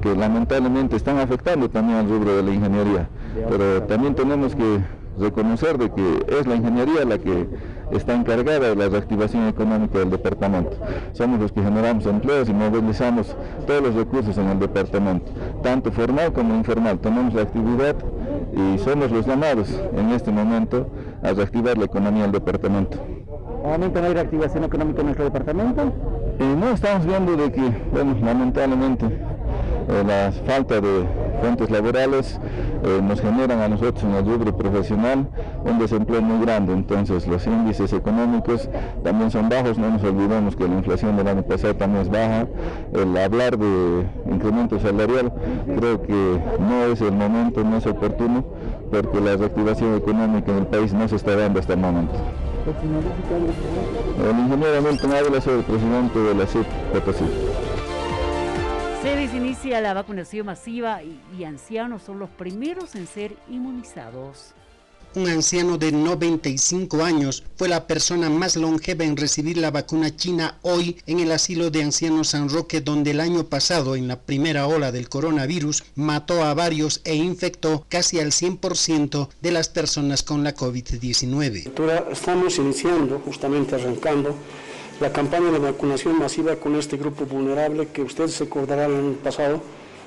que 0.01 0.15
lamentablemente 0.15 0.95
están 0.95 1.19
afectando 1.19 1.69
también 1.69 1.99
al 1.99 2.07
rubro 2.07 2.37
de 2.37 2.43
la 2.43 2.51
ingeniería. 2.51 3.09
Pero 3.49 3.83
también 3.83 4.15
tenemos 4.15 4.55
que 4.55 4.79
reconocer 5.19 5.77
de 5.77 5.91
que 5.91 6.25
es 6.39 6.47
la 6.47 6.55
ingeniería 6.55 7.03
la 7.03 7.17
que 7.17 7.47
está 7.95 8.13
encargada 8.13 8.69
de 8.69 8.75
la 8.75 8.89
reactivación 8.89 9.47
económica 9.47 9.99
del 9.99 10.09
departamento. 10.09 10.71
Somos 11.13 11.39
los 11.39 11.51
que 11.51 11.61
generamos 11.61 12.05
empleos 12.05 12.49
y 12.49 12.53
movilizamos 12.53 13.35
todos 13.67 13.83
los 13.83 13.95
recursos 13.95 14.37
en 14.37 14.47
el 14.49 14.59
departamento, 14.59 15.31
tanto 15.61 15.91
formal 15.91 16.33
como 16.33 16.55
informal. 16.55 16.99
Tenemos 16.99 17.33
la 17.33 17.43
actividad 17.43 17.95
y 18.55 18.77
somos 18.79 19.11
los 19.11 19.25
llamados 19.25 19.69
en 19.95 20.09
este 20.09 20.31
momento 20.31 20.87
a 21.21 21.31
reactivar 21.31 21.77
la 21.77 21.85
economía 21.85 22.23
del 22.23 22.33
departamento. 22.33 22.97
¿Momento 23.63 24.01
no 24.01 24.07
hay 24.07 24.13
reactivación 24.13 24.65
económica 24.65 24.99
en 24.99 25.05
nuestro 25.05 25.25
departamento? 25.25 25.81
Eh, 26.39 26.55
no, 26.59 26.71
estamos 26.71 27.05
viendo 27.05 27.37
de 27.37 27.51
que, 27.51 27.61
bueno, 27.91 28.15
lamentablemente 28.21 29.05
eh, 29.89 30.03
la 30.05 30.31
falta 30.45 30.79
de 30.79 31.05
fuentes 31.41 31.69
laborales 31.69 32.39
eh, 32.83 33.01
nos 33.01 33.19
generan 33.19 33.59
a 33.59 33.67
nosotros 33.67 34.03
en 34.03 34.15
el 34.15 34.25
rubro 34.25 34.55
profesional 34.55 35.27
un 35.65 35.79
desempleo 35.79 36.21
muy 36.21 36.45
grande, 36.45 36.73
entonces 36.73 37.27
los 37.27 37.45
índices 37.47 37.91
económicos 37.93 38.69
también 39.03 39.31
son 39.31 39.49
bajos, 39.49 39.77
no 39.77 39.89
nos 39.89 40.03
olvidemos 40.03 40.55
que 40.55 40.67
la 40.67 40.75
inflación 40.75 41.17
del 41.17 41.27
año 41.27 41.43
pasado 41.43 41.75
también 41.75 42.03
es 42.03 42.09
baja, 42.09 42.47
el 42.93 43.17
hablar 43.17 43.57
de 43.57 44.05
incremento 44.31 44.79
salarial 44.79 45.33
creo 45.77 46.01
que 46.01 46.39
no 46.59 46.85
es 46.91 47.01
el 47.01 47.11
momento, 47.11 47.63
no 47.63 47.77
es 47.77 47.85
oportuno, 47.87 48.43
porque 48.91 49.19
la 49.19 49.35
reactivación 49.35 49.95
económica 49.95 50.51
en 50.51 50.59
el 50.59 50.67
país 50.67 50.93
no 50.93 51.07
se 51.07 51.15
está 51.15 51.35
dando 51.35 51.59
hasta 51.59 51.73
el 51.73 51.79
momento. 51.79 52.13
El 54.29 54.39
ingeniero 54.39 54.81
Milton 54.81 55.13
Ávila 55.13 55.41
soy 55.41 55.59
el 55.59 55.63
presidente 55.63 56.19
de 56.19 56.35
la 56.35 56.45
CIP 56.45 56.65
Potosí. 56.93 57.25
Se 59.03 59.37
inicia 59.37 59.81
la 59.81 59.93
vacunación 59.93 60.45
masiva 60.45 61.01
y, 61.03 61.43
ancianos 61.43 62.03
son 62.03 62.19
los 62.19 62.29
primeros 62.29 62.95
en 62.95 63.05
ser 63.05 63.35
inmunizados. 63.49 64.53
Un 65.15 65.27
anciano 65.27 65.77
de 65.77 65.91
95 65.91 67.03
años 67.03 67.43
fue 67.57 67.67
la 67.67 67.85
persona 67.85 68.29
más 68.29 68.55
longeva 68.55 69.03
en 69.03 69.17
recibir 69.17 69.57
la 69.57 69.71
vacuna 69.71 70.15
china 70.15 70.57
hoy 70.61 70.95
en 71.05 71.19
el 71.19 71.33
asilo 71.33 71.69
de 71.69 71.83
ancianos 71.83 72.29
San 72.29 72.47
Roque, 72.47 72.79
donde 72.79 73.11
el 73.11 73.19
año 73.19 73.43
pasado, 73.43 73.97
en 73.97 74.07
la 74.07 74.21
primera 74.21 74.67
ola 74.67 74.93
del 74.93 75.09
coronavirus, 75.09 75.83
mató 75.95 76.41
a 76.41 76.53
varios 76.53 77.01
e 77.03 77.13
infectó 77.15 77.85
casi 77.89 78.21
al 78.21 78.31
100% 78.31 79.27
de 79.41 79.51
las 79.51 79.67
personas 79.67 80.23
con 80.23 80.45
la 80.45 80.55
COVID-19. 80.55 82.09
Estamos 82.09 82.57
iniciando, 82.57 83.19
justamente 83.19 83.75
arrancando, 83.75 84.33
la 84.99 85.11
campaña 85.11 85.51
de 85.51 85.59
vacunación 85.59 86.19
masiva 86.19 86.55
con 86.55 86.75
este 86.75 86.97
grupo 86.97 87.25
vulnerable 87.25 87.87
que 87.87 88.01
ustedes 88.01 88.33
se 88.33 88.45
acordarán 88.45 88.91
en 88.91 89.05
el 89.09 89.15
pasado 89.15 89.61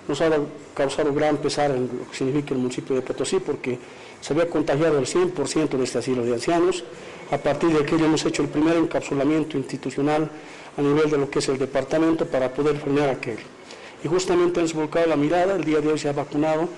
nos 0.08 0.20
ha 0.20 0.30
causado 0.74 1.12
gran 1.12 1.36
pesar 1.38 1.70
en 1.72 1.88
lo 1.98 2.08
que 2.10 2.16
significa 2.16 2.54
el 2.54 2.60
municipio 2.60 2.94
de 2.94 3.02
Potosí 3.02 3.40
porque 3.40 3.78
se 4.20 4.32
había 4.32 4.48
contagiado 4.48 4.98
el 4.98 5.06
100% 5.06 5.68
de 5.68 5.84
este 5.84 5.98
asilo 5.98 6.24
de 6.24 6.34
ancianos. 6.34 6.84
A 7.30 7.38
partir 7.38 7.70
de 7.70 7.80
aquello 7.80 8.06
hemos 8.06 8.24
hecho 8.24 8.42
el 8.42 8.48
primer 8.48 8.76
encapsulamiento 8.76 9.58
institucional 9.58 10.30
a 10.76 10.82
nivel 10.82 11.10
de 11.10 11.18
lo 11.18 11.28
que 11.28 11.40
es 11.40 11.48
el 11.48 11.58
departamento 11.58 12.26
para 12.26 12.52
poder 12.52 12.76
frenar 12.76 13.08
aquel. 13.08 13.38
Y 14.04 14.08
justamente 14.08 14.60
hemos 14.60 14.74
volcado 14.74 15.06
la 15.06 15.16
mirada, 15.16 15.56
el 15.56 15.64
día 15.64 15.80
de 15.80 15.88
hoy 15.88 15.98
se 15.98 16.08
ha 16.08 16.12
vacunado 16.12 16.68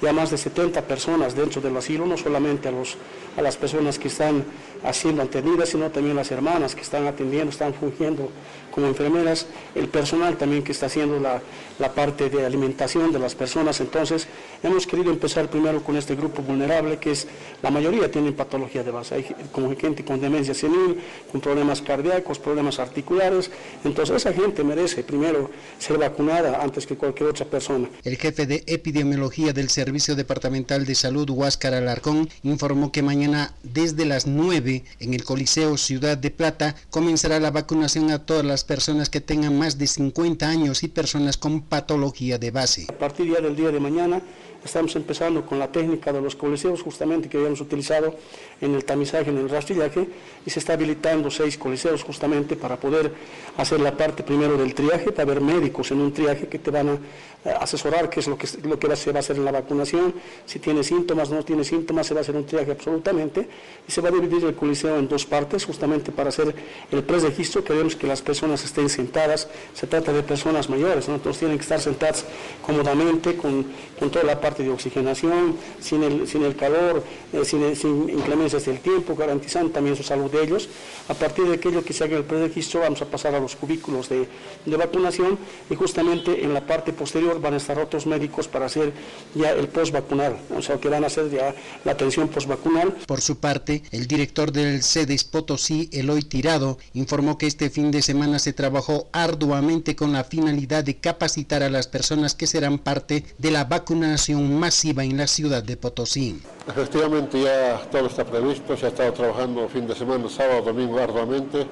ya 0.00 0.12
más 0.12 0.30
de 0.30 0.38
70 0.38 0.82
personas 0.82 1.34
dentro 1.34 1.60
del 1.60 1.76
asilo, 1.76 2.06
no 2.06 2.16
solamente 2.16 2.68
a, 2.68 2.70
los, 2.70 2.96
a 3.36 3.42
las 3.42 3.56
personas 3.56 3.98
que 3.98 4.08
están 4.08 4.44
haciendo 4.84 5.22
atendidas, 5.22 5.70
sino 5.70 5.90
también 5.90 6.16
las 6.16 6.30
hermanas 6.30 6.74
que 6.74 6.82
están 6.82 7.06
atendiendo, 7.06 7.50
están 7.50 7.74
fungiendo 7.74 8.30
como 8.78 8.86
enfermeras, 8.86 9.46
el 9.74 9.88
personal 9.88 10.36
también 10.36 10.62
que 10.62 10.70
está 10.70 10.86
haciendo 10.86 11.18
la, 11.18 11.42
la, 11.80 11.92
parte 11.92 12.30
de 12.30 12.46
alimentación 12.46 13.10
de 13.10 13.18
las 13.18 13.34
personas. 13.34 13.80
Entonces, 13.80 14.28
hemos 14.62 14.86
querido 14.86 15.10
empezar 15.10 15.50
primero 15.50 15.82
con 15.82 15.96
este 15.96 16.14
grupo 16.14 16.42
vulnerable, 16.42 16.98
que 16.98 17.10
es, 17.10 17.26
la 17.60 17.70
mayoría 17.70 18.08
tienen 18.08 18.34
patología 18.34 18.84
de 18.84 18.92
base, 18.92 19.16
hay 19.16 19.26
como 19.50 19.74
gente 19.76 20.04
con 20.04 20.20
demencia 20.20 20.54
senil, 20.54 21.00
con 21.32 21.40
problemas 21.40 21.82
cardíacos, 21.82 22.38
problemas 22.38 22.78
articulares. 22.78 23.50
Entonces, 23.84 24.14
esa 24.14 24.32
gente 24.32 24.62
merece 24.62 25.02
primero 25.02 25.50
ser 25.78 25.98
vacunada 25.98 26.62
antes 26.62 26.86
que 26.86 26.96
cualquier 26.96 27.30
otra 27.30 27.46
persona. 27.46 27.88
El 28.04 28.16
jefe 28.16 28.46
de 28.46 28.62
epidemiología 28.66 29.52
del 29.52 29.70
Servicio 29.70 30.14
Departamental 30.14 30.86
de 30.86 30.94
Salud, 30.94 31.28
Huáscar 31.30 31.74
Alarcón, 31.74 32.28
informó 32.44 32.92
que 32.92 33.02
mañana 33.02 33.54
desde 33.64 34.04
las 34.04 34.26
9 34.28 34.67
en 34.68 35.14
el 35.14 35.24
Coliseo 35.24 35.76
Ciudad 35.76 36.16
de 36.18 36.30
Plata 36.30 36.74
comenzará 36.90 37.40
la 37.40 37.50
vacunación 37.50 38.10
a 38.10 38.24
todas 38.24 38.44
las 38.44 38.64
personas 38.64 39.08
que 39.10 39.20
tengan 39.20 39.58
más 39.58 39.78
de 39.78 39.86
50 39.86 40.48
años 40.48 40.82
y 40.82 40.88
personas 40.88 41.36
con 41.36 41.62
patología 41.62 42.38
de 42.38 42.50
base. 42.50 42.86
A 42.88 42.98
partir 42.98 43.32
ya 43.32 43.40
del 43.40 43.56
día 43.56 43.70
de 43.70 43.80
mañana 43.80 44.20
estamos 44.64 44.94
empezando 44.96 45.44
con 45.46 45.58
la 45.58 45.70
técnica 45.70 46.12
de 46.12 46.20
los 46.20 46.34
coliseos 46.34 46.82
justamente 46.82 47.28
que 47.28 47.36
habíamos 47.36 47.60
utilizado 47.60 48.14
en 48.60 48.74
el 48.74 48.84
tamizaje, 48.84 49.30
en 49.30 49.38
el 49.38 49.48
rastrillaje, 49.48 50.08
y 50.44 50.50
se 50.50 50.58
está 50.58 50.72
habilitando 50.72 51.30
seis 51.30 51.56
coliseos 51.56 52.02
justamente 52.02 52.56
para 52.56 52.76
poder 52.76 53.12
hacer 53.56 53.80
la 53.80 53.96
parte 53.96 54.22
primero 54.22 54.56
del 54.56 54.74
triaje, 54.74 55.12
para 55.12 55.22
haber 55.22 55.40
médicos 55.40 55.90
en 55.90 56.00
un 56.00 56.12
triaje 56.12 56.48
que 56.48 56.58
te 56.58 56.70
van 56.70 56.88
a 56.88 56.94
eh, 57.44 57.54
asesorar 57.60 58.10
qué 58.10 58.20
es 58.20 58.26
lo 58.26 58.36
que, 58.36 58.48
lo 58.64 58.78
que 58.78 58.96
se 58.96 59.12
va 59.12 59.18
a 59.18 59.20
hacer 59.20 59.36
en 59.36 59.44
la 59.44 59.52
vacunación, 59.52 60.14
si 60.44 60.58
tiene 60.58 60.82
síntomas, 60.82 61.30
no 61.30 61.44
tiene 61.44 61.62
síntomas, 61.62 62.06
se 62.06 62.14
va 62.14 62.20
a 62.20 62.22
hacer 62.22 62.34
un 62.34 62.44
triaje 62.44 62.72
absolutamente, 62.72 63.48
y 63.86 63.92
se 63.92 64.00
va 64.00 64.08
a 64.08 64.12
dividir 64.12 64.44
el 64.44 64.54
coliseo 64.54 64.98
en 64.98 65.08
dos 65.08 65.24
partes 65.24 65.64
justamente 65.64 66.10
para 66.10 66.30
hacer 66.30 66.54
el 66.90 67.02
preregistro, 67.04 67.62
queremos 67.62 67.94
que 67.94 68.06
las 68.06 68.22
personas 68.22 68.64
estén 68.64 68.88
sentadas, 68.88 69.48
se 69.72 69.86
trata 69.86 70.12
de 70.12 70.22
personas 70.22 70.68
mayores, 70.68 71.08
¿no? 71.08 71.14
entonces 71.14 71.38
tienen 71.40 71.58
que 71.58 71.62
estar 71.62 71.80
sentadas 71.80 72.24
cómodamente 72.64 73.36
con, 73.36 73.64
con 73.98 74.10
toda 74.10 74.24
la 74.24 74.40
parte 74.40 74.47
de 74.56 74.70
oxigenación, 74.70 75.56
sin 75.80 76.02
el, 76.02 76.26
sin 76.26 76.44
el 76.44 76.56
calor, 76.56 77.02
eh, 77.32 77.44
sin, 77.44 77.74
sin 77.76 78.08
inclemencias 78.08 78.64
del 78.64 78.80
tiempo, 78.80 79.14
garantizando 79.14 79.70
también 79.70 79.96
su 79.96 80.02
salud 80.02 80.30
de 80.30 80.42
ellos. 80.42 80.68
A 81.08 81.14
partir 81.14 81.46
de 81.46 81.54
aquello 81.54 81.84
que 81.84 81.92
se 81.92 82.04
haga 82.04 82.16
el 82.16 82.24
preregistro, 82.24 82.80
vamos 82.80 83.02
a 83.02 83.06
pasar 83.06 83.34
a 83.34 83.40
los 83.40 83.56
cubículos 83.56 84.08
de, 84.08 84.28
de 84.64 84.76
vacunación 84.76 85.38
y 85.70 85.74
justamente 85.74 86.44
en 86.44 86.54
la 86.54 86.66
parte 86.66 86.92
posterior 86.92 87.40
van 87.40 87.54
a 87.54 87.56
estar 87.56 87.78
otros 87.78 88.06
médicos 88.06 88.48
para 88.48 88.66
hacer 88.66 88.92
ya 89.34 89.52
el 89.52 89.68
post 89.68 89.92
vacunal, 89.92 90.36
o 90.56 90.62
sea, 90.62 90.78
que 90.78 90.88
van 90.88 91.04
a 91.04 91.08
hacer 91.08 91.30
ya 91.30 91.54
la 91.84 91.92
atención 91.92 92.28
post 92.28 92.46
vacunal. 92.46 92.94
Por 93.06 93.20
su 93.20 93.38
parte, 93.38 93.82
el 93.90 94.06
director 94.06 94.52
del 94.52 94.82
CEDES 94.82 95.24
Potosí, 95.24 95.88
Eloy 95.92 96.22
Tirado, 96.22 96.78
informó 96.94 97.38
que 97.38 97.46
este 97.46 97.70
fin 97.70 97.90
de 97.90 98.02
semana 98.02 98.38
se 98.38 98.52
trabajó 98.52 99.08
arduamente 99.12 99.96
con 99.96 100.12
la 100.12 100.24
finalidad 100.24 100.84
de 100.84 100.96
capacitar 100.96 101.62
a 101.62 101.70
las 101.70 101.88
personas 101.88 102.34
que 102.34 102.46
serán 102.46 102.78
parte 102.78 103.24
de 103.38 103.50
la 103.50 103.64
vacunación 103.64 104.37
masiva 104.40 105.04
en 105.04 105.16
la 105.16 105.26
ciudad 105.26 105.62
de 105.62 105.76
Potosí. 105.76 106.40
Efectivamente 106.66 107.42
ya 107.42 107.80
todo 107.90 108.06
está 108.06 108.24
previsto, 108.24 108.76
se 108.76 108.86
ha 108.86 108.88
estado 108.88 109.12
trabajando 109.12 109.68
fin 109.68 109.86
de 109.86 109.94
semana, 109.94 110.28
sábado, 110.28 110.62
domingo 110.62 110.98
arduamente. 110.98 111.66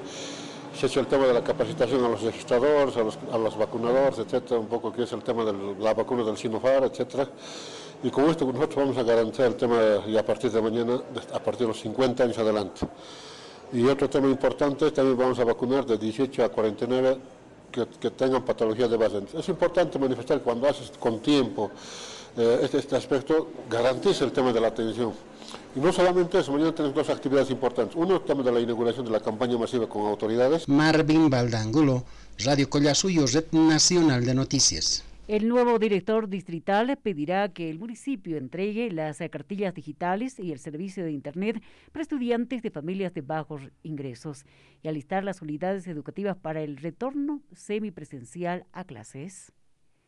Se 0.77 0.85
ha 0.85 0.89
hecho 0.89 0.99
el 0.99 1.07
tema 1.07 1.25
de 1.25 1.33
la 1.33 1.43
capacitación 1.43 2.03
a 2.05 2.09
los 2.09 2.21
registradores, 2.21 2.95
a 2.97 3.01
los, 3.01 3.17
a 3.31 3.37
los 3.37 3.57
vacunadores, 3.57 4.19
etcétera, 4.19 4.59
un 4.59 4.67
poco 4.67 4.91
que 4.91 5.03
es 5.03 5.11
el 5.11 5.23
tema 5.23 5.43
de 5.43 5.53
la 5.79 5.93
vacuna 5.93 6.23
del 6.23 6.37
Sinofar, 6.37 6.83
etcétera. 6.83 7.27
Y 8.03 8.11
con 8.11 8.29
esto 8.29 8.45
nosotros 8.45 8.75
vamos 8.75 8.97
a 8.97 9.03
garantizar 9.03 9.47
el 9.47 9.55
tema 9.55 9.79
y 10.07 10.17
a 10.17 10.25
partir 10.25 10.51
de 10.51 10.61
mañana, 10.61 11.01
a 11.33 11.39
partir 11.39 11.61
de 11.61 11.67
los 11.67 11.81
50 11.81 12.23
años 12.23 12.37
adelante. 12.37 12.81
Y 13.73 13.85
otro 13.85 14.09
tema 14.09 14.27
importante, 14.27 14.91
también 14.91 15.17
vamos 15.17 15.39
a 15.39 15.43
vacunar 15.43 15.85
de 15.85 15.97
18 15.97 16.43
a 16.43 16.49
49 16.49 17.17
que, 17.71 17.85
que 17.99 18.11
tengan 18.11 18.45
patologías 18.45 18.89
de 18.89 18.97
base. 18.97 19.23
Es 19.37 19.49
importante 19.49 19.97
manifestar 19.99 20.41
cuando 20.41 20.69
haces 20.69 20.91
con 20.99 21.19
tiempo 21.19 21.71
eh, 22.37 22.59
este, 22.63 22.77
este, 22.77 22.95
aspecto 22.95 23.51
garantiza 23.69 24.23
el 24.23 24.31
tema 24.31 24.53
de 24.53 24.61
la 24.61 24.67
atención. 24.67 25.11
Y 25.75 25.79
no 25.79 25.91
solamente 25.91 26.39
eso, 26.39 26.51
mañana 26.51 26.73
tenemos 26.73 26.95
dos 26.95 27.09
actividades 27.09 27.49
importantes. 27.49 27.95
Uno, 27.95 28.15
el 28.15 28.21
tema 28.21 28.43
de 28.43 28.51
la 28.51 28.59
inauguración 28.59 29.05
de 29.05 29.11
la 29.11 29.19
campaña 29.19 29.57
masiva 29.57 29.89
con 29.89 30.05
autoridades. 30.05 30.67
Marvin 30.67 31.29
Valdangulo, 31.29 32.03
Radio 32.45 32.69
Collasuyo, 32.69 33.25
Red 33.25 33.51
Nacional 33.51 34.23
de 34.23 34.35
Noticias. 34.35 35.03
El 35.27 35.49
nuevo 35.49 35.77
director 35.77 36.29
distrital 36.29 36.97
pedirá 37.03 37.49
que 37.49 37.69
el 37.69 37.79
municipio 37.79 38.37
entregue 38.37 38.89
las 38.91 39.17
cartillas 39.29 39.73
digitales 39.73 40.39
y 40.39 40.53
el 40.53 40.59
servicio 40.59 41.03
de 41.03 41.11
Internet 41.11 41.61
para 41.91 42.03
estudiantes 42.03 42.61
de 42.61 42.71
familias 42.71 43.13
de 43.13 43.21
bajos 43.21 43.61
ingresos 43.83 44.45
y 44.81 44.87
alistar 44.87 45.25
las 45.25 45.41
unidades 45.41 45.85
educativas 45.87 46.37
para 46.37 46.61
el 46.61 46.77
retorno 46.77 47.41
semipresencial 47.51 48.67
a 48.71 48.85
clases. 48.85 49.51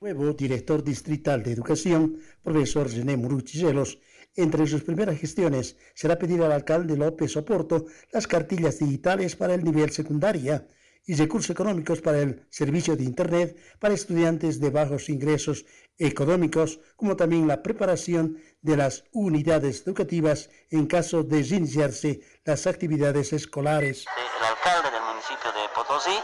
Nuevo 0.02 0.32
director 0.32 0.82
distrital 0.82 1.43
de 1.43 1.52
educación, 1.52 2.22
profesor 2.41 2.89
René 2.89 3.18
Muruchiselos, 3.18 4.00
entre 4.34 4.66
sus 4.66 4.82
primeras 4.82 5.20
gestiones 5.20 5.76
será 5.93 6.18
pedir 6.18 6.41
al 6.41 6.54
alcalde 6.54 6.95
López 6.95 7.36
Oporto 7.36 7.86
las 8.14 8.26
cartillas 8.26 8.80
digitales 8.80 9.36
para 9.36 9.56
el 9.56 9.62
nivel 9.62 9.89
secundaria 9.89 10.66
y 11.06 11.16
recursos 11.16 11.50
económicos 11.50 12.00
para 12.00 12.22
el 12.22 12.45
servicio 12.50 12.95
de 12.95 13.04
Internet 13.04 13.58
para 13.78 13.93
estudiantes 13.93 14.62
de 14.62 14.70
bajos 14.70 15.10
ingresos 15.10 15.66
económicos, 15.97 16.80
como 16.95 17.18
también 17.18 17.45
la 17.45 17.62
preparación 17.62 18.38
de 18.62 18.78
las 18.78 19.04
unidades 19.12 19.86
educativas 19.86 20.50
en 20.70 20.86
caso 20.86 21.24
de 21.24 21.41
iniciarse 21.41 22.22
las 22.45 22.68
actividades 22.68 23.34
escolares. 23.34 24.06
El 24.16 24.45
alcalde 24.45 24.91
del 24.91 25.04
municipio 25.04 25.52
de 25.52 25.68
Potosí 25.76 26.18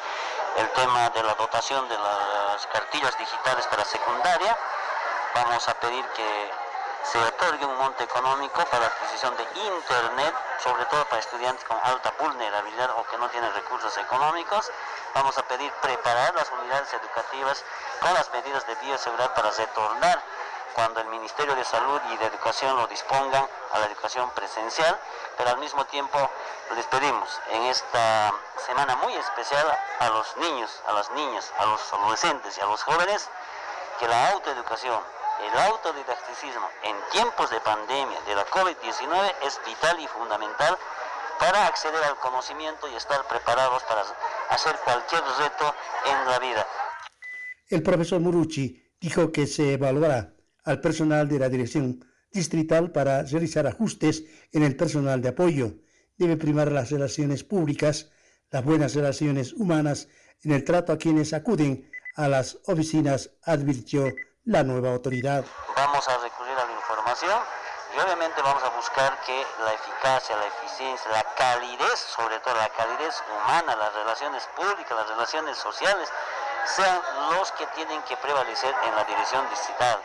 el 0.58 0.70
tema 0.72 1.10
de 1.10 1.24
la 1.24 1.34
dotación 1.36 1.88
de 1.90 1.98
las 1.98 2.68
cartillas 2.68 3.18
digitales 3.18 3.68
para 3.68 3.84
secundaria. 3.84 4.58
Vamos 5.34 5.68
a 5.68 5.74
pedir 5.76 6.06
que 6.16 6.52
se 7.04 7.20
otorgue 7.20 7.66
un 7.66 7.78
monte 7.78 8.04
económico 8.04 8.64
para 8.66 8.82
la 8.82 8.88
adquisición 8.88 9.36
de 9.38 9.44
Internet, 9.44 10.34
sobre 10.64 10.86
todo 10.86 11.06
para 11.06 11.20
estudiantes 11.20 11.64
con 11.66 11.78
alta 11.84 12.14
vulnerabilidad 12.20 12.90
o 12.98 13.04
que 13.06 13.18
no 13.18 13.30
tienen 13.30 13.54
recursos 13.54 13.96
económicos. 13.98 14.72
Vamos 15.14 15.38
a 15.38 15.44
pedir 15.44 15.72
preparar 15.82 16.34
las 16.36 16.50
unidades 16.52 16.94
educativas 16.94 17.64
con 18.00 18.14
las 18.14 18.32
medidas 18.32 18.66
de 18.66 18.76
bioseguridad 18.76 19.34
para 19.34 19.52
retornar 19.52 20.24
cuando 20.76 21.00
el 21.00 21.08
Ministerio 21.08 21.56
de 21.56 21.64
Salud 21.64 22.02
y 22.14 22.18
de 22.18 22.26
Educación 22.26 22.76
lo 22.76 22.86
dispongan 22.88 23.48
a 23.72 23.80
la 23.80 23.86
educación 23.86 24.30
presencial, 24.36 25.00
pero 25.38 25.50
al 25.52 25.58
mismo 25.58 25.86
tiempo 25.86 26.30
les 26.76 26.86
pedimos 26.88 27.30
en 27.52 27.64
esta 27.64 28.34
semana 28.68 28.98
muy 28.98 29.14
especial 29.14 29.66
a 30.00 30.10
los 30.10 30.36
niños, 30.36 30.70
a 30.86 30.92
las 30.92 31.10
niñas, 31.12 31.54
a 31.58 31.66
los 31.66 31.82
adolescentes 31.94 32.58
y 32.58 32.62
a 32.62 32.66
los 32.66 32.84
jóvenes 32.84 33.30
que 34.00 34.08
la 34.08 34.32
autoeducación, 34.32 35.00
el 35.48 35.60
autodidacticismo 35.60 36.68
en 36.84 36.96
tiempos 37.12 37.50
de 37.50 37.62
pandemia 37.62 38.20
de 38.28 38.36
la 38.36 38.46
COVID-19 38.48 39.34
es 39.44 39.60
vital 39.66 39.98
y 40.02 40.08
fundamental 40.08 40.78
para 41.40 41.68
acceder 41.68 42.04
al 42.04 42.18
conocimiento 42.18 42.90
y 42.90 42.96
estar 42.96 43.26
preparados 43.28 43.82
para 43.84 44.04
hacer 44.50 44.76
cualquier 44.84 45.24
reto 45.40 45.74
en 46.06 46.30
la 46.30 46.40
vida. 46.40 46.68
El 47.70 47.82
profesor 47.82 48.20
Murucci 48.20 48.94
dijo 49.00 49.32
que 49.32 49.48
se 49.48 49.74
evaluará 49.74 50.35
al 50.66 50.82
personal 50.82 51.30
de 51.30 51.40
la 51.40 51.50
dirección 51.50 52.04
distrital 52.32 52.92
para 52.92 53.24
realizar 53.24 53.66
ajustes 53.66 54.24
en 54.52 54.64
el 54.64 54.76
personal 54.76 55.22
de 55.22 55.30
apoyo. 55.30 55.76
Debe 56.18 56.36
primar 56.38 56.72
las 56.72 56.92
relaciones 56.92 57.44
públicas, 57.44 58.12
las 58.52 58.64
buenas 58.64 58.94
relaciones 58.96 59.54
humanas 59.54 60.08
en 60.44 60.52
el 60.52 60.64
trato 60.64 60.92
a 60.92 60.98
quienes 60.98 61.34
acuden 61.34 61.90
a 62.16 62.28
las 62.28 62.58
oficinas, 62.66 63.32
advirtió 63.44 64.12
la 64.44 64.64
nueva 64.64 64.92
autoridad. 64.92 65.46
Vamos 65.76 66.08
a 66.08 66.18
recurrir 66.18 66.54
a 66.54 66.66
la 66.66 66.74
información 66.74 67.40
y 67.96 68.00
obviamente 68.00 68.42
vamos 68.42 68.64
a 68.64 68.70
buscar 68.76 69.18
que 69.26 69.36
la 69.64 69.74
eficacia, 69.74 70.36
la 70.36 70.48
eficiencia, 70.48 71.12
la 71.12 71.26
calidez, 71.36 72.00
sobre 72.16 72.40
todo 72.40 72.56
la 72.56 72.70
calidez 72.70 73.16
humana, 73.32 73.76
las 73.76 73.94
relaciones 73.94 74.44
públicas, 74.56 74.92
las 74.92 75.10
relaciones 75.10 75.58
sociales, 75.58 76.10
sean 76.76 77.00
los 77.32 77.52
que 77.54 77.66
tienen 77.76 78.02
que 78.04 78.18
prevalecer 78.18 78.74
en 78.88 78.96
la 78.96 79.04
dirección 79.06 79.48
distrital 79.50 80.00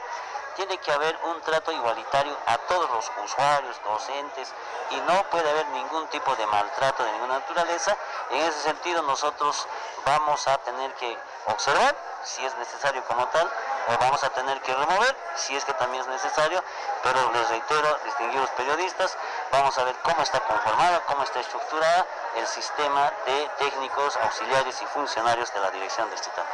tiene 0.60 0.76
que 0.76 0.92
haber 0.92 1.18
un 1.24 1.40
trato 1.40 1.72
igualitario 1.72 2.36
a 2.44 2.58
todos 2.58 2.90
los 2.90 3.10
usuarios, 3.24 3.80
docentes, 3.82 4.52
y 4.90 4.96
no 5.10 5.24
puede 5.30 5.48
haber 5.48 5.66
ningún 5.68 6.06
tipo 6.08 6.36
de 6.36 6.46
maltrato 6.48 7.02
de 7.02 7.12
ninguna 7.12 7.38
naturaleza. 7.38 7.96
En 8.28 8.42
ese 8.42 8.60
sentido 8.60 9.00
nosotros 9.00 9.66
vamos 10.04 10.46
a 10.48 10.58
tener 10.58 10.92
que 10.96 11.16
observar 11.46 11.96
si 12.24 12.44
es 12.44 12.54
necesario 12.56 13.02
como 13.06 13.26
tal, 13.28 13.50
o 13.88 13.98
vamos 14.00 14.22
a 14.22 14.28
tener 14.34 14.60
que 14.60 14.74
remover 14.74 15.16
si 15.34 15.56
es 15.56 15.64
que 15.64 15.72
también 15.72 16.02
es 16.02 16.08
necesario, 16.08 16.62
pero 17.02 17.32
les 17.32 17.48
reitero, 17.48 17.98
distinguidos 18.04 18.50
periodistas, 18.50 19.16
vamos 19.50 19.78
a 19.78 19.84
ver 19.84 19.96
cómo 20.02 20.22
está 20.22 20.40
conformada, 20.40 21.00
cómo 21.06 21.22
está 21.22 21.40
estructurada 21.40 22.06
el 22.36 22.46
sistema 22.46 23.10
de 23.24 23.50
técnicos, 23.60 24.14
auxiliares 24.18 24.82
y 24.82 24.84
funcionarios 24.88 25.50
de 25.54 25.60
la 25.60 25.70
dirección 25.70 26.10
distrital. 26.10 26.44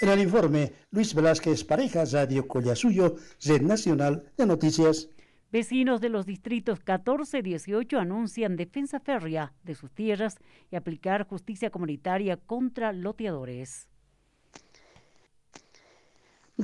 En 0.00 0.08
el 0.08 0.20
informe, 0.20 0.72
Luis 0.92 1.14
Velázquez 1.14 1.62
Pareja, 1.62 2.04
Radio 2.10 2.48
Collasuyo, 2.48 3.16
Red 3.44 3.60
Nacional 3.60 4.32
de 4.34 4.46
Noticias. 4.46 5.10
Vecinos 5.52 6.00
de 6.00 6.08
los 6.08 6.24
distritos 6.24 6.80
14 6.80 7.40
y 7.40 7.42
18 7.42 7.98
anuncian 7.98 8.56
defensa 8.56 8.98
férrea 9.00 9.52
de 9.62 9.74
sus 9.74 9.90
tierras 9.90 10.38
y 10.70 10.76
aplicar 10.76 11.26
justicia 11.26 11.68
comunitaria 11.68 12.38
contra 12.38 12.94
loteadores. 12.94 13.89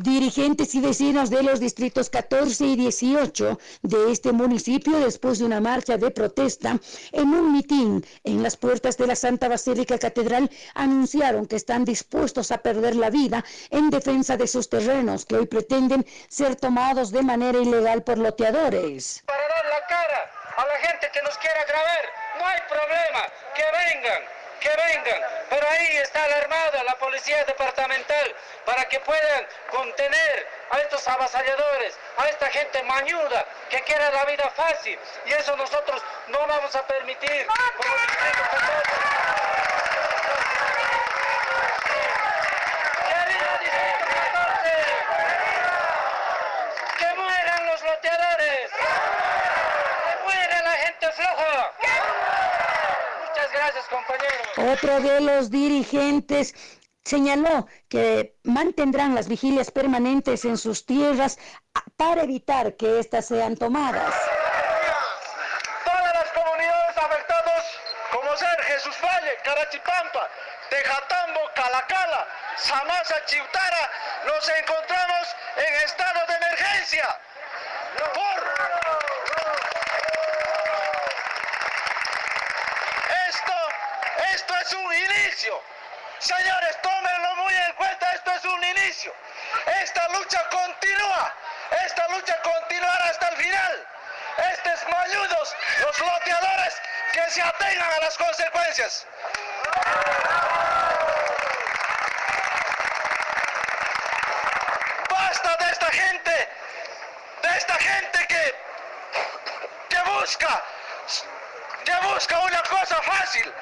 Dirigentes 0.03 0.75
y 0.75 0.81
vecinos 0.83 1.31
de 1.31 1.43
los 1.43 1.59
distritos 1.59 2.11
14 2.11 2.67
y 2.67 2.77
18 2.77 3.59
de 3.81 4.13
este 4.13 4.31
municipio, 4.31 4.99
después 4.99 5.39
de 5.39 5.47
una 5.47 5.59
marcha 5.59 5.97
de 5.97 6.11
protesta 6.11 6.79
en 7.13 7.29
un 7.31 7.51
mitin 7.55 8.05
en 8.23 8.43
las 8.43 8.59
puertas 8.59 8.99
de 8.99 9.07
la 9.07 9.17
Santa 9.17 9.49
Basílica 9.49 9.99
Catedral, 9.99 10.51
anunciaron 10.75 11.47
que 11.47 11.57
están 11.57 11.87
dispuestos 11.87 12.51
a 12.51 12.59
perder 12.59 12.95
la 12.95 13.09
vida 13.09 13.43
en 13.71 13.89
defensa 13.89 14.37
de 14.37 14.47
sus 14.47 14.69
terrenos 14.69 15.25
que 15.25 15.37
hoy 15.37 15.47
pretenden 15.47 16.05
ser 16.29 16.57
tomados 16.57 17.11
de 17.11 17.23
manera 17.23 17.59
ilegal 17.59 18.03
por 18.03 18.19
loteadores. 18.19 19.23
Para 19.25 19.49
dar 19.49 19.65
la 19.65 19.87
cara 19.87 20.31
a 20.59 20.67
la 20.67 20.89
gente 20.89 21.09
que 21.11 21.23
nos 21.23 21.39
quiera 21.39 21.65
grabar, 21.65 22.05
no 22.39 22.47
hay 22.47 22.61
problema, 22.69 23.23
que 23.55 23.63
vengan 23.63 24.36
que 24.61 24.69
vengan. 24.69 25.21
Pero 25.49 25.69
ahí 25.69 25.97
está 25.99 26.27
la 26.29 26.37
Armada, 26.37 26.85
la 26.85 26.97
Policía 26.97 27.45
Departamental, 27.45 28.35
para 28.65 28.85
que 28.89 29.01
puedan 29.01 29.47
contener 29.71 30.49
a 30.71 30.79
estos 30.79 31.07
avasalladores, 31.07 31.99
a 32.17 32.29
esta 32.29 32.49
gente 32.49 32.83
mañuda 32.83 33.45
que 33.71 33.81
quiere 33.83 34.11
la 34.13 34.25
vida 34.25 34.51
fácil. 34.51 34.99
Y 35.27 35.33
eso 35.33 35.57
nosotros 35.57 36.03
no 36.29 36.47
vamos 36.47 36.75
a 36.75 36.87
permitir. 36.87 37.47
¡Que 46.99 47.15
mueran 47.15 47.67
los 47.67 47.83
loteadores! 47.83 48.71
¡Que 48.71 50.17
muera 50.25 50.63
la 50.63 50.73
gente 50.73 51.13
floja! 51.13 52.46
Gracias, 53.53 53.85
compañero. 53.89 54.73
Otro 54.73 55.01
de 55.01 55.21
los 55.21 55.51
dirigentes 55.51 56.55
señaló 57.05 57.67
que 57.89 58.37
mantendrán 58.43 59.15
las 59.15 59.29
vigilias 59.29 59.71
permanentes 59.71 60.45
en 60.45 60.59
sus 60.59 60.85
tierras 60.85 61.39
para 61.97 62.23
evitar 62.23 62.77
que 62.77 62.99
éstas 62.99 63.27
sean 63.27 63.57
tomadas. 63.57 64.15
Todas 65.85 66.15
las 66.15 66.29
comunidades 66.33 66.97
afectadas, 66.97 67.65
como 68.13 68.37
ser 68.37 68.63
Jesús 68.65 68.97
Valle, 69.03 69.33
Carachipampa, 69.45 70.29
Tejatambo, 70.71 71.41
Calacala, 71.55 72.27
Samasa, 72.57 73.25
Chiutara, 73.27 73.91
nos 74.27 74.49
encontramos 74.49 75.37
en 75.57 75.85
estado 75.85 76.21
de 76.27 76.35
emergencia. 76.35 77.07
Por 77.97 78.76
Esto 84.33 84.55
es 84.61 84.73
un 84.73 84.95
inicio. 84.95 85.63
Señores, 86.19 86.81
tómenlo 86.83 87.37
muy 87.37 87.55
en 87.55 87.73
cuenta, 87.75 88.11
esto 88.13 88.33
es 88.33 88.45
un 88.45 88.65
inicio. 88.65 89.15
Esta 89.83 90.09
lucha 90.09 90.43
continúa. 90.51 91.35
Esta 91.85 92.09
lucha 92.09 92.41
continuará 92.43 93.05
hasta 93.07 93.29
el 93.29 93.37
final. 93.37 93.87
Estos 94.53 94.89
mayudos, 94.91 95.57
los 95.81 95.99
loteadores, 95.99 96.75
que 97.13 97.31
se 97.31 97.43
atengan 97.43 97.91
a 97.93 98.01
las 98.01 98.17
consecuencias. 98.17 99.07
Basta 105.11 105.57
de 105.57 105.71
esta 105.73 105.87
gente, 105.87 106.49
de 107.43 107.57
esta 107.57 107.75
gente 107.75 108.27
que, 108.27 108.55
que 109.89 110.03
busca, 110.11 110.63
que 111.85 111.95
busca 112.07 112.39
una 112.41 112.63
cosa 112.63 113.03
fácil, 113.03 113.53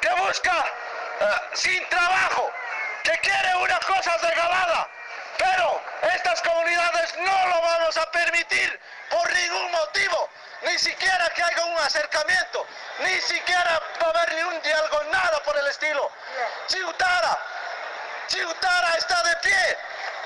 que 0.00 0.08
busca 0.14 0.64
eh, 1.20 1.24
sin 1.54 1.88
trabajo, 1.88 2.50
que 3.02 3.18
quiere 3.18 3.54
una 3.56 3.78
cosa 3.80 4.16
regalada. 4.18 4.88
Pero 5.38 5.82
estas 6.14 6.42
comunidades 6.42 7.16
no 7.18 7.46
lo 7.46 7.62
vamos 7.62 7.96
a 7.96 8.10
permitir 8.10 8.80
por 9.10 9.32
ningún 9.32 9.70
motivo, 9.70 10.28
ni 10.62 10.78
siquiera 10.78 11.30
que 11.30 11.42
haya 11.42 11.64
un 11.64 11.78
acercamiento, 11.78 12.66
ni 13.00 13.20
siquiera 13.20 13.80
va 14.02 14.06
a 14.06 14.10
haber 14.10 14.34
ni 14.34 14.42
un 14.42 14.62
diálogo, 14.62 15.04
nada 15.04 15.42
por 15.44 15.56
el 15.56 15.66
estilo. 15.68 16.10
Chiutara, 16.66 17.38
Chiutara 18.26 18.94
está 18.96 19.22
de 19.22 19.36
pie, 19.36 19.78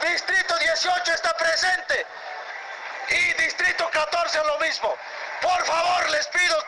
Distrito 0.08 0.56
18 0.58 1.14
está 1.14 1.36
presente 1.36 2.06
y 3.08 3.32
Distrito 3.34 3.88
14 3.90 4.44
lo 4.44 4.58
mismo. 4.58 4.96
Por 5.40 5.64
favor, 5.64 6.10
les 6.10 6.26
pido, 6.28 6.58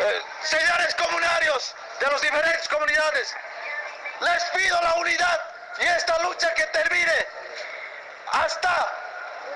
eh, 0.00 0.22
señores 0.42 0.94
comunarios, 0.96 1.74
de 2.00 2.06
las 2.06 2.20
diferentes 2.20 2.68
comunidades. 2.68 3.34
Les 4.20 4.44
pido 4.54 4.80
la 4.80 4.94
unidad 4.94 5.40
y 5.80 5.84
esta 5.84 6.18
lucha 6.20 6.52
que 6.54 6.64
termine 6.64 7.26
hasta 8.32 8.92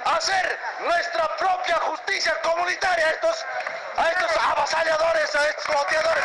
hacer 0.05 0.59
nuestra 0.81 1.37
propia 1.37 1.77
justicia 1.77 2.35
comunitaria 2.43 3.07
a 3.07 3.11
estos, 3.11 3.47
a 3.97 4.11
a 5.35 5.49
estos 5.49 5.75
loteadores. 5.75 6.25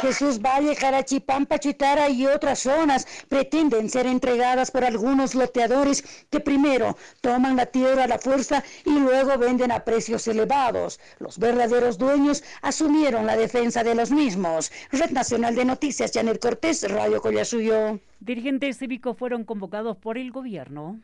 Jesús 0.00 0.40
Valle, 0.40 0.76
Carachipampa, 0.76 1.58
Chitara 1.58 2.08
y 2.08 2.24
otras 2.26 2.60
zonas 2.60 3.06
pretenden 3.28 3.90
ser 3.90 4.06
entregadas 4.06 4.70
por 4.70 4.84
algunos 4.84 5.34
loteadores 5.34 6.04
que 6.30 6.38
primero 6.38 6.96
toman 7.20 7.56
la 7.56 7.66
tierra 7.66 8.04
a 8.04 8.06
la 8.06 8.18
fuerza 8.18 8.62
y 8.84 8.98
luego 8.98 9.36
venden 9.38 9.72
a 9.72 9.84
precios 9.84 10.28
elevados. 10.28 11.00
Los 11.18 11.38
verdaderos 11.38 11.98
dueños 11.98 12.44
asumieron 12.62 13.26
la 13.26 13.36
defensa 13.36 13.82
de 13.82 13.96
los 13.96 14.12
mismos. 14.12 14.70
Red 14.92 15.10
Nacional 15.10 15.56
de 15.56 15.64
Noticias, 15.64 16.12
Janet 16.14 16.40
Cortés, 16.40 16.88
Radio 16.88 17.20
Collasuyo. 17.20 17.98
Dirigentes 18.20 18.78
cívicos 18.78 19.18
fueron 19.18 19.44
convocados 19.44 19.96
por 19.96 20.16
el 20.16 20.30
gobierno. 20.30 21.00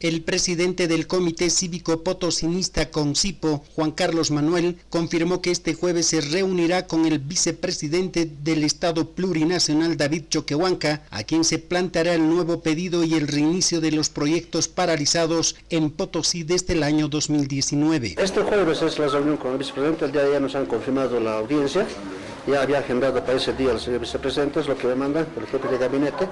El 0.00 0.22
presidente 0.22 0.88
del 0.88 1.06
Comité 1.06 1.50
Cívico 1.50 2.02
Potosinista 2.02 2.90
Concipo, 2.90 3.62
Juan 3.74 3.90
Carlos 3.90 4.30
Manuel, 4.30 4.78
confirmó 4.88 5.42
que 5.42 5.50
este 5.50 5.74
jueves 5.74 6.06
se 6.06 6.22
reunirá 6.22 6.86
con 6.86 7.04
el 7.04 7.18
vicepresidente 7.18 8.24
del 8.24 8.64
Estado 8.64 9.10
Plurinacional 9.10 9.98
David 9.98 10.22
Choquehuanca, 10.30 11.02
a 11.10 11.22
quien 11.24 11.44
se 11.44 11.58
planteará 11.58 12.14
el 12.14 12.26
nuevo 12.26 12.62
pedido 12.62 13.04
y 13.04 13.12
el 13.12 13.28
reinicio 13.28 13.82
de 13.82 13.92
los 13.92 14.08
proyectos 14.08 14.68
paralizados 14.68 15.56
en 15.68 15.90
Potosí 15.90 16.44
desde 16.44 16.72
el 16.72 16.82
año 16.82 17.08
2019. 17.08 18.14
Este 18.16 18.40
jueves 18.40 18.80
es 18.80 18.98
la 18.98 19.08
reunión 19.08 19.36
con 19.36 19.52
el 19.52 19.58
vicepresidente, 19.58 20.06
el 20.06 20.12
día 20.12 20.22
de 20.22 20.28
ayer 20.28 20.40
nos 20.40 20.54
han 20.54 20.64
confirmado 20.64 21.20
la 21.20 21.36
audiencia, 21.36 21.86
ya 22.46 22.62
había 22.62 22.78
agendado 22.78 23.22
para 23.22 23.36
ese 23.36 23.52
día 23.52 23.72
el 23.72 23.78
señor 23.78 24.00
vicepresidente, 24.00 24.60
es 24.60 24.66
lo 24.66 24.78
que 24.78 24.86
me 24.86 24.94
manda 24.94 25.20
el 25.20 25.46
jefe 25.46 25.68
de 25.68 25.76
gabinete, 25.76 26.26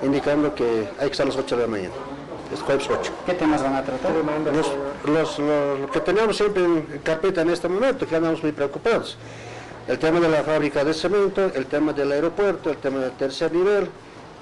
indicando 0.00 0.54
que 0.54 0.86
hay 0.96 1.06
que 1.06 1.12
estar 1.12 1.26
a 1.26 1.30
las 1.30 1.36
8 1.36 1.56
de 1.56 1.62
la 1.62 1.68
mañana 1.68 2.19
es 2.52 2.60
jueves 2.60 2.88
8. 2.90 3.12
¿Qué 3.26 3.34
temas 3.34 3.62
van 3.62 3.74
a 3.74 3.82
tratar? 3.82 4.12
Los, 5.06 5.38
lo 5.38 5.90
que 5.90 6.00
tenemos 6.00 6.36
siempre 6.36 6.64
en 6.64 7.00
carpeta 7.02 7.42
en 7.42 7.50
este 7.50 7.68
momento, 7.68 8.06
que 8.06 8.16
andamos 8.16 8.42
muy 8.42 8.52
preocupados. 8.52 9.16
El 9.88 9.98
tema 9.98 10.20
de 10.20 10.28
la 10.28 10.42
fábrica 10.42 10.84
de 10.84 10.94
cemento, 10.94 11.50
el 11.54 11.66
tema 11.66 11.92
del 11.92 12.12
aeropuerto, 12.12 12.70
el 12.70 12.76
tema 12.76 12.98
del 12.98 13.12
tercer 13.12 13.52
nivel, 13.52 13.88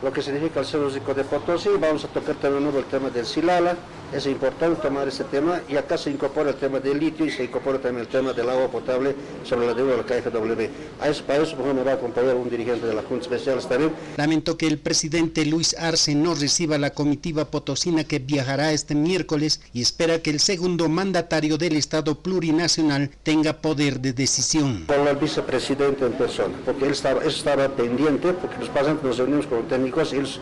lo 0.03 0.13
que 0.13 0.23
significa 0.23 0.61
el 0.61 0.67
Centro 0.67 1.15
de 1.15 1.25
Potosí, 1.25 1.71
vamos 1.81 2.05
a 2.05 2.09
tocar 2.09 2.35
también 2.37 2.63
nuevo 2.63 2.79
el 2.79 2.85
tema 2.85 3.11
del 3.11 3.27
Silala, 3.27 3.75
es 4.13 4.27
importante 4.27 4.81
tomar 4.81 5.09
ese 5.09 5.25
tema 5.25 5.61
y 5.69 5.77
acá 5.77 5.99
se 5.99 6.11
incorpora 6.11 6.51
el 6.51 6.57
tema 6.57 6.81
del 6.81 6.99
litio 6.99 7.27
y 7.27 7.31
se 7.31 7.45
incorpora 7.45 7.79
también 7.79 8.07
el 8.07 8.09
tema 8.09 8.33
del 8.33 8.49
agua 8.49 8.69
potable 8.71 9.15
sobre 9.45 9.67
la 9.67 9.75
deuda 9.75 9.93
de 9.93 9.97
la 9.99 10.05
KFW. 10.05 10.63
A 11.01 11.09
eso, 11.09 11.25
para 11.25 11.43
eso 11.43 11.57
por 11.57 11.73
me 11.75 11.83
va 11.83 11.93
a 11.93 11.95
acompañar 11.95 12.35
un 12.35 12.49
dirigente 12.49 12.87
de 12.87 12.95
la 12.95 13.03
Junta 13.03 13.25
Especial 13.25 13.61
también. 13.69 13.93
Lamento 14.17 14.57
que 14.57 14.67
el 14.67 14.79
presidente 14.79 15.45
Luis 15.45 15.77
Arce 15.79 16.15
no 16.15 16.35
reciba 16.35 16.79
la 16.79 16.91
comitiva 16.91 17.45
potosina 17.47 18.05
que 18.05 18.19
viajará 18.19 18.73
este 18.73 18.95
miércoles 18.95 19.61
y 19.73 19.83
espera 19.83 20.23
que 20.23 20.31
el 20.31 20.41
segundo 20.41 20.89
mandatario 20.89 21.59
del 21.59 21.77
Estado 21.77 22.15
plurinacional 22.15 23.11
tenga 23.23 23.55
poder 23.55 24.01
de 24.01 24.13
decisión. 24.13 24.85
Con 24.87 25.07
el 25.07 25.17
vicepresidente 25.17 26.07
en 26.07 26.13
persona, 26.13 26.55
porque 26.65 26.87
él 26.87 26.93
estaba, 26.93 27.25
estaba 27.25 27.69
pendiente, 27.69 28.33
porque 28.33 28.59
los 28.59 28.69
pasantes 28.71 29.05
nos 29.05 29.19
reunimos 29.19 29.47
con 29.47 29.69
técnicos 29.69 30.13
y 30.13 30.17
ellos 30.17 30.41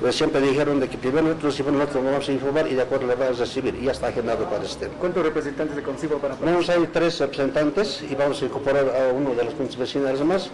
pues 0.00 0.16
siempre 0.16 0.40
dijeron 0.40 0.80
de 0.80 0.88
que 0.88 0.96
primero 0.96 1.22
nosotros 1.22 1.58
y 1.58 1.62
nosotros 1.64 2.04
vamos 2.04 2.28
a 2.28 2.32
informar 2.32 2.68
y 2.68 2.74
de 2.74 2.82
acuerdo 2.82 3.06
le 3.06 3.14
vamos 3.14 3.38
a 3.40 3.44
recibir 3.44 3.74
y 3.74 3.84
ya 3.86 3.92
está 3.92 4.08
agendado 4.08 4.48
para 4.48 4.64
este. 4.64 4.88
¿Cuántos 4.88 5.22
representantes 5.22 5.76
de 5.76 5.82
Concibo 5.82 6.18
para 6.18 6.36
Vamos 6.36 6.68
a 6.68 6.76
ir 6.76 6.90
tres 6.92 7.18
representantes 7.18 8.02
y 8.08 8.14
vamos 8.14 8.40
a 8.42 8.44
incorporar 8.44 8.86
a 8.88 9.12
uno 9.12 9.34
de 9.34 9.44
los 9.44 9.54
puntos 9.54 9.76
vecinales 9.76 10.24
más. 10.24 10.50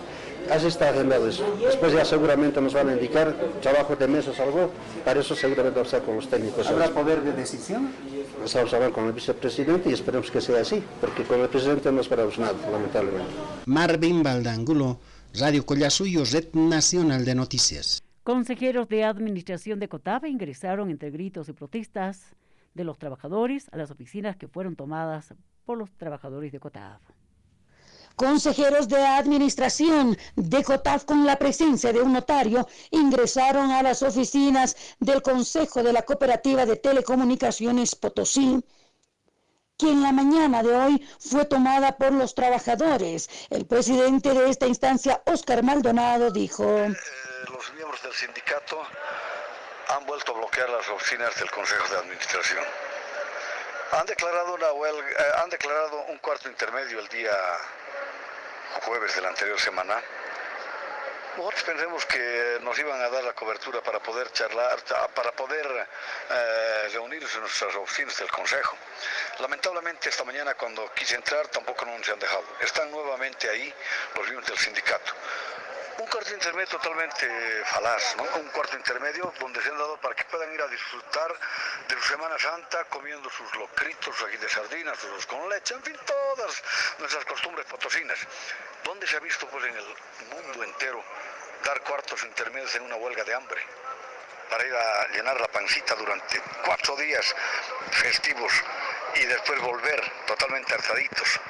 Así 0.51 0.67
está 0.67 0.91
agendado 0.91 1.29
eso. 1.29 1.43
Después 1.59 1.93
ya 1.93 2.05
seguramente 2.05 2.61
nos 2.61 2.75
van 2.75 2.91
a 2.91 2.93
indicar 2.93 3.35
trabajo 3.63 3.97
de 3.97 4.07
mesas 4.07 4.39
algo, 4.41 4.71
para 5.05 5.21
eso 5.21 5.35
seguramente 5.35 5.79
vamos 5.79 5.93
a 5.93 5.97
estar 5.97 6.07
con 6.07 6.17
los 6.17 6.29
técnicos. 6.29 6.67
¿Habrá 6.67 6.89
poder 6.89 7.23
de 7.23 7.33
decisión? 7.33 7.91
Vamos 8.37 8.55
a 8.55 8.77
hablar 8.77 8.93
con 8.93 9.07
el 9.07 9.13
vicepresidente 9.13 9.89
y 9.89 9.95
esperemos 9.95 10.31
que 10.31 10.41
sea 10.41 10.61
así, 10.61 10.83
porque 11.01 11.25
con 11.25 11.41
el 11.41 11.49
presidente 11.49 11.91
no 11.91 12.01
esperamos 12.03 12.39
nada, 12.39 12.55
lamentablemente. 12.71 13.31
Marvin 13.67 14.23
Baldangulo, 14.23 15.01
Radio 15.35 15.65
Collasuyo, 15.65 16.25
Red 16.31 16.53
Nacional 16.53 17.25
de 17.25 17.35
Noticias. 17.35 18.04
Consejeros 18.25 18.89
de 18.89 19.05
administración 19.05 19.79
de 19.79 19.91
Cotave 19.91 20.31
ingresaron 20.31 20.89
entre 20.89 21.11
gritos 21.11 21.51
y 21.51 21.53
protestas 21.53 22.35
de 22.73 22.83
los 22.83 22.99
trabajadores 22.99 23.69
a 23.71 23.77
las 23.77 23.91
oficinas 23.91 24.37
que 24.37 24.49
fueron 24.49 24.77
tomadas 24.77 25.35
por 25.67 25.77
los 25.77 25.91
trabajadores 25.99 26.51
de 26.51 26.59
COTAF. 26.59 27.03
Consejeros 28.17 28.89
de 28.89 29.05
administración 29.05 30.17
de 30.37 30.65
COTAF 30.65 31.05
con 31.05 31.27
la 31.27 31.37
presencia 31.37 31.93
de 31.93 32.01
un 32.01 32.15
notario 32.15 32.67
ingresaron 32.93 33.71
a 33.71 33.83
las 33.83 34.03
oficinas 34.03 34.75
del 35.01 35.21
Consejo 35.21 35.83
de 35.83 35.93
la 35.93 36.01
Cooperativa 36.01 36.65
de 36.65 36.77
Telecomunicaciones 36.77 37.95
Potosí 37.95 38.59
que 39.77 39.91
en 39.91 40.03
la 40.03 40.13
mañana 40.13 40.63
de 40.63 40.75
hoy 40.75 41.07
fue 41.19 41.45
tomada 41.45 41.99
por 41.99 42.13
los 42.13 42.35
trabajadores. 42.35 43.29
El 43.51 43.67
presidente 43.67 44.33
de 44.33 44.49
esta 44.49 44.67
instancia, 44.67 45.23
Oscar 45.27 45.63
Maldonado, 45.63 46.31
dijo... 46.31 46.65
Los 47.49 47.73
miembros 47.75 48.01
del 48.03 48.15
sindicato 48.15 48.87
han 49.89 50.07
vuelto 50.07 50.33
a 50.33 50.37
bloquear 50.37 50.69
las 50.71 50.89
oficinas 50.89 51.35
del 51.37 51.51
Consejo 51.51 51.87
de 51.89 51.99
Administración. 51.99 52.65
Han 53.93 54.07
declarado, 54.07 54.55
una 54.55 54.73
huelga, 54.73 55.11
eh, 55.11 55.33
han 55.43 55.51
declarado 55.51 55.97
un 56.05 56.19
cuarto 56.19 56.49
intermedio 56.49 57.01
el 57.01 57.09
día 57.09 57.37
jueves 58.83 59.15
de 59.15 59.21
la 59.21 59.29
anterior 59.29 59.61
semana. 59.61 60.01
Nosotros 61.37 61.63
pensemos 61.65 62.07
que 62.07 62.59
nos 62.63 62.79
iban 62.79 63.01
a 63.01 63.11
dar 63.11 63.25
la 63.25 63.33
cobertura 63.33 63.83
para 63.83 64.01
poder 64.01 64.31
charlar, 64.33 64.79
para 65.15 65.33
poder 65.33 65.89
eh, 66.31 66.89
reunirnos 66.93 67.35
en 67.35 67.41
nuestras 67.41 67.75
oficinas 67.75 68.17
del 68.19 68.31
Consejo. 68.31 68.77
Lamentablemente 69.41 70.09
esta 70.09 70.25
mañana 70.25 70.55
cuando 70.55 70.91
quise 70.95 71.17
entrar 71.17 71.49
tampoco 71.49 71.85
nos 71.85 72.09
han 72.09 72.19
dejado. 72.19 72.45
Están 72.61 72.91
nuevamente 72.91 73.51
ahí 73.51 73.75
los 74.15 74.25
miembros 74.25 74.49
del 74.49 74.59
sindicato. 74.59 75.13
Un 75.97 76.07
cuarto 76.09 76.35
intermedio 76.35 76.69
totalmente 76.69 77.65
falaz, 77.67 78.17
¿no? 78.17 78.25
Un 78.41 78.49
cuarto 78.49 78.77
intermedio 78.77 79.33
donde 79.39 79.63
se 79.63 79.69
han 79.69 79.79
dado 79.79 79.97
para 79.99 80.15
que 80.15 80.25
puedan 80.25 80.53
ir 80.53 80.61
a 80.61 80.67
disfrutar 80.67 81.33
de 81.89 81.95
su 81.95 82.03
Semana 82.09 82.37
Santa 82.37 82.85
comiendo 82.87 83.31
sus 83.31 83.55
locritos 83.55 84.21
aquí 84.23 84.37
de 84.37 84.49
sardinas, 84.49 84.99
sus 84.99 85.27
con 85.27 85.49
leche, 85.49 85.75
en 85.75 85.83
fin, 85.85 85.97
todas 86.05 86.63
nuestras 86.99 87.25
costumbres 87.27 87.65
potosinas. 87.67 88.19
¿Dónde 88.83 89.07
se 89.07 89.17
ha 89.17 89.21
visto 89.21 89.47
pues 89.49 89.65
en 89.67 89.77
el 89.77 89.97
mundo 90.31 90.65
entero 90.65 91.03
dar 91.65 91.81
cuartos 91.83 92.25
intermedios 92.25 92.75
en 92.75 92.83
una 92.83 92.97
huelga 92.97 93.23
de 93.23 93.35
hambre? 93.35 93.65
Para 94.51 94.67
ir 94.67 94.75
a 94.75 95.09
llenar 95.09 95.41
la 95.41 95.49
pancita 95.49 95.95
durante 95.95 96.43
cuatro 96.65 96.97
días 96.97 97.35
festivos 97.93 98.53
y 99.17 99.27
después 99.27 99.61
volver 99.61 100.01
totalmente 100.27 100.75
alzaditos. 100.75 101.41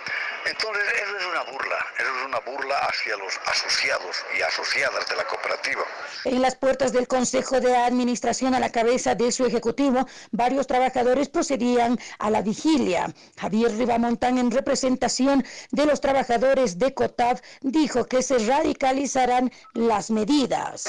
Entonces, 0.47 0.85
eso 1.03 1.17
es 1.17 1.27
una 1.27 1.43
burla, 1.45 1.87
eso 1.99 2.19
es 2.19 2.27
una 2.27 2.41
burla 2.41 2.79
hacia 2.81 3.17
los 3.17 3.35
asociados 3.47 4.17
y 4.39 4.43
asociadas 4.43 5.09
de 5.09 5.17
la 5.17 5.25
cooperativa. 5.25 5.83
En 6.25 6.43
las 6.43 6.55
puertas 6.55 6.93
del 6.93 7.09
Consejo 7.09 7.61
de 7.61 7.75
Administración 7.75 8.55
a 8.55 8.61
la 8.61 8.71
cabeza 8.71 9.15
de 9.15 9.33
su 9.33 9.47
ejecutivo, 9.47 10.07
varios 10.33 10.67
trabajadores 10.67 11.31
procedían 11.31 11.99
a 12.19 12.29
la 12.29 12.43
vigilia. 12.43 13.13
Javier 13.39 13.73
Ribamontán, 13.73 14.37
en 14.37 14.51
representación 14.51 15.45
de 15.71 15.87
los 15.87 16.03
trabajadores 16.03 16.79
de 16.79 16.93
COTAV, 16.93 17.41
dijo 17.63 18.05
que 18.05 18.23
se 18.23 18.39
radicalizarán 18.39 19.51
las 19.73 20.11
medidas. 20.11 20.85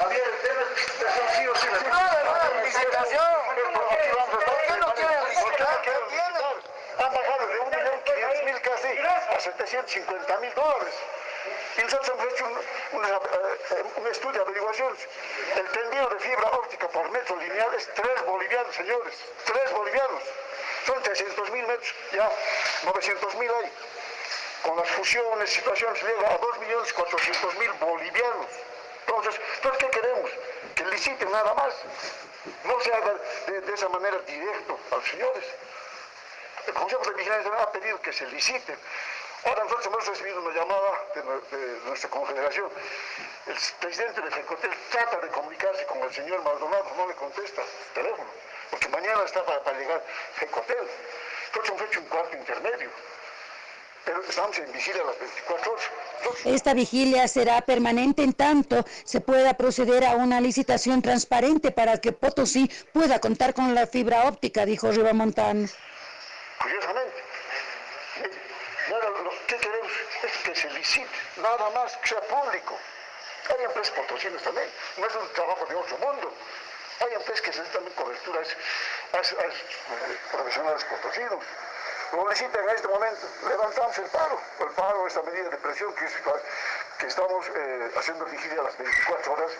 Javier, 0.00 0.42
debe 0.42 0.64
licitación 0.70 1.26
sí 1.36 1.46
o 1.46 1.54
sí. 1.56 1.66
No, 1.90 2.64
licitación. 2.64 3.34
¿Por 3.74 3.88
qué 4.66 4.76
no 4.80 4.94
quieren 4.94 5.24
licitar? 5.28 5.82
¿Qué 5.82 5.90
tienen? 6.08 6.56
Han 6.98 7.14
bajado 7.14 7.46
de 7.46 7.60
1.500.000 7.60 8.60
casi 8.62 8.98
a 8.98 9.40
750 9.40 10.36
mil 10.38 10.54
dólares. 10.54 10.94
Y 11.76 11.82
nosotros 11.82 12.08
hemos 12.08 12.32
hecho 12.32 12.44
un, 12.46 13.04
eh, 13.04 13.84
un, 13.96 14.06
estudio 14.06 14.32
de 14.32 14.40
averiguación. 14.40 14.96
El 15.56 15.68
tendido 15.68 16.08
de 16.08 16.20
fibra 16.20 16.50
óptica 16.50 16.88
por 16.88 17.10
metro 17.10 17.36
lineal 17.36 17.74
es 17.74 17.92
3 17.94 18.24
bolivianos, 18.24 18.74
señores. 18.74 19.14
3 19.44 19.72
bolivianos. 19.72 20.22
Son 20.86 21.02
300 21.02 21.50
mil 21.50 21.66
metros, 21.66 21.94
ya 22.12 22.30
900 22.84 23.34
mil 23.34 23.50
hay 23.50 23.72
con 24.62 24.76
las 24.76 24.88
fusiones, 24.88 25.50
situaciones, 25.50 26.02
llega 26.02 26.28
a 26.28 26.40
2.400.000 26.40 27.78
bolivianos. 27.78 28.46
Entonces, 29.10 29.40
¿qué 29.78 29.88
queremos? 29.88 30.30
Que 30.76 30.84
liciten 30.86 31.30
nada 31.32 31.52
más. 31.54 31.74
No 32.64 32.80
se 32.80 32.92
haga 32.92 33.14
de, 33.48 33.74
esa 33.74 33.88
manera 33.88 34.18
directo 34.18 34.78
a 34.92 34.96
los 34.96 35.04
señores. 35.04 35.44
El 36.66 36.74
Consejo 36.74 37.02
de 37.04 37.14
Vigilancia 37.14 37.52
ha 37.60 37.72
pedido 37.72 38.00
que 38.00 38.12
se 38.12 38.26
liciten. 38.26 38.78
Ahora 39.44 39.64
nosotros 39.64 39.86
hemos 39.86 40.06
recibido 40.06 40.40
una 40.40 40.54
llamada 40.54 41.04
de, 41.14 41.80
nuestra 41.86 42.08
confederación. 42.08 42.70
El 43.46 43.56
presidente 43.80 44.20
de 44.20 44.30
FECOTEL 44.30 44.70
trata 44.90 45.16
de 45.18 45.28
comunicarse 45.28 45.86
con 45.86 45.98
el 45.98 46.14
señor 46.14 46.42
Maldonado, 46.42 46.84
no 46.96 47.06
le 47.08 47.14
contesta 47.14 47.62
el 47.62 47.94
teléfono, 47.94 48.30
porque 48.70 48.88
mañana 48.90 49.24
está 49.24 49.44
para, 49.44 49.62
para 49.64 49.78
llegar 49.78 50.04
FECOTEL. 50.34 50.88
Entonces 51.46 51.70
hemos 51.70 51.82
hecho 51.82 52.00
un 52.00 52.06
cuarto 52.06 52.36
intermedio 52.36 52.90
pero 54.04 54.22
estamos 54.22 54.58
en 54.58 54.72
vigilia 54.72 55.04
las 55.04 55.18
24 55.18 55.72
horas. 55.72 55.84
Esta 56.44 56.74
vigilia 56.74 57.28
será 57.28 57.60
permanente 57.62 58.22
en 58.22 58.32
tanto 58.32 58.84
se 59.04 59.20
pueda 59.20 59.54
proceder 59.54 60.04
a 60.04 60.16
una 60.16 60.40
licitación 60.40 61.02
transparente 61.02 61.70
para 61.70 61.98
que 62.00 62.12
Potosí 62.12 62.70
pueda 62.92 63.18
contar 63.18 63.54
con 63.54 63.74
la 63.74 63.86
fibra 63.86 64.24
óptica, 64.24 64.64
dijo 64.64 64.90
Ribamontán. 64.90 65.68
Curiosamente, 66.60 67.16
¿qué 69.46 69.56
queremos? 69.56 69.92
Es 70.22 70.36
que 70.44 70.54
se 70.54 70.70
licite, 70.70 71.08
nada 71.36 71.70
más, 71.70 71.96
que 71.98 72.08
sea 72.08 72.20
público. 72.22 72.76
Hay 73.48 73.64
empresas 73.64 73.94
potosinas 73.94 74.42
también, 74.42 74.68
no 74.98 75.06
es 75.06 75.14
un 75.14 75.32
trabajo 75.32 75.66
de 75.66 75.74
otro 75.74 75.98
mundo. 75.98 76.32
Hay 77.00 77.14
empresas 77.14 77.40
que 77.40 77.48
necesitan 77.48 77.72
también 77.72 77.94
coberturas 77.96 78.48
a, 79.12 79.16
a 79.18 80.36
profesionales 80.36 80.84
potosinos 80.84 81.44
lo 82.12 82.28
necesitan 82.28 82.64
en 82.64 82.74
este 82.74 82.88
momento, 82.88 83.22
levantamos 83.48 83.98
el 83.98 84.08
paro, 84.10 84.36
el 84.60 84.74
paro, 84.74 85.06
esta 85.06 85.22
medida 85.22 85.48
de 85.50 85.56
presión 85.56 85.90
que, 85.94 86.06
que 86.98 87.06
estamos 87.06 87.46
eh, 87.48 87.90
haciendo 87.96 88.24
vigilia 88.26 88.60
a 88.60 88.64
las 88.64 88.78
24 88.78 89.32
horas, 89.32 89.50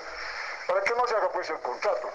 para 0.66 0.80
que 0.82 0.90
no 0.96 1.06
se 1.06 1.14
haga 1.14 1.28
pues 1.32 1.50
el 1.50 1.60
contrato. 1.60 2.08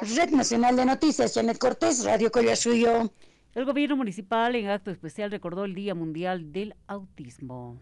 Red 0.00 0.30
Nacional 0.30 0.76
de 0.76 0.86
Noticias, 0.86 1.34
Janet 1.34 1.58
Cortés, 1.58 2.04
Radio 2.04 2.30
Collasuyo. 2.30 3.10
El 3.54 3.64
gobierno 3.64 3.96
municipal 3.96 4.54
en 4.54 4.68
acto 4.68 4.90
especial 4.90 5.30
recordó 5.30 5.64
el 5.64 5.74
Día 5.74 5.94
Mundial 5.94 6.52
del 6.52 6.74
Autismo. 6.86 7.80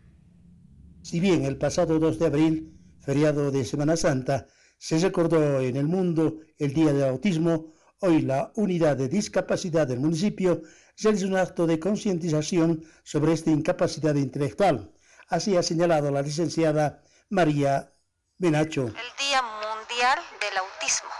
Si 1.02 1.20
bien 1.20 1.44
el 1.44 1.58
pasado 1.58 1.98
2 1.98 2.18
de 2.18 2.26
abril, 2.26 2.72
feriado 3.00 3.50
de 3.50 3.64
Semana 3.64 3.96
Santa, 3.96 4.46
se 4.78 4.98
recordó 4.98 5.60
en 5.60 5.76
el 5.76 5.86
mundo 5.86 6.40
el 6.58 6.72
Día 6.72 6.92
del 6.92 7.04
Autismo, 7.04 7.72
Hoy 8.00 8.20
la 8.20 8.52
unidad 8.56 8.96
de 8.96 9.08
discapacidad 9.08 9.86
del 9.86 10.00
municipio 10.00 10.62
realiza 10.98 11.26
un 11.26 11.36
acto 11.36 11.66
de 11.66 11.80
concientización 11.80 12.84
sobre 13.02 13.32
esta 13.32 13.50
incapacidad 13.50 14.14
intelectual. 14.14 14.92
Así 15.28 15.56
ha 15.56 15.62
señalado 15.62 16.10
la 16.10 16.20
licenciada 16.20 17.02
María 17.30 17.92
Benacho. 18.36 18.82
El 18.82 18.92
Día 19.18 19.40
Mundial 19.42 20.18
del 20.40 20.58
Autismo 20.58 21.15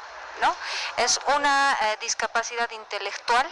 Es 0.97 1.19
una 1.35 1.77
eh, 1.81 1.97
discapacidad 2.01 2.71
intelectual 2.71 3.47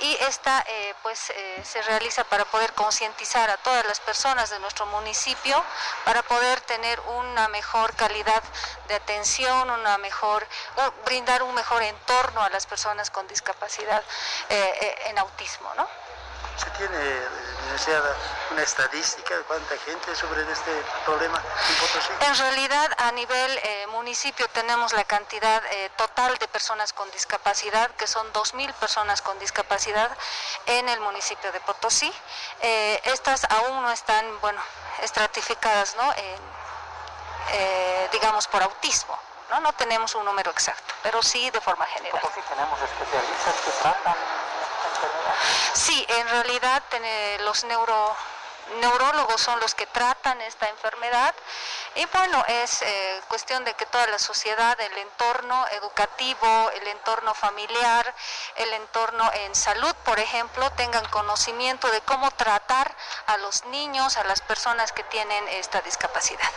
y 0.00 0.16
esta 0.20 0.64
eh, 0.66 0.94
pues 1.02 1.30
eh, 1.30 1.62
se 1.64 1.82
realiza 1.82 2.24
para 2.24 2.44
poder 2.46 2.72
concientizar 2.72 3.50
a 3.50 3.56
todas 3.58 3.86
las 3.86 4.00
personas 4.00 4.50
de 4.50 4.58
nuestro 4.58 4.86
municipio 4.86 5.62
para 6.04 6.22
poder 6.22 6.60
tener 6.62 7.00
una 7.00 7.48
mejor 7.48 7.94
calidad 7.96 8.42
de 8.88 8.94
atención, 8.94 9.70
una 9.70 9.98
mejor, 9.98 10.46
brindar 11.04 11.42
un 11.42 11.54
mejor 11.54 11.82
entorno 11.82 12.42
a 12.42 12.50
las 12.50 12.66
personas 12.66 13.10
con 13.10 13.26
discapacidad 13.28 14.02
en 14.48 15.18
autismo, 15.18 15.72
¿no? 15.74 16.03
¿Se 16.56 16.70
tiene, 16.70 16.98
una 18.52 18.62
estadística 18.62 19.36
de 19.36 19.42
cuánta 19.42 19.76
gente 19.78 20.14
sobre 20.14 20.42
este 20.50 20.70
problema 21.04 21.42
en 21.68 21.74
Potosí? 21.76 22.12
En 22.20 22.36
realidad, 22.36 22.90
a 22.98 23.10
nivel 23.12 23.58
eh, 23.62 23.86
municipio 23.88 24.46
tenemos 24.48 24.92
la 24.92 25.04
cantidad 25.04 25.62
eh, 25.72 25.90
total 25.96 26.36
de 26.38 26.46
personas 26.48 26.92
con 26.92 27.10
discapacidad, 27.10 27.90
que 27.92 28.06
son 28.06 28.32
2.000 28.32 28.72
personas 28.74 29.22
con 29.22 29.36
discapacidad 29.40 30.10
en 30.66 30.88
el 30.88 31.00
municipio 31.00 31.50
de 31.50 31.60
Potosí. 31.60 32.12
Eh, 32.60 33.00
estas 33.04 33.44
aún 33.50 33.82
no 33.82 33.90
están, 33.90 34.24
bueno, 34.40 34.60
estratificadas, 35.02 35.96
¿no? 35.96 36.14
digamos, 38.12 38.46
por 38.46 38.62
autismo. 38.62 39.18
¿no? 39.50 39.60
no 39.60 39.72
tenemos 39.72 40.14
un 40.14 40.24
número 40.24 40.50
exacto, 40.52 40.94
pero 41.02 41.20
sí 41.22 41.50
de 41.50 41.60
forma 41.60 41.84
general. 41.86 42.20
Potosí 42.20 42.40
tenemos 42.48 42.80
especialistas 42.80 43.54
que 43.64 43.70
tratan 43.82 44.14
Sí, 45.72 46.06
en 46.08 46.28
realidad 46.28 46.82
los 47.44 47.64
neuro 47.64 48.14
neurólogos 48.80 49.40
son 49.40 49.60
los 49.60 49.74
que 49.74 49.86
tratan 49.86 50.40
esta 50.40 50.68
enfermedad 50.68 51.34
y 51.96 52.04
bueno, 52.12 52.42
es 52.48 52.82
eh, 52.82 52.86
cuestión 53.28 53.64
de 53.64 53.74
que 53.74 53.86
toda 53.86 54.06
la 54.08 54.18
sociedad, 54.18 54.76
el 54.80 54.98
entorno 54.98 55.64
educativo, 55.78 56.70
el 56.80 56.88
entorno 56.88 57.34
familiar, 57.34 58.14
el 58.56 58.72
entorno 58.72 59.30
en 59.46 59.54
salud, 59.54 59.94
por 60.04 60.18
ejemplo, 60.18 60.70
tengan 60.76 61.04
conocimiento 61.10 61.90
de 61.90 62.00
cómo 62.00 62.30
tratar 62.32 62.96
a 63.26 63.36
los 63.38 63.64
niños, 63.66 64.16
a 64.16 64.24
las 64.24 64.40
personas 64.40 64.92
que 64.92 65.04
tienen 65.04 65.44
esta 65.58 65.80
discapacidad. 65.82 66.50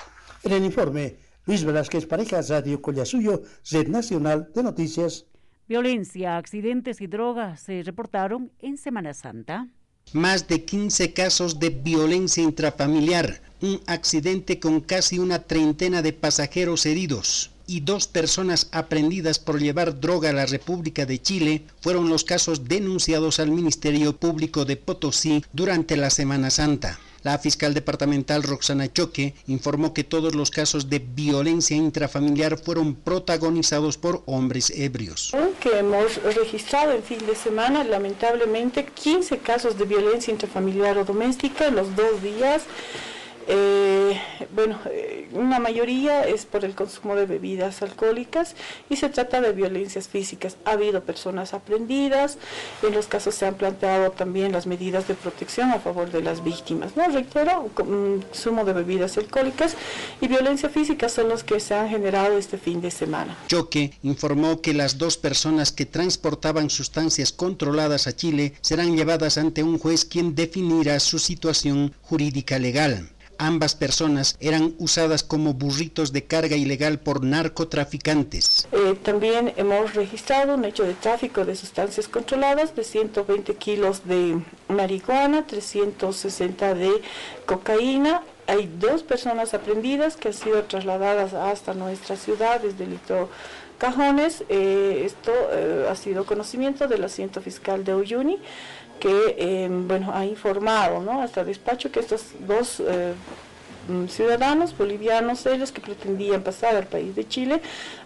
En 0.43 0.53
el 0.53 0.65
informe, 0.65 1.17
Luis 1.45 1.63
Velázquez 1.63 2.07
Pareja, 2.07 2.41
Radio 2.49 2.81
Collasuyo, 2.81 3.41
Red 3.71 3.87
Nacional 3.87 4.51
de 4.53 4.63
Noticias. 4.63 5.25
Violencia, 5.67 6.37
accidentes 6.37 7.01
y 7.01 7.07
drogas 7.07 7.59
se 7.61 7.83
reportaron 7.83 8.51
en 8.59 8.77
Semana 8.77 9.13
Santa 9.13 9.67
más 10.13 10.47
de 10.47 10.63
15 10.63 11.13
casos 11.13 11.59
de 11.59 11.69
violencia 11.69 12.41
intrafamiliar, 12.41 13.41
un 13.61 13.81
accidente 13.87 14.59
con 14.59 14.79
casi 14.81 15.19
una 15.19 15.39
treintena 15.39 16.01
de 16.01 16.13
pasajeros 16.13 16.85
heridos 16.85 17.51
y 17.65 17.81
dos 17.81 18.07
personas 18.07 18.69
aprendidas 18.71 19.39
por 19.39 19.59
llevar 19.59 19.99
droga 19.99 20.29
a 20.29 20.33
la 20.33 20.45
República 20.45 21.05
de 21.05 21.21
Chile 21.21 21.63
fueron 21.81 22.07
los 22.07 22.23
casos 22.23 22.65
denunciados 22.69 23.41
al 23.41 23.51
Ministerio 23.51 24.15
Público 24.15 24.63
de 24.63 24.77
Potosí 24.77 25.43
durante 25.51 25.97
la 25.97 26.09
Semana 26.09 26.49
Santa. 26.49 26.97
La 27.23 27.37
fiscal 27.39 27.73
departamental 27.73 28.43
Roxana 28.43 28.91
Choque 28.91 29.33
informó 29.47 29.93
que 29.93 30.03
todos 30.03 30.35
los 30.35 30.51
casos 30.51 30.89
de 30.89 30.99
violencia 30.99 31.75
intrafamiliar 31.75 32.57
fueron 32.57 32.95
protagonizados 32.95 33.97
por 33.97 34.23
hombres 34.25 34.71
ebrios. 34.75 35.31
Que 35.59 35.79
hemos 35.79 36.21
registrado 36.23 36.91
en 36.91 37.03
fin 37.03 37.19
de 37.25 37.35
semana, 37.35 37.83
lamentablemente, 37.83 38.85
15 38.85 39.39
casos 39.39 39.77
de 39.77 39.85
violencia 39.85 40.31
intrafamiliar 40.31 40.97
o 40.97 41.05
doméstica 41.05 41.67
en 41.67 41.75
los 41.75 41.95
dos 41.95 42.21
días. 42.21 42.63
Eh, 43.47 44.19
bueno, 44.53 44.77
eh, 44.91 45.29
una 45.31 45.59
mayoría 45.59 46.27
es 46.27 46.45
por 46.45 46.65
el 46.65 46.75
consumo 46.75 47.15
de 47.15 47.25
bebidas 47.25 47.81
alcohólicas 47.81 48.55
y 48.89 48.97
se 48.97 49.07
trata 49.09 49.39
de 49.39 49.53
violencias 49.53 50.07
físicas. 50.09 50.57
Ha 50.65 50.71
habido 50.71 51.03
personas 51.03 51.53
aprendidas, 51.53 52.37
en 52.83 52.93
los 52.93 53.07
casos 53.07 53.35
se 53.35 53.45
han 53.45 53.55
planteado 53.55 54.11
también 54.11 54.51
las 54.51 54.67
medidas 54.67 55.07
de 55.07 55.13
protección 55.13 55.71
a 55.71 55.79
favor 55.79 56.11
de 56.11 56.21
las 56.21 56.43
víctimas. 56.43 56.97
No 56.97 57.07
reitero, 57.07 57.69
consumo 57.73 58.65
de 58.65 58.73
bebidas 58.73 59.17
alcohólicas 59.17 59.75
y 60.19 60.27
violencia 60.27 60.69
física 60.69 61.07
son 61.07 61.29
los 61.29 61.43
que 61.43 61.59
se 61.59 61.73
han 61.73 61.89
generado 61.89 62.37
este 62.37 62.57
fin 62.57 62.81
de 62.81 62.91
semana. 62.91 63.37
Choque 63.47 63.93
informó 64.03 64.61
que 64.61 64.73
las 64.73 64.97
dos 64.97 65.17
personas 65.17 65.71
que 65.71 65.85
transportaban 65.85 66.69
sustancias 66.69 67.31
controladas 67.31 68.07
a 68.07 68.15
Chile 68.15 68.53
serán 68.61 68.97
llevadas 68.97 69.37
ante 69.37 69.63
un 69.63 69.77
juez 69.77 70.03
quien 70.03 70.35
definirá 70.35 70.99
su 70.99 71.19
situación 71.19 71.93
jurídica 72.01 72.59
legal. 72.59 73.09
Ambas 73.39 73.75
personas 73.75 74.35
eran 74.39 74.73
usadas 74.79 75.23
como 75.23 75.53
burritos 75.53 76.11
de 76.11 76.25
carga 76.25 76.55
ilegal 76.55 76.99
por 76.99 77.23
narcotraficantes. 77.23 78.67
Eh, 78.71 78.95
también 79.03 79.53
hemos 79.57 79.93
registrado 79.93 80.55
un 80.55 80.65
hecho 80.65 80.83
de 80.83 80.93
tráfico 80.93 81.45
de 81.45 81.55
sustancias 81.55 82.07
controladas 82.07 82.75
de 82.75 82.83
120 82.83 83.55
kilos 83.55 84.05
de 84.05 84.39
marihuana, 84.67 85.45
360 85.45 86.73
de 86.73 86.91
cocaína. 87.45 88.23
Hay 88.47 88.69
dos 88.79 89.03
personas 89.03 89.53
aprendidas 89.53 90.15
que 90.15 90.29
han 90.29 90.33
sido 90.33 90.63
trasladadas 90.63 91.33
hasta 91.33 91.73
nuestra 91.73 92.15
ciudad 92.15 92.61
desde 92.61 92.85
el 92.85 92.97
Cajones. 93.77 94.43
Eh, 94.49 95.03
esto 95.05 95.31
eh, 95.51 95.85
ha 95.89 95.95
sido 95.95 96.25
conocimiento 96.25 96.87
del 96.87 97.03
asiento 97.03 97.41
fiscal 97.41 97.83
de 97.83 97.93
Uyuni 97.93 98.39
que 98.99 99.35
em, 99.37 99.87
bueno, 99.87 100.11
ha 100.13 100.25
informado 100.25 101.09
hasta 101.21 101.43
despacho 101.43 101.91
que 101.91 101.99
estos 101.99 102.33
dos 102.39 102.79
eh, 102.79 103.13
mm, 103.87 104.07
ciudadanos 104.07 104.77
bolivianos, 104.77 105.45
ellos 105.45 105.71
que 105.71 105.81
pretendían 105.81 106.43
pasar 106.43 106.75
al 106.75 106.87
país 106.87 107.15
de 107.15 107.27
Chile, 107.27 107.61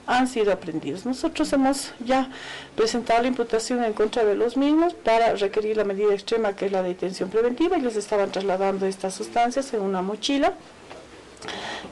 han 0.07 0.27
sido 0.27 0.51
aprendidos. 0.51 1.05
Nosotros 1.05 1.51
hemos 1.53 1.93
ya 2.05 2.29
presentado 2.75 3.21
la 3.21 3.27
imputación 3.27 3.83
en 3.83 3.93
contra 3.93 4.23
de 4.23 4.35
los 4.35 4.57
mismos 4.57 4.93
para 4.93 5.35
requerir 5.35 5.77
la 5.77 5.83
medida 5.83 6.13
extrema 6.13 6.55
que 6.55 6.65
es 6.67 6.71
la 6.71 6.83
detención 6.83 7.29
preventiva 7.29 7.77
y 7.77 7.81
les 7.81 7.95
estaban 7.95 8.31
trasladando 8.31 8.85
estas 8.85 9.13
sustancias 9.13 9.73
en 9.73 9.81
una 9.81 10.01
mochila 10.01 10.53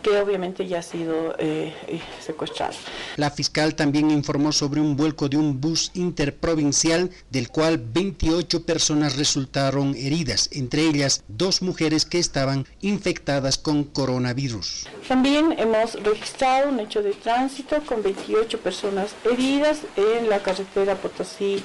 que 0.01 0.17
obviamente 0.17 0.67
ya 0.67 0.79
ha 0.79 0.83
sido 0.83 1.35
eh, 1.39 1.73
eh, 1.87 2.01
secuestrado. 2.19 2.73
La 3.17 3.31
fiscal 3.31 3.75
también 3.75 4.11
informó 4.11 4.51
sobre 4.51 4.81
un 4.81 4.95
vuelco 4.95 5.29
de 5.29 5.37
un 5.37 5.59
bus 5.59 5.91
interprovincial 5.93 7.09
del 7.29 7.49
cual 7.49 7.77
28 7.77 8.65
personas 8.65 9.17
resultaron 9.17 9.95
heridas, 9.95 10.49
entre 10.53 10.83
ellas 10.83 11.23
dos 11.27 11.61
mujeres 11.61 12.05
que 12.05 12.19
estaban 12.19 12.65
infectadas 12.81 13.57
con 13.57 13.83
coronavirus. 13.83 14.87
También 15.07 15.55
hemos 15.57 15.93
registrado 16.03 16.69
un 16.69 16.79
hecho 16.79 17.01
de 17.01 17.13
tránsito 17.13 17.81
con 17.85 18.01
28 18.03 18.59
personas 18.59 19.15
heridas 19.25 19.79
en 19.95 20.29
la 20.29 20.39
carretera 20.39 20.95
Potosí 20.95 21.61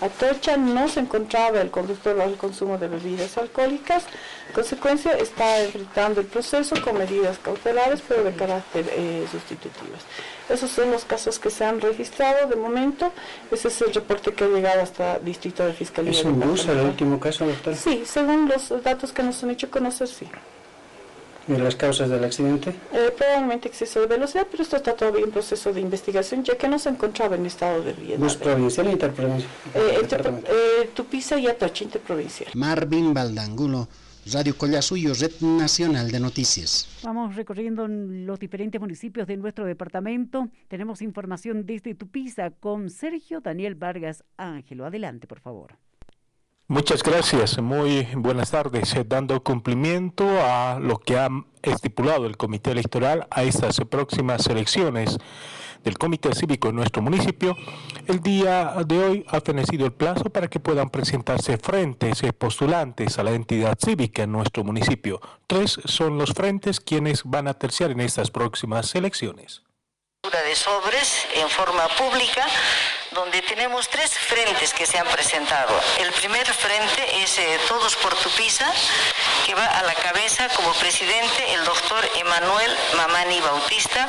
Atocha 0.00 0.56
no 0.56 0.88
se 0.88 1.00
encontraba 1.00 1.60
el 1.60 1.70
conductor 1.70 2.20
al 2.20 2.36
consumo 2.36 2.78
de 2.78 2.88
bebidas 2.88 3.36
alcohólicas, 3.36 4.04
en 4.48 4.54
consecuencia 4.54 5.12
está 5.18 5.60
enfrentando 5.60 6.20
el 6.20 6.26
proceso 6.26 6.76
con 6.82 6.98
medidas 6.98 7.38
cautelares 7.38 8.02
pero 8.06 8.22
de 8.22 8.32
carácter 8.34 8.86
eh, 8.90 9.26
sustitutivas. 9.30 10.02
Esos 10.48 10.70
son 10.70 10.90
los 10.90 11.04
casos 11.04 11.38
que 11.38 11.50
se 11.50 11.64
han 11.64 11.80
registrado 11.80 12.48
de 12.48 12.56
momento, 12.56 13.12
ese 13.50 13.68
es 13.68 13.82
el 13.82 13.92
reporte 13.92 14.32
que 14.32 14.44
ha 14.44 14.48
llegado 14.48 14.82
hasta 14.82 15.18
Distrito 15.18 15.64
de 15.64 15.72
Fiscalía. 15.72 16.12
¿Es 16.12 16.24
un 16.24 16.38
bus 16.38 16.66
el 16.66 16.80
último 16.80 17.18
caso, 17.18 17.46
doctor? 17.46 17.74
Sí, 17.74 18.04
según 18.06 18.48
los 18.48 18.82
datos 18.82 19.12
que 19.12 19.22
nos 19.22 19.42
han 19.42 19.50
hecho 19.50 19.70
conocer, 19.70 20.08
sí. 20.08 20.28
¿Y 21.48 21.56
las 21.56 21.76
causas 21.76 22.10
del 22.10 22.22
accidente? 22.24 22.74
Eh, 22.92 23.10
probablemente 23.16 23.68
exceso 23.68 24.00
de 24.00 24.06
velocidad, 24.06 24.46
pero 24.50 24.62
esto 24.62 24.76
está 24.76 24.94
todavía 24.94 25.24
en 25.24 25.30
proceso 25.30 25.72
de 25.72 25.80
investigación, 25.80 26.44
ya 26.44 26.56
que 26.56 26.68
no 26.68 26.78
se 26.78 26.90
encontraba 26.90 27.36
en 27.36 27.46
estado 27.46 27.82
de 27.82 27.94
vida. 27.94 28.16
¿Bus 28.18 28.36
provincial 28.36 28.86
o 28.86 28.90
interprovincial? 28.90 29.50
Eh, 29.74 30.00
eh, 30.02 30.90
Tupiza 30.94 31.38
y 31.38 31.46
Atocha, 31.46 31.84
interprovincial. 31.84 32.50
Marvin 32.54 33.14
Baldangulo. 33.14 33.88
Radio 34.30 34.58
Collasuyo, 34.58 35.14
Red 35.14 35.40
Nacional 35.40 36.10
de 36.10 36.20
Noticias. 36.20 36.86
Vamos 37.02 37.34
recorriendo 37.34 37.88
los 37.88 38.38
diferentes 38.38 38.78
municipios 38.78 39.26
de 39.26 39.38
nuestro 39.38 39.64
departamento. 39.64 40.48
Tenemos 40.68 41.00
información 41.00 41.64
desde 41.64 41.94
Tupiza 41.94 42.50
con 42.50 42.90
Sergio 42.90 43.40
Daniel 43.40 43.74
Vargas 43.74 44.24
Ángelo. 44.36 44.84
Adelante, 44.84 45.26
por 45.26 45.40
favor. 45.40 45.78
Muchas 46.70 47.02
gracias, 47.02 47.56
muy 47.56 48.06
buenas 48.14 48.50
tardes. 48.50 48.94
Eh, 48.94 49.02
dando 49.06 49.42
cumplimiento 49.42 50.28
a 50.28 50.78
lo 50.78 50.98
que 50.98 51.16
ha 51.16 51.30
estipulado 51.62 52.26
el 52.26 52.36
Comité 52.36 52.72
Electoral 52.72 53.26
a 53.30 53.42
estas 53.42 53.80
próximas 53.88 54.46
elecciones 54.48 55.16
del 55.82 55.96
Comité 55.96 56.34
Cívico 56.34 56.68
en 56.68 56.76
nuestro 56.76 57.00
municipio, 57.00 57.56
el 58.06 58.20
día 58.20 58.74
de 58.86 58.98
hoy 59.02 59.26
ha 59.28 59.40
fenecido 59.40 59.86
el 59.86 59.94
plazo 59.94 60.24
para 60.24 60.48
que 60.48 60.60
puedan 60.60 60.90
presentarse 60.90 61.56
frentes 61.56 62.22
eh, 62.22 62.34
postulantes 62.34 63.18
a 63.18 63.22
la 63.22 63.30
entidad 63.30 63.78
cívica 63.82 64.24
en 64.24 64.32
nuestro 64.32 64.62
municipio. 64.62 65.22
Tres 65.46 65.80
son 65.86 66.18
los 66.18 66.34
frentes 66.34 66.80
quienes 66.80 67.22
van 67.24 67.48
a 67.48 67.54
terciar 67.54 67.92
en 67.92 68.00
estas 68.00 68.30
próximas 68.30 68.94
elecciones. 68.94 69.62
De 70.22 70.54
sobres 70.54 71.28
en 71.34 71.48
forma 71.48 71.88
pública 71.96 72.44
donde 73.12 73.42
tenemos 73.42 73.88
tres 73.88 74.10
frentes 74.10 74.72
que 74.72 74.86
se 74.86 74.98
han 74.98 75.06
presentado. 75.06 75.80
El 75.98 76.12
primer 76.12 76.46
frente 76.52 77.22
es 77.22 77.38
eh, 77.38 77.58
Todos 77.68 77.96
por 77.96 78.14
Tupiza, 78.16 78.70
que 79.46 79.54
va 79.54 79.64
a 79.64 79.82
la 79.82 79.94
cabeza 79.94 80.48
como 80.50 80.72
presidente 80.74 81.54
el 81.54 81.64
doctor 81.64 82.08
Emanuel 82.16 82.76
Mamani 82.96 83.40
Bautista, 83.40 84.08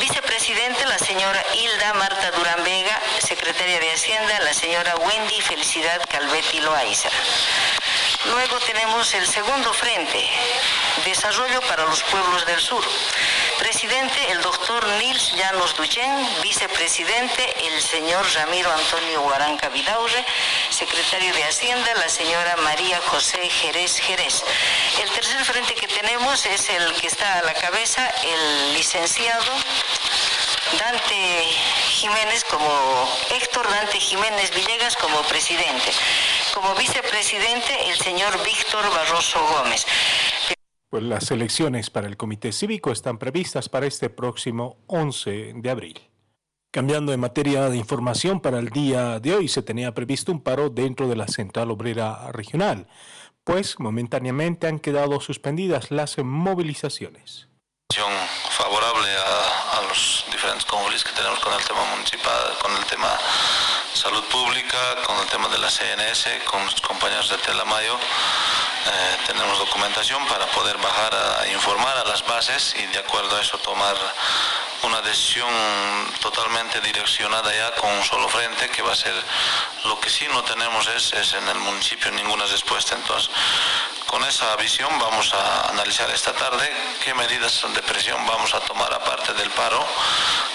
vicepresidente 0.00 0.84
la 0.86 0.98
señora 0.98 1.42
Hilda 1.54 1.94
Marta 1.94 2.30
Durán 2.32 2.62
Vega, 2.64 3.00
secretaria 3.18 3.80
de 3.80 3.92
Hacienda 3.92 4.40
la 4.40 4.54
señora 4.54 4.96
Wendy 4.96 5.40
Felicidad 5.40 6.02
Calvetti 6.08 6.60
Loaiza. 6.60 7.08
Luego 8.26 8.58
tenemos 8.60 9.14
el 9.14 9.26
segundo 9.26 9.72
frente, 9.72 10.28
Desarrollo 11.04 11.60
para 11.62 11.84
los 11.84 12.02
Pueblos 12.02 12.44
del 12.46 12.60
Sur. 12.60 12.84
Presidente, 13.58 14.30
el 14.30 14.42
doctor 14.42 14.86
Nils 14.98 15.32
Llanos 15.32 15.74
Duchen, 15.76 16.42
vicepresidente, 16.42 17.66
el 17.66 17.80
señor 17.80 18.24
Ramiro 18.34 18.70
Antonio 18.70 19.22
Guaranca 19.22 19.68
Vidaurre, 19.70 20.24
secretario 20.70 21.32
de 21.32 21.44
Hacienda, 21.44 21.94
la 21.94 22.08
señora 22.08 22.56
María 22.58 23.00
José 23.06 23.48
Jerez 23.48 23.98
Jerez. 23.98 24.44
El 25.00 25.10
tercer 25.10 25.44
frente 25.44 25.74
que 25.74 25.88
tenemos 25.88 26.44
es 26.46 26.68
el 26.68 26.92
que 26.94 27.06
está 27.06 27.38
a 27.38 27.42
la 27.42 27.54
cabeza, 27.54 28.06
el 28.22 28.74
licenciado 28.74 29.52
Dante 30.78 31.44
Jiménez 31.88 32.44
como 32.44 33.18
Héctor 33.30 33.68
Dante 33.70 34.00
Jiménez 34.00 34.50
Villegas 34.50 34.96
como 34.96 35.22
presidente. 35.22 35.92
Como 36.52 36.74
vicepresidente, 36.74 37.88
el 37.88 37.98
señor 37.98 38.42
Víctor 38.44 38.88
Barroso 38.90 39.40
Gómez. 39.46 39.86
Pues 40.96 41.04
las 41.04 41.30
elecciones 41.30 41.90
para 41.90 42.06
el 42.06 42.16
Comité 42.16 42.52
Cívico 42.52 42.90
están 42.90 43.18
previstas 43.18 43.68
para 43.68 43.84
este 43.84 44.08
próximo 44.08 44.78
11 44.86 45.52
de 45.56 45.70
abril. 45.70 46.00
Cambiando 46.72 47.12
de 47.12 47.18
materia 47.18 47.68
de 47.68 47.76
información, 47.76 48.40
para 48.40 48.58
el 48.58 48.70
día 48.70 49.20
de 49.20 49.34
hoy 49.34 49.46
se 49.48 49.60
tenía 49.60 49.92
previsto 49.92 50.32
un 50.32 50.40
paro 50.42 50.70
dentro 50.70 51.06
de 51.06 51.16
la 51.16 51.28
Central 51.28 51.70
Obrera 51.70 52.32
Regional, 52.32 52.88
pues 53.44 53.78
momentáneamente 53.78 54.68
han 54.68 54.78
quedado 54.78 55.20
suspendidas 55.20 55.90
las 55.90 56.16
movilizaciones. 56.16 57.48
Favorable 58.48 59.08
a, 59.08 59.82
los 59.88 60.24
diferentes 60.32 60.64
conflictos 60.64 61.04
que 61.04 61.14
tenemos 61.14 61.38
con 61.40 61.52
el 61.52 61.62
tema 61.62 61.84
municipal, 61.94 62.56
con 62.62 62.74
el 62.74 62.84
tema 62.86 63.18
salud 63.92 64.24
pública, 64.32 64.78
con 65.06 65.18
el 65.18 65.26
tema 65.26 65.48
de 65.48 65.58
la 65.58 65.68
CNS, 65.68 66.26
con 66.50 66.64
los 66.64 66.80
compañeros 66.80 67.28
de 67.28 67.36
Telamayo. 67.36 67.98
Eh, 68.86 69.16
tenemos 69.26 69.58
documentación 69.58 70.24
para 70.26 70.46
poder 70.46 70.76
bajar 70.78 71.12
a 71.14 71.48
informar 71.48 71.96
a 71.98 72.04
las 72.04 72.24
bases 72.24 72.74
y 72.78 72.86
de 72.86 72.98
acuerdo 72.98 73.36
a 73.36 73.40
eso 73.40 73.58
tomar 73.58 73.96
una 74.82 75.00
decisión 75.02 75.48
totalmente 76.20 76.80
direccionada 76.80 77.54
ya 77.54 77.74
con 77.76 77.90
un 77.90 78.04
solo 78.04 78.28
frente 78.28 78.68
que 78.68 78.82
va 78.82 78.92
a 78.92 78.96
ser 78.96 79.14
lo 79.84 79.98
que 80.00 80.10
sí 80.10 80.26
no 80.32 80.42
tenemos 80.44 80.86
es, 80.88 81.12
es 81.12 81.34
en 81.34 81.48
el 81.48 81.58
municipio 81.58 82.10
ninguna 82.12 82.44
respuesta 82.46 82.94
entonces 82.94 83.30
con 84.06 84.24
esa 84.24 84.54
visión 84.56 84.90
vamos 84.98 85.32
a 85.34 85.68
analizar 85.70 86.08
esta 86.10 86.32
tarde 86.32 86.70
qué 87.02 87.14
medidas 87.14 87.64
de 87.74 87.82
presión 87.82 88.24
vamos 88.26 88.54
a 88.54 88.60
tomar 88.60 88.92
aparte 88.92 89.34
del 89.34 89.50
paro 89.50 89.84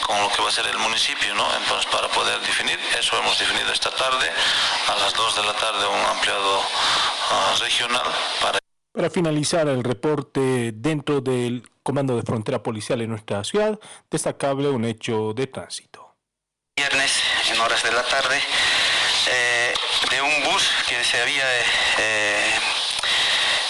con 0.06 0.22
lo 0.22 0.30
que 0.30 0.42
va 0.42 0.50
a 0.50 0.52
ser 0.52 0.68
el 0.68 0.78
municipio 0.78 1.34
¿no? 1.36 1.48
entonces 1.56 1.86
para 1.92 2.08
poder 2.10 2.40
definir 2.42 2.80
eso 2.98 3.18
hemos 3.18 3.38
definido 3.38 3.72
esta 3.72 3.92
tarde 3.92 4.32
a 4.88 4.96
las 4.96 5.14
2 5.14 5.36
de 5.36 5.44
la 5.44 5.54
tarde 5.54 5.86
un 5.86 6.06
ampliado 6.06 6.60
uh, 6.60 7.60
regional 7.60 8.06
para 8.42 8.62
para 8.92 9.10
finalizar 9.10 9.68
el 9.68 9.84
reporte 9.84 10.72
dentro 10.74 11.22
del 11.22 11.64
Comando 11.84 12.16
de 12.16 12.24
Frontera 12.24 12.62
Policial 12.62 13.02
en 13.02 13.10
nuestra 13.10 13.44
ciudad, 13.44 13.80
destacable 14.10 14.70
un 14.70 14.86
hecho 14.86 15.34
de 15.34 15.48
tránsito. 15.48 16.16
Viernes, 16.76 17.22
en 17.52 17.60
horas 17.60 17.84
de 17.84 17.92
la 17.92 18.04
tarde, 18.04 18.40
eh, 19.28 19.74
de 20.10 20.22
un 20.22 20.44
bus 20.44 20.70
que 20.88 21.04
se 21.04 21.22
había, 21.22 21.60
eh, 21.60 21.66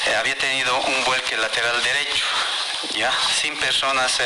eh, 0.07 0.15
había 0.15 0.37
tenido 0.37 0.75
un 0.81 1.03
vuelque 1.05 1.37
lateral 1.37 1.81
derecho, 1.83 2.25
ya, 2.95 3.11
sin 3.39 3.55
personas. 3.57 4.21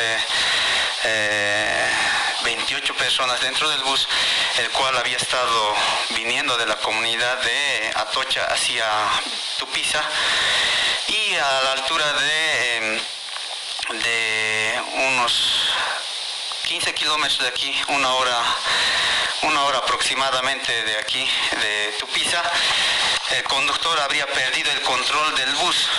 28 2.44 2.96
personas 2.96 3.42
dentro 3.42 3.70
del 3.70 3.82
bus, 3.84 4.08
el 4.60 4.70
cual 4.72 4.96
había 4.98 5.18
estado 5.18 5.76
viniendo 6.16 6.56
de 6.58 6.66
la 6.66 6.76
comunidad 6.78 7.42
de 7.42 7.92
Atocha 7.96 8.46
hacia 8.46 8.86
Tupiza 9.58 10.02
y 11.08 11.36
a 11.36 11.62
la 11.64 11.72
altura 11.74 12.14
de, 12.14 12.78
em, 12.78 13.00
de 14.02 14.82
unos 14.94 15.70
15 16.64 16.94
kilómetros 16.94 17.40
de 17.40 17.48
aquí, 17.48 17.76
una 17.90 18.14
hora, 18.14 18.38
una 19.44 19.64
hora 19.66 19.78
aproximadamente 19.80 20.84
de 20.84 20.98
aquí, 20.98 21.28
de 21.62 21.96
Tupiza, 22.00 22.42
el 23.32 23.44
conductor 23.44 24.00
habría 24.02 24.26
perdido 24.28 24.72
el 24.72 24.82
control 24.82 25.36
del 25.36 25.54
bus, 25.56 25.90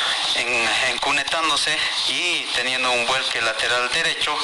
encunetándose 0.88 1.76
y 2.09 2.44
teniendo 2.54 2.90
un 2.90 3.07
vuelque 3.07 3.40
lateral 3.42 3.88
derecho, 3.90 4.36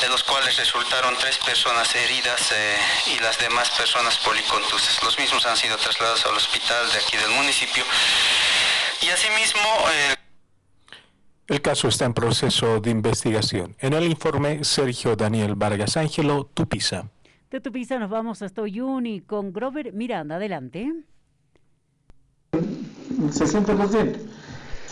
de 0.00 0.08
los 0.08 0.22
cuales 0.24 0.56
resultaron 0.56 1.16
tres 1.18 1.38
personas 1.38 1.94
heridas 1.94 2.52
eh, 2.52 2.78
y 3.06 3.18
las 3.20 3.38
demás 3.38 3.70
personas 3.70 4.16
policontusas. 4.18 5.02
Los 5.02 5.18
mismos 5.18 5.44
han 5.46 5.56
sido 5.56 5.76
trasladados 5.76 6.24
al 6.26 6.36
hospital 6.36 6.90
de 6.92 6.98
aquí 6.98 7.16
del 7.16 7.30
municipio 7.30 7.84
y 9.04 9.08
asimismo... 9.08 9.60
Eh, 9.92 10.14
el 11.46 11.60
caso 11.60 11.88
está 11.88 12.06
en 12.06 12.14
proceso 12.14 12.80
de 12.80 12.90
investigación. 12.90 13.76
En 13.78 13.92
el 13.92 14.04
informe, 14.04 14.64
Sergio 14.64 15.14
Daniel 15.14 15.54
Vargas 15.56 15.96
Ángelo, 15.98 16.48
Tupiza. 16.54 17.10
De 17.50 17.60
Tupiza 17.60 17.98
nos 17.98 18.08
vamos 18.08 18.40
hasta 18.40 18.62
Uyuni 18.62 19.20
con 19.20 19.52
Grover 19.52 19.92
Miranda. 19.92 20.36
Adelante. 20.36 20.90
60%. 22.52 24.16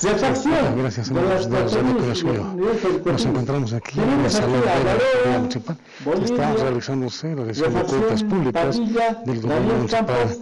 Gracias, 0.02 1.10
amigos 1.10 1.48
de 1.48 1.58
Radio 1.58 3.02
Nos 3.04 3.24
encontramos 3.24 3.72
aquí 3.72 4.00
en 4.00 4.22
la 4.22 4.30
sala 4.30 4.58
de 4.58 5.30
la 5.30 5.38
municipal. 5.38 5.78
Está 6.22 6.54
realizándose 6.54 7.34
la 7.34 7.42
elección 7.42 7.74
de 7.74 7.82
cuentas 7.84 8.24
públicas 8.24 8.78
del 9.24 9.40
gobierno 9.40 9.74
municipal 9.74 10.36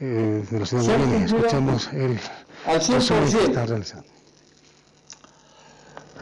eh, 0.00 0.44
de 0.50 0.60
la 0.60 0.66
ciudad 0.66 0.84
de 0.84 1.04
Uyuni. 1.04 1.24
Escuchamos 1.24 1.92
el 1.92 2.18
resumen 2.66 3.30
que 3.30 3.44
está 3.44 3.66
realizando. 3.66 4.08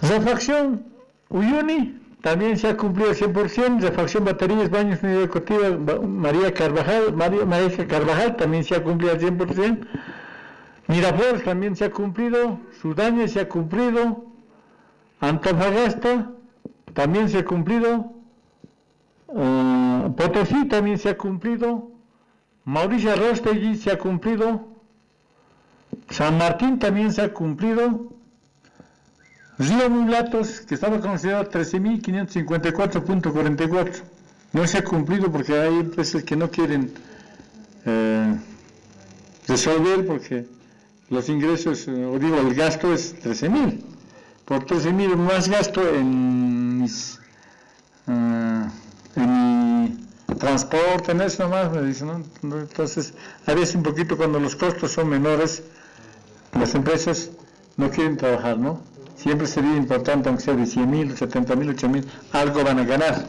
Refacción 0.02 0.84
Uyuni 1.28 2.00
también 2.22 2.58
se 2.58 2.68
ha 2.68 2.76
cumplido 2.76 3.10
al 3.10 3.16
100%. 3.16 3.80
Refacción 3.80 4.24
Baterías, 4.24 4.70
Baños, 4.70 5.02
Unidad 5.02 5.20
Deportiva 5.20 5.70
María 6.06 6.52
Carvajal, 6.52 7.12
María, 7.14 7.44
María 7.44 7.86
Carvajal 7.86 8.36
también 8.36 8.64
se 8.64 8.74
ha 8.74 8.82
cumplido 8.82 9.12
al 9.12 9.20
100%. 9.20 9.86
Miraflores 10.88 11.44
también 11.44 11.76
se 11.76 11.84
ha 11.84 11.90
cumplido. 11.90 12.58
Sudaña 12.80 13.28
se 13.28 13.40
ha 13.40 13.48
cumplido. 13.48 14.24
Antofagasta 15.20 16.30
también 16.94 17.28
se 17.28 17.38
ha 17.38 17.44
cumplido. 17.44 18.12
Uh, 19.28 20.12
Potosí 20.16 20.66
también 20.66 20.98
se 20.98 21.10
ha 21.10 21.16
cumplido. 21.16 21.90
Mauricio 22.64 23.14
Rostegui 23.14 23.76
se 23.76 23.92
ha 23.92 23.98
cumplido. 23.98 24.69
San 26.10 26.38
Martín 26.38 26.78
también 26.78 27.12
se 27.12 27.22
ha 27.22 27.32
cumplido. 27.32 28.12
Río 29.58 29.90
Mulatos, 29.90 30.60
que 30.62 30.74
estaba 30.74 31.00
considerado 31.00 31.50
13.554.44, 31.50 34.02
no 34.52 34.66
se 34.66 34.78
ha 34.78 34.84
cumplido 34.84 35.30
porque 35.30 35.58
hay 35.58 35.80
empresas 35.80 36.24
que 36.24 36.34
no 36.34 36.50
quieren 36.50 36.90
eh, 37.84 38.36
resolver 39.46 40.06
porque 40.06 40.46
los 41.10 41.28
ingresos, 41.28 41.86
eh, 41.88 42.06
o 42.06 42.18
digo, 42.18 42.38
el 42.38 42.54
gasto 42.54 42.92
es 42.92 43.14
13.000. 43.22 43.80
Por 44.44 44.64
13.000 44.64 45.16
más 45.16 45.48
gasto 45.48 45.86
en 45.88 46.80
mis, 46.80 47.20
uh, 48.06 48.68
en 49.16 49.84
mi 49.84 49.98
transporte, 50.38 51.12
en 51.12 51.20
eso 51.20 51.44
nomás, 51.44 51.70
me 51.70 51.82
dicen. 51.82 52.24
Entonces, 52.42 53.12
a 53.46 53.54
veces 53.54 53.74
un 53.74 53.82
poquito 53.82 54.16
cuando 54.16 54.40
los 54.40 54.56
costos 54.56 54.92
son 54.92 55.08
menores, 55.08 55.62
las 56.58 56.74
empresas 56.74 57.30
no 57.76 57.90
quieren 57.90 58.16
trabajar, 58.16 58.58
¿no? 58.58 58.80
siempre 59.20 59.46
sería 59.46 59.76
importante, 59.76 60.28
aunque 60.28 60.44
sea 60.44 60.54
de 60.54 60.66
100 60.66 60.90
mil, 60.90 61.16
70 61.16 61.54
mil, 61.56 61.70
8 61.70 61.88
mil, 61.88 62.06
algo 62.32 62.64
van 62.64 62.78
a 62.78 62.84
ganar. 62.84 63.26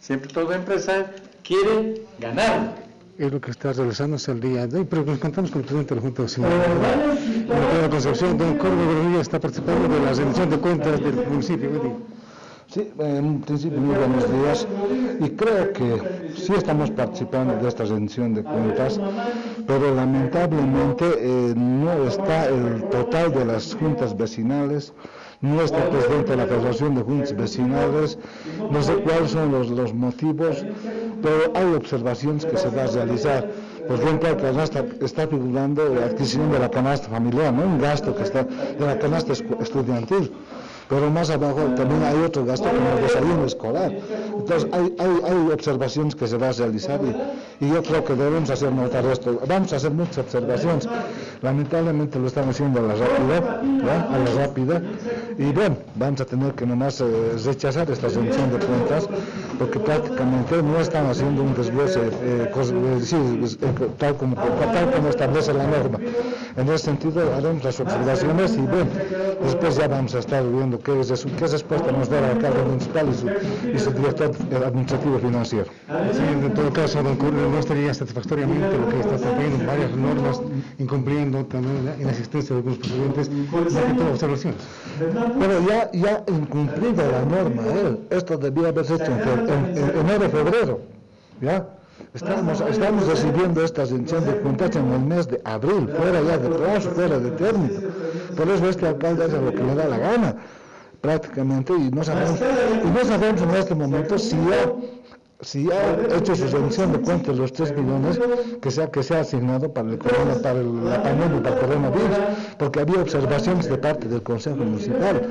Siempre 0.00 0.32
todo 0.32 0.52
empresa 0.52 1.10
quiere 1.42 2.06
ganar. 2.20 2.76
Es 3.18 3.30
lo 3.30 3.40
que 3.40 3.50
está 3.50 3.72
realizándose 3.72 4.30
el 4.30 4.40
día 4.40 4.66
de 4.66 4.78
hoy, 4.78 4.86
pero 4.88 5.04
nos 5.04 5.18
contamos 5.18 5.50
con 5.50 5.60
el 5.60 5.66
presidente 5.66 5.94
de 5.94 6.00
la 6.00 6.02
Junta 6.02 6.22
Vecinal. 6.22 6.50
La 7.82 7.90
Concepción, 7.90 8.38
don 8.38 8.56
Córdoba 8.56 8.84
Rodríguez, 8.84 9.20
está 9.22 9.40
participando 9.40 9.88
de 9.88 10.00
la 10.00 10.12
rendición 10.12 10.50
de 10.50 10.58
cuentas 10.58 11.00
del 11.00 11.26
municipio. 11.28 11.70
Sí, 12.72 12.90
en 13.00 13.42
principio 13.42 13.78
muy 13.78 13.94
buenos 13.94 14.32
días 14.32 14.66
y 15.20 15.28
creo 15.28 15.74
que 15.74 16.32
sí 16.34 16.54
estamos 16.56 16.90
participando 16.90 17.54
de 17.56 17.68
esta 17.68 17.84
rendición 17.84 18.32
de 18.32 18.42
cuentas, 18.42 18.98
pero 19.66 19.94
lamentablemente 19.94 21.04
eh, 21.18 21.52
no 21.54 22.08
está 22.08 22.46
el 22.48 22.82
total 22.84 23.30
de 23.34 23.44
las 23.44 23.74
juntas 23.74 24.16
vecinales 24.16 24.94
no 25.42 25.60
está 25.60 25.90
presidente 25.90 26.30
de 26.30 26.36
la 26.36 26.46
Federación 26.46 26.94
de 26.94 27.02
Juntas 27.02 27.36
Vecinales, 27.36 28.16
no 28.70 28.80
sé 28.80 28.94
cuáles 29.02 29.32
son 29.32 29.50
los, 29.50 29.92
motivos, 29.92 30.64
pero 31.20 31.52
hay 31.56 31.74
observaciones 31.74 32.46
que 32.46 32.56
se 32.56 32.68
va 32.68 32.84
a 32.84 32.86
realizar. 32.86 33.50
Por 33.88 34.00
ejemplo, 34.00 34.30
la 34.30 34.36
canasta 34.36 34.84
está 35.00 35.26
figurando 35.26 35.92
la 35.92 36.06
adquisición 36.06 36.52
de 36.52 36.60
la 36.60 36.70
canasta 36.70 37.08
familiar, 37.08 37.52
¿no? 37.52 37.64
un 37.64 37.80
gasto 37.80 38.14
que 38.14 38.22
está 38.22 38.44
de 38.44 38.86
la 38.86 38.96
canasta 39.00 39.32
estudiantil 39.32 40.30
pero 40.88 41.10
más 41.10 41.30
abajo 41.30 41.60
también 41.76 42.02
hay 42.02 42.18
otro 42.22 42.44
gasto 42.44 42.68
como 42.68 42.96
el 42.96 43.02
desayuno 43.02 43.44
escolar. 43.44 43.92
Entonces 44.36 44.68
hay, 44.72 44.94
hay, 44.98 45.20
hay, 45.24 45.52
observaciones 45.52 46.14
que 46.14 46.26
se 46.26 46.36
va 46.36 46.48
a 46.48 46.52
realizar 46.52 47.00
y, 47.60 47.68
yo 47.68 47.82
creo 47.82 48.04
que 48.04 48.14
debemos 48.14 48.50
hacer 48.50 48.72
notar 48.72 49.04
esto. 49.06 49.40
Vamos 49.46 49.72
a 49.72 49.76
hacer 49.76 49.92
muchas 49.92 50.18
observaciones. 50.18 50.88
Lamentablemente 51.42 52.18
lo 52.18 52.26
estamos 52.26 52.56
haciendo 52.56 52.80
a 52.80 52.82
la 52.82 52.94
rápida, 52.94 54.08
a 54.10 54.18
la 54.18 54.44
rápida. 54.44 54.82
Y 55.38 55.52
bueno, 55.52 55.76
vamos 55.96 56.20
a 56.20 56.24
tener 56.24 56.52
que 56.54 56.66
nomás 56.66 57.00
eh, 57.00 57.04
rechazar 57.44 57.90
esta 57.90 58.10
solución 58.10 58.50
de 58.52 58.58
cuentas 58.58 59.08
porque 59.58 59.78
prácticamente 59.78 60.62
no 60.62 60.78
están 60.78 61.06
haciendo 61.06 61.42
un 61.42 61.54
desglose 61.54 62.00
eh, 62.00 62.50
eh, 62.52 63.88
tal, 63.98 64.16
como, 64.16 64.36
tal 64.36 64.90
como 64.92 65.08
establece 65.08 65.54
la 65.54 65.66
norma. 65.66 65.98
En 66.56 66.68
ese 66.68 66.78
sentido 66.78 67.34
haremos 67.34 67.64
las 67.64 67.80
observaciones 67.80 68.54
y 68.56 68.60
bueno, 68.60 68.90
después 69.42 69.76
ya 69.76 69.88
vamos 69.88 70.14
a 70.14 70.18
estar 70.18 70.42
viendo 70.44 70.78
qué, 70.78 71.00
es, 71.00 71.26
qué 71.38 71.46
respuesta 71.46 71.92
nos 71.92 72.08
da 72.08 72.18
el 72.18 72.24
alcalde 72.24 72.62
municipal 72.64 73.08
y 73.08 73.78
su, 73.78 73.90
director 73.92 74.32
administrativo 74.66 75.18
financiero. 75.18 75.66
Sí, 76.12 76.22
en 76.22 76.52
todo 76.54 76.72
caso, 76.72 77.02
don 77.02 77.16
Curro, 77.16 77.50
no 77.50 77.58
estaría 77.58 77.94
satisfactoriamente 77.94 78.76
lo 78.78 78.88
que 78.88 79.00
está 79.00 79.16
cumpliendo 79.16 79.66
varias 79.66 79.90
normas, 79.92 80.40
incumpliendo 80.78 81.44
también 81.46 81.84
la 81.84 81.96
inexistencia 82.02 82.54
de 82.54 82.58
algunos 82.60 82.78
procedimientos, 82.78 83.30
de 83.30 84.10
observaciones. 84.10 84.60
Pero 85.38 85.66
ya, 85.68 85.90
ya 85.92 86.24
incumplida 86.28 87.06
la 87.06 87.24
norma, 87.24 87.62
él, 87.66 88.00
esto 88.10 88.36
debía 88.36 88.68
haberse 88.68 88.94
hecho 88.94 89.06
en, 89.12 89.48
en, 89.48 89.78
en 89.78 89.98
enero, 89.98 90.30
febrero. 90.30 90.80
¿ya? 91.40 91.66
Estamos, 92.14 92.60
estamos 92.60 93.06
recibiendo 93.06 93.64
esta 93.64 93.84
rendición 93.84 94.24
de 94.24 94.36
cuentas 94.38 94.76
en 94.76 94.92
el 94.92 95.00
mes 95.00 95.28
de 95.28 95.40
abril, 95.44 95.88
fuera 95.96 96.20
ya 96.22 96.38
de 96.38 96.48
plazo, 96.48 96.90
fuera 96.90 97.18
de 97.18 97.30
término. 97.32 97.80
Por 98.36 98.48
eso 98.48 98.68
este 98.68 98.86
alcalde 98.86 99.24
hace 99.24 99.40
lo 99.40 99.50
que 99.50 99.62
le 99.62 99.74
da 99.74 99.86
la 99.86 99.98
gana, 99.98 100.36
prácticamente, 101.00 101.72
y 101.72 101.90
no 101.90 102.04
sabemos, 102.04 102.38
y 102.40 102.88
no 102.90 103.04
sabemos 103.04 103.42
en 103.42 103.50
este 103.50 103.74
momento 103.74 104.18
si 104.18 104.36
ya 104.36 104.72
si 105.42 105.68
ha 105.72 106.16
hecho 106.16 106.36
su 106.36 106.46
rendición 106.46 106.92
de 106.92 107.00
cuentas 107.00 107.36
los 107.36 107.52
3 107.52 107.76
millones 107.76 108.18
que 108.60 108.70
se 108.70 108.82
ha, 108.82 108.90
que 108.90 109.02
se 109.02 109.16
ha 109.16 109.20
asignado 109.20 109.72
para, 109.72 109.90
el 109.90 109.98
corona, 109.98 110.34
para 110.40 110.60
el, 110.60 110.84
la 110.84 111.02
pandemia, 111.02 111.42
para 111.42 111.54
el 111.56 111.60
coronavirus, 111.60 112.16
porque 112.58 112.80
había 112.80 113.02
observaciones 113.02 113.68
de 113.68 113.76
parte 113.76 114.08
del 114.08 114.22
Consejo 114.22 114.56
Municipal. 114.56 115.28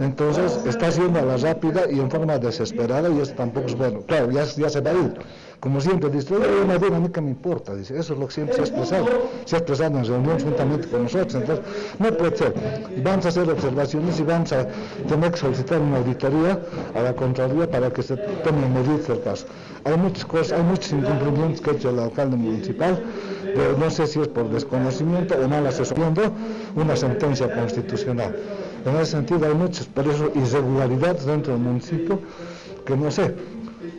Entonces 0.00 0.60
está 0.66 0.88
haciendo 0.88 1.18
a 1.18 1.22
la 1.22 1.36
rápida 1.38 1.90
y 1.90 1.98
en 1.98 2.10
forma 2.10 2.38
desesperada 2.38 3.08
y 3.08 3.20
eso 3.20 3.32
tampoco 3.34 3.66
es 3.66 3.74
bueno. 3.74 4.02
Claro, 4.06 4.30
ya, 4.30 4.44
ya 4.44 4.68
se 4.68 4.80
va 4.80 4.90
a 4.90 4.94
ir. 4.94 5.14
Como 5.64 5.80
siempre, 5.80 6.10
dice, 6.10 6.36
oye, 6.36 6.66
Maduro, 6.66 6.96
a 6.96 7.00
mí 7.00 7.08
que 7.08 7.22
me 7.22 7.30
importa, 7.30 7.74
dice, 7.74 7.98
eso 7.98 8.12
es 8.12 8.18
lo 8.18 8.26
que 8.26 8.34
siempre 8.34 8.54
se 8.54 8.60
ha 8.60 8.64
expresado, 8.64 9.06
se 9.46 9.56
ha 9.56 9.60
expresado 9.60 9.96
en 9.96 10.04
reuniones 10.04 10.44
juntamente 10.44 10.86
con 10.88 11.04
nosotros, 11.04 11.36
entonces 11.36 11.64
no 11.98 12.12
puede 12.12 12.36
ser. 12.36 12.54
Vamos 13.02 13.24
a 13.24 13.28
hacer 13.30 13.48
observaciones 13.48 14.20
y 14.20 14.24
vamos 14.24 14.52
a 14.52 14.68
tener 15.08 15.30
que 15.30 15.38
solicitar 15.38 15.80
una 15.80 15.96
auditoría 15.96 16.60
a 16.94 17.00
la 17.00 17.14
Contraloría 17.14 17.70
para 17.70 17.90
que 17.90 18.02
se 18.02 18.14
tome 18.14 18.68
medidas 18.68 19.08
del 19.08 19.22
caso. 19.22 19.46
Hay 19.84 19.96
muchas 19.96 20.26
cosas, 20.26 20.58
hay 20.58 20.64
muchos 20.64 20.92
incumplimientos 20.92 21.62
que 21.62 21.70
ha 21.70 21.72
hecho 21.72 21.88
el 21.88 21.98
alcalde 21.98 22.36
municipal, 22.36 23.02
pero 23.54 23.78
no 23.78 23.88
sé 23.88 24.06
si 24.06 24.20
es 24.20 24.28
por 24.28 24.50
desconocimiento 24.50 25.34
o 25.34 25.48
mal 25.48 25.66
asesorando 25.66 26.30
una 26.76 26.94
sentencia 26.94 27.50
constitucional. 27.50 28.36
En 28.84 28.96
ese 28.96 29.12
sentido 29.12 29.46
hay 29.46 29.54
muchas, 29.54 29.88
pero 29.94 30.10
eso 30.10 30.30
irregularidades 30.34 31.24
dentro 31.24 31.54
del 31.54 31.62
municipio 31.62 32.20
que 32.84 32.98
no 32.98 33.10
sé, 33.10 33.34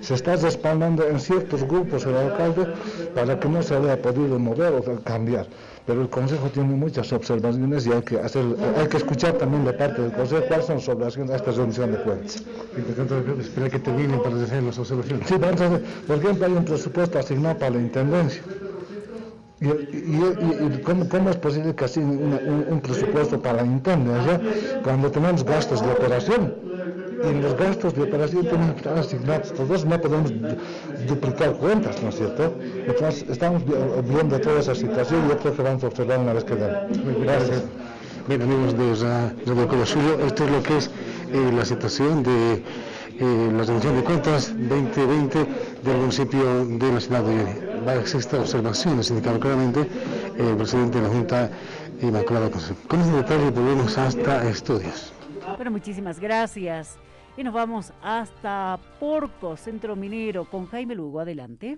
se 0.01 0.13
está 0.13 0.35
respaldando 0.35 1.07
en 1.07 1.19
ciertos 1.19 1.63
grupos 1.63 2.05
el 2.05 2.15
alcalde 2.15 2.67
para 3.13 3.39
que 3.39 3.49
no 3.49 3.61
se 3.63 3.75
haya 3.75 4.01
podido 4.01 4.39
mover 4.39 4.73
o 4.73 5.03
cambiar. 5.03 5.47
Pero 5.85 6.01
el 6.01 6.09
Consejo 6.09 6.49
tiene 6.49 6.73
muchas 6.73 7.13
observaciones 7.13 7.85
y 7.85 7.91
hay 7.91 8.01
que, 8.01 8.19
hacer, 8.19 8.43
hay 8.75 8.87
que 8.87 8.97
escuchar 8.97 9.33
también 9.33 9.65
de 9.65 9.73
parte 9.73 10.01
del 10.01 10.11
Consejo 10.13 10.43
cuáles 10.47 10.65
son 10.65 10.77
observaciones 10.77 11.31
a 11.31 11.35
esta 11.35 11.51
rendición 11.51 11.91
de 11.91 11.97
cuentas. 11.99 12.43
Espera 13.39 13.69
que 13.69 13.79
termine 13.79 14.17
para 14.17 14.35
hacer 14.41 14.63
las 14.63 14.79
observaciones. 14.79 15.27
Sí, 15.27 15.35
hacer, 15.35 15.83
por 16.07 16.17
ejemplo, 16.17 16.45
hay 16.47 16.53
un 16.53 16.65
presupuesto 16.65 17.19
asignado 17.19 17.59
para 17.59 17.71
la 17.71 17.81
Intendencia. 17.81 18.41
¿Y, 19.61 19.67
y, 19.67 19.69
y, 19.69 20.75
y 20.75 20.81
¿cómo, 20.81 21.07
¿cómo, 21.07 21.29
es 21.29 21.37
posible 21.37 21.73
que 21.73 21.85
así 21.85 21.99
un, 21.99 22.65
un, 22.69 22.81
presupuesto 22.81 23.41
para 23.41 23.61
la 23.61 23.65
Intendencia 23.65 24.41
cuando 24.83 25.09
tenemos 25.11 25.45
gastos 25.45 25.81
de 25.81 25.91
operación? 25.91 26.55
Y 27.23 27.41
los 27.41 27.55
gastos 27.57 27.93
de 27.95 28.03
operación 28.03 28.43
tienen 28.43 28.71
que 28.71 28.77
estar 28.77 28.97
asignados 28.97 29.53
todos, 29.53 29.85
no 29.85 29.99
podemos 29.99 30.31
duplicar 31.07 31.53
cuentas, 31.53 32.01
¿no 32.01 32.09
es 32.09 32.15
cierto? 32.15 32.53
Entonces, 32.87 33.25
estamos 33.29 33.63
viendo 33.65 34.39
toda 34.39 34.59
esa 34.59 34.75
situación 34.75 35.25
y 35.25 35.29
yo 35.29 35.37
creo 35.37 35.55
que 35.55 35.61
vamos 35.61 35.83
a 35.83 35.87
observar 35.87 36.19
una 36.19 36.33
vez 36.33 36.43
que 36.43 36.55
den. 36.55 37.23
Gracias. 37.23 37.63
Bien, 38.27 38.41
amigos 38.41 38.75
de 38.75 38.95
Radio 39.45 39.67
Cola 39.67 39.85
Suyo, 39.85 40.19
esto 40.25 40.45
es 40.45 40.51
lo 40.51 40.63
que 40.63 40.77
es 40.77 40.89
eh, 41.31 41.51
la 41.55 41.63
situación 41.63 42.23
de 42.23 42.63
eh, 43.19 43.51
la 43.55 43.63
rendición 43.63 43.95
de 43.95 44.03
cuentas 44.03 44.51
2020 44.57 45.45
del 45.83 45.97
municipio 45.97 46.65
de 46.65 46.91
la 46.91 46.99
ciudad 46.99 47.23
de 47.23 47.35
Uyuni. 47.35 47.85
Va 47.87 47.91
a 47.91 47.99
esta 48.01 48.39
observación, 48.39 48.99
indicado 49.07 49.39
claramente 49.39 49.81
eh, 49.81 50.49
el 50.49 50.57
presidente 50.57 50.97
de 50.97 51.03
la 51.03 51.09
Junta 51.13 51.49
Inmaculada 52.01 52.49
Concepción. 52.49 52.87
Con 52.87 53.01
este 53.01 53.15
detalle 53.15 53.51
volvemos 53.51 53.97
hasta 53.97 54.49
estudios. 54.49 55.13
Bueno, 55.55 55.71
muchísimas 55.71 56.19
gracias. 56.19 56.97
Y 57.37 57.43
nos 57.43 57.53
vamos 57.53 57.91
hasta 58.01 58.79
Porco, 58.99 59.57
Centro 59.57 59.95
Minero, 59.95 60.45
con 60.45 60.67
Jaime 60.67 60.95
Lugo. 60.95 61.19
Adelante. 61.19 61.77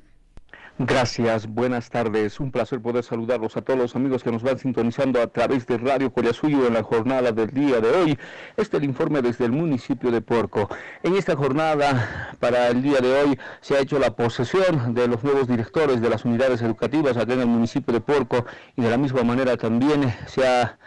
Gracias, 0.80 1.48
buenas 1.48 1.90
tardes. 1.90 2.40
Un 2.40 2.52
placer 2.52 2.80
poder 2.80 3.04
saludarlos 3.04 3.58
a 3.58 3.64
todos 3.64 3.80
los 3.80 3.96
amigos 3.96 4.24
que 4.24 4.32
nos 4.32 4.44
van 4.44 4.60
sintonizando 4.60 5.20
a 5.20 5.26
través 5.26 5.66
de 5.66 5.80
Radio 5.80 6.14
Collasuyo 6.14 6.68
en 6.68 6.76
la 6.76 6.84
jornada 6.84 7.32
del 7.32 7.50
día 7.50 7.82
de 7.82 7.90
hoy. 7.90 8.20
Este 8.56 8.78
es 8.78 8.84
el 8.84 8.90
informe 8.90 9.24
desde 9.24 9.46
el 9.46 9.52
municipio 9.52 10.12
de 10.12 10.22
Porco. 10.22 10.70
En 11.02 11.16
esta 11.16 11.36
jornada, 11.36 12.36
para 12.40 12.68
el 12.68 12.84
día 12.84 13.00
de 13.00 13.20
hoy, 13.20 13.40
se 13.60 13.76
ha 13.76 13.80
hecho 13.80 13.98
la 13.98 14.16
posesión 14.16 14.94
de 14.94 15.08
los 15.08 15.24
nuevos 15.24 15.48
directores 15.48 16.00
de 16.00 16.10
las 16.12 16.24
unidades 16.24 16.62
educativas 16.62 17.18
acá 17.18 17.34
en 17.34 17.42
el 17.42 17.48
municipio 17.48 17.92
de 17.92 18.02
Porco 18.02 18.46
y 18.76 18.84
de 18.84 18.92
la 18.92 18.98
misma 18.98 19.24
manera 19.24 19.58
también 19.58 20.14
se 20.28 20.48
ha 20.48 20.78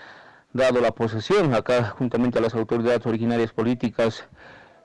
dado 0.53 0.81
la 0.81 0.93
posesión 0.93 1.55
acá 1.55 1.91
juntamente 1.91 2.39
a 2.39 2.43
las 2.43 2.55
autoridades 2.55 3.05
originarias 3.07 3.53
políticas 3.53 4.29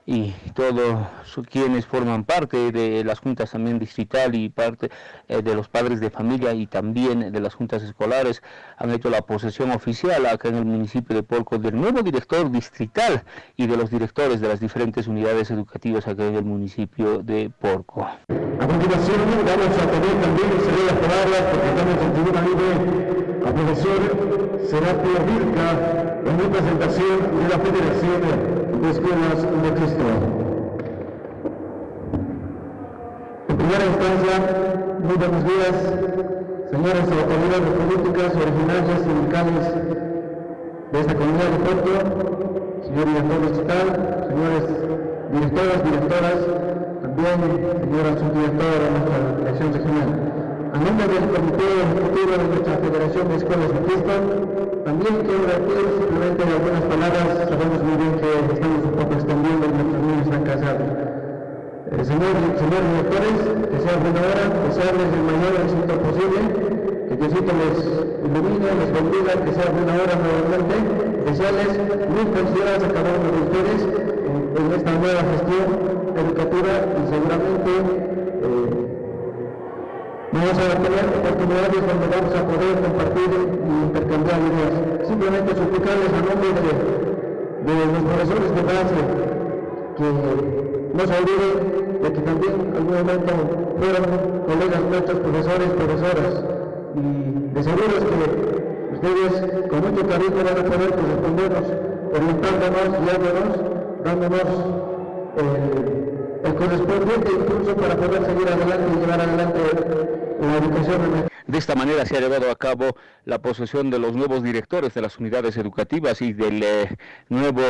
y 0.06 0.32
todos 0.54 1.08
quienes 1.50 1.84
forman 1.84 2.24
parte 2.24 2.70
de 2.70 3.02
las 3.02 3.18
juntas 3.18 3.50
también 3.50 3.80
distrital 3.80 4.34
y 4.36 4.48
parte 4.48 4.90
eh, 5.26 5.42
de 5.42 5.54
los 5.54 5.68
padres 5.68 6.00
de 6.00 6.10
familia 6.10 6.54
y 6.54 6.68
también 6.68 7.32
de 7.32 7.40
las 7.40 7.54
juntas 7.54 7.82
escolares 7.82 8.42
han 8.78 8.90
hecho 8.92 9.10
la 9.10 9.22
posesión 9.22 9.72
oficial 9.72 10.24
acá 10.26 10.48
en 10.48 10.56
el 10.56 10.64
municipio 10.64 11.16
de 11.16 11.24
Porco 11.24 11.58
del 11.58 11.74
nuevo 11.74 12.02
director 12.02 12.48
distrital 12.50 13.24
y 13.56 13.66
de 13.66 13.76
los 13.76 13.90
directores 13.90 14.40
de 14.40 14.48
las 14.48 14.60
diferentes 14.60 15.08
unidades 15.08 15.50
educativas 15.50 16.06
acá 16.06 16.24
en 16.24 16.36
el 16.36 16.44
municipio 16.44 17.18
de 17.18 17.50
Porco. 17.50 18.04
A 18.04 18.66
continuación 18.66 19.16
vamos 19.44 19.76
a 19.76 19.90
tener 19.90 20.20
también 20.22 20.50
las 20.86 20.98
palabras 20.98 21.42
porque 21.50 21.68
estamos 21.68 22.02
en 22.02 22.12
tribuna 22.12 22.42
libre 22.42 23.16
al 23.44 23.54
profesor 23.54 24.66
Serapio 24.68 25.12
Virca 25.26 26.20
en 26.24 26.38
representación 26.38 27.42
de 27.42 27.48
la 27.48 27.58
Federación 27.58 28.22
de 28.22 28.55
escuelas 28.84 29.42
de 29.42 29.70
Cristo. 29.74 30.04
En 33.48 33.56
primera 33.56 33.84
instancia, 33.86 34.34
muy 35.00 35.16
buenos 35.16 35.44
días, 35.44 35.76
señoras 36.70 37.06
autoridades 37.10 37.72
políticas, 37.80 38.32
originarias, 38.36 39.00
sindicales 39.02 39.66
de 40.92 41.00
esta 41.00 41.14
comunidad 41.14 41.50
de 41.50 41.58
Puerto, 41.64 41.90
señor 42.84 43.06
director 43.06 43.40
distrital, 43.40 43.86
señores 44.28 44.64
directoras, 45.32 45.84
directoras, 45.84 46.38
también 47.02 47.38
señora 47.80 48.10
subdirectora 48.18 48.76
de 48.82 48.90
nuestra 48.90 49.16
dirección 49.38 49.72
regional. 49.72 50.45
A 50.76 50.78
nombre 50.78 51.08
del 51.08 51.24
Comité 51.32 51.64
Ejecutivo 51.88 52.32
de 52.36 52.48
nuestra 52.52 52.76
Federación 52.76 53.24
de 53.32 53.36
Escuelas 53.40 53.72
Cristo, 53.80 54.12
también 54.84 55.14
quiero 55.24 55.44
decir 55.48 55.88
simplemente 55.96 56.40
algunas 56.52 56.84
palabras, 56.84 57.48
sabemos 57.48 57.80
muy 57.80 57.96
bien 57.96 58.12
que 58.20 58.28
estamos 58.52 58.84
un 58.84 58.94
poco 59.00 59.12
extendiendo 59.16 59.62
y 59.64 59.72
nuestros 59.72 60.00
niños 60.04 60.24
están 60.28 60.44
casados. 60.44 60.88
Eh, 60.92 62.04
señor, 62.04 62.34
señores 62.60 62.88
directores, 62.92 63.36
que 63.72 63.78
sea 63.88 63.94
buena 64.04 64.20
hora, 64.20 64.44
desearles 64.68 65.08
el 65.16 65.24
mayor 65.24 65.52
éxito 65.64 65.92
posible, 65.96 66.40
que 67.08 67.14
Diosito 67.24 67.52
les 67.56 67.76
ilumine, 68.20 68.68
les 68.76 68.90
bendiga, 68.92 69.32
que 69.32 69.52
sea 69.56 69.68
buena 69.72 69.92
hora 69.96 70.14
nuevamente, 70.20 70.76
desearles 71.24 71.72
muy 72.04 72.24
felicidades 72.36 72.84
a 72.84 72.90
cada 72.92 73.10
uno 73.16 73.28
de 73.32 73.40
ustedes 73.48 73.80
en 73.80 74.66
esta 74.76 74.92
nueva 74.92 75.24
gestión 75.24 75.68
educativa 76.20 76.72
y 76.84 77.02
seguramente 77.08 77.72
eh, 78.44 78.95
Vamos 80.36 80.52
a 80.52 80.76
tener 80.76 81.04
oportunidades 81.16 81.80
donde 81.80 82.06
vamos 82.12 82.32
a 82.36 82.44
poder 82.44 82.76
compartir 82.84 83.30
y 83.32 83.72
intercambiar 83.88 84.38
ideas. 84.44 85.08
Simplemente 85.08 85.56
suplicarles 85.56 86.12
a 86.12 86.20
nombre 86.28 86.50
de, 86.60 86.72
de 87.64 87.74
los 87.88 88.02
profesores 88.04 88.50
de 88.52 88.62
base 88.68 89.00
que 89.96 90.08
no 90.92 91.02
se 91.08 91.14
olviden 91.16 91.56
de 92.02 92.12
que 92.12 92.20
también 92.20 92.52
en 92.52 92.76
algún 92.76 92.94
momento 93.00 93.32
fueron 93.80 94.04
colegas 94.44 94.80
nuestros, 94.92 95.18
profesores, 95.24 95.68
profesoras. 95.72 96.32
Y 97.00 97.54
de 97.56 97.62
seguro 97.64 97.92
es 97.96 98.04
que 98.04 98.20
ustedes 98.92 99.32
con 99.72 99.78
mucho 99.88 100.02
cariño 100.04 100.36
van 100.36 100.52
a 100.52 100.64
poder 100.68 100.90
correspondernos, 101.00 101.66
orientándonos, 102.12 102.88
guiándonos, 102.92 103.52
dándonos 104.04 104.48
eh, 105.40 105.96
el 106.44 106.54
correspondiente 106.54 107.32
impulso 107.32 107.72
para 107.74 107.96
poder 107.96 108.20
seguir 108.26 108.48
adelante 108.52 108.84
y 108.84 109.00
llevar 109.00 109.20
adelante 109.22 110.25
De 111.46 111.58
esta 111.58 111.74
manera 111.74 112.04
se 112.04 112.16
ha 112.16 112.20
llevado 112.20 112.50
a 112.50 112.56
cabo 112.56 112.96
la 113.24 113.40
posesión 113.40 113.90
de 113.90 113.98
los 113.98 114.14
nuevos 114.14 114.42
directores 114.42 114.92
de 114.92 115.00
las 115.00 115.18
unidades 115.18 115.56
educativas 115.56 116.20
y 116.20 116.32
del 116.32 116.62
eh, 116.62 116.96
nuevo 117.28 117.62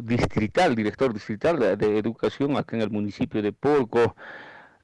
distrital, 0.00 0.76
director 0.76 1.12
distrital 1.12 1.58
de, 1.58 1.76
de, 1.76 1.98
educación 1.98 2.56
acá 2.56 2.76
en 2.76 2.82
el 2.82 2.90
municipio 2.90 3.42
de 3.42 3.52
Porco. 3.52 4.14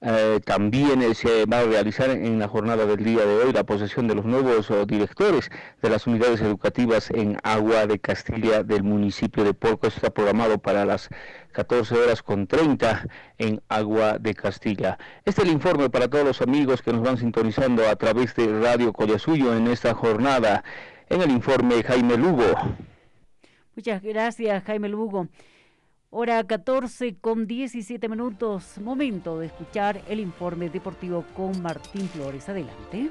Eh, 0.05 0.41
también 0.45 1.01
eh, 1.01 1.15
se 1.15 1.47
va 1.47 1.61
a 1.61 1.65
realizar 1.65 2.11
en 2.11 2.41
la 2.41 2.49
jornada 2.49 2.87
del 2.87 3.05
día 3.05 3.25
de 3.25 3.37
hoy 3.37 3.53
la 3.53 3.63
posesión 3.63 4.09
de 4.09 4.17
los 4.17 4.25
nuevos 4.25 4.69
oh, 4.73 4.85
directores 4.85 5.49
de 5.81 5.91
las 5.91 6.09
unidades 6.09 6.41
educativas 6.41 7.09
en 7.11 7.37
Agua 7.45 7.87
de 7.87 8.01
Castilla 8.01 8.65
del 8.65 8.83
municipio 8.83 9.45
de 9.45 9.55
Porco. 9.55 9.87
Está 9.87 10.11
programado 10.11 10.59
para 10.59 10.85
las 10.85 11.09
14 11.53 11.95
horas 11.95 12.21
con 12.21 12.49
30 12.49 13.07
en 13.39 13.63
Agua 13.69 14.19
de 14.19 14.35
Castilla. 14.35 14.99
Este 15.25 15.43
es 15.43 15.47
el 15.47 15.55
informe 15.55 15.89
para 15.89 16.09
todos 16.09 16.25
los 16.25 16.43
amigos 16.43 16.83
que 16.83 16.93
nos 16.93 17.03
van 17.03 17.17
sintonizando 17.17 17.89
a 17.89 17.95
través 17.95 18.35
de 18.35 18.61
Radio 18.61 18.93
Collasuyo 18.93 19.55
en 19.55 19.69
esta 19.69 19.95
jornada. 19.95 20.65
En 21.11 21.23
el 21.23 21.31
informe 21.31 21.81
Jaime 21.85 22.17
Lugo. 22.17 22.47
Muchas 23.77 24.03
gracias, 24.03 24.65
Jaime 24.65 24.89
Lugo. 24.89 25.29
Hora 26.15 26.45
14 26.45 27.17
con 27.23 27.47
17 27.47 28.07
minutos. 28.07 28.79
Momento 28.83 29.39
de 29.39 29.47
escuchar 29.47 30.03
el 30.11 30.21
informe 30.21 30.69
deportivo 30.69 31.25
con 31.35 31.63
Martín 31.63 32.07
Flores. 32.07 32.51
Adelante. 32.51 33.11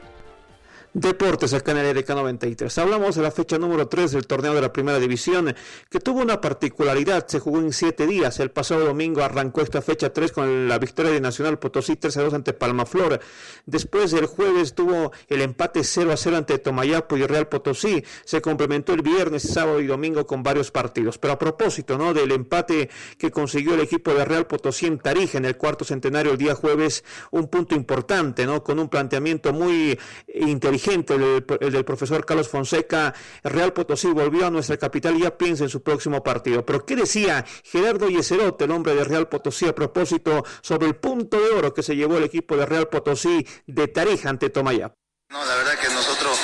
Deportes 0.94 1.54
acá 1.54 1.72
en 1.72 1.78
el 1.78 1.98
EDK 1.98 2.10
93. 2.10 2.78
Hablamos 2.78 3.16
de 3.16 3.22
la 3.22 3.32
fecha 3.32 3.58
número 3.58 3.88
3 3.88 4.12
del 4.12 4.28
torneo 4.28 4.54
de 4.54 4.60
la 4.60 4.74
primera 4.74 5.00
división, 5.00 5.56
que 5.89 6.02
tuvo 6.02 6.20
una 6.20 6.42
particularidad, 6.42 7.26
se 7.28 7.39
jugó 7.39 7.60
en 7.60 7.72
siete 7.72 8.06
días. 8.06 8.42
El 8.42 8.52
pasado 8.52 8.84
domingo 8.84 9.24
arrancó 9.24 9.62
esta 9.62 9.82
fecha 9.82 10.12
3 10.12 10.34
con 10.34 10.68
la 10.68 10.78
victoria 10.80 11.13
de 11.13 11.22
Nacional 11.22 11.59
Potosí 11.59 11.96
3 11.96 12.18
a 12.18 12.24
2 12.24 12.34
ante 12.34 12.51
Palmaflor. 12.51 13.22
Después 13.66 14.12
el 14.12 14.26
jueves 14.26 14.76
tuvo 14.76 15.13
el 15.30 15.39
empate 15.39 15.86
0 15.86 16.12
a 16.12 16.18
0 16.18 16.36
ante 16.36 16.59
Tomayapo 16.59 17.16
y 17.16 17.26
Real 17.26 17.47
Potosí. 17.47 18.04
Se 18.26 18.42
complementó 18.42 18.92
el 18.92 19.01
viernes, 19.01 19.43
sábado 19.43 19.80
y 19.80 19.88
domingo 19.88 20.28
con 20.28 20.43
varios 20.43 20.72
partidos. 20.72 21.18
Pero 21.18 21.36
a 21.36 21.39
propósito 21.39 21.97
¿no? 21.97 22.13
del 22.13 22.34
empate 22.34 22.89
que 23.18 23.32
consiguió 23.32 23.76
el 23.76 23.80
equipo 23.80 24.13
de 24.13 24.26
Real 24.26 24.46
Potosí 24.46 24.88
en 24.88 25.00
Tarija 25.00 25.38
en 25.38 25.46
el 25.46 25.55
cuarto 25.55 25.86
centenario 25.86 26.34
el 26.34 26.38
día 26.38 26.54
jueves, 26.54 27.05
un 27.32 27.47
punto 27.47 27.76
importante, 27.76 28.46
¿no? 28.46 28.62
con 28.62 28.78
un 28.78 28.89
planteamiento 28.89 29.54
muy 29.54 29.97
inteligente 30.28 30.80
el, 30.89 31.45
del 31.71 31.86
profesor 31.86 32.25
Carlos 32.25 32.49
Fonseca, 32.49 33.13
Real 33.43 33.74
Potosí 33.74 34.08
volvió 34.08 34.47
a 34.47 34.49
nuestra 34.49 34.78
capital 34.78 35.17
y 35.17 35.21
ya 35.21 35.37
piensa 35.37 35.63
en 35.63 35.70
su 35.70 35.83
próximo 35.83 36.24
partido. 36.24 36.66
Pero 36.66 36.86
¿qué 36.86 36.95
decía 36.95 37.45
Gerardo 37.63 38.09
Yeserote, 38.09 38.66
el 38.66 38.71
hombre 38.71 38.95
de 38.95 39.03
Real 39.03 39.28
Potosí, 39.28 39.67
a 39.67 39.75
propósito 39.75 40.43
sobre 40.62 40.87
el 40.87 40.95
punto 40.95 41.39
de 41.39 41.49
oro 41.51 41.74
que 41.74 41.83
se 41.83 41.95
llevó 41.95 42.17
el 42.17 42.24
equipo 42.24 42.58
de 42.58 42.66
Real 42.66 42.87
Potosí 42.87 43.45
de 43.67 43.87
Tarija 43.87 44.29
ante 44.29 44.49
Tomayá? 44.49 44.93
No, 45.29 45.45
la 45.45 45.55
verdad 45.55 45.79
que 45.79 45.87
nosotros 45.93 46.37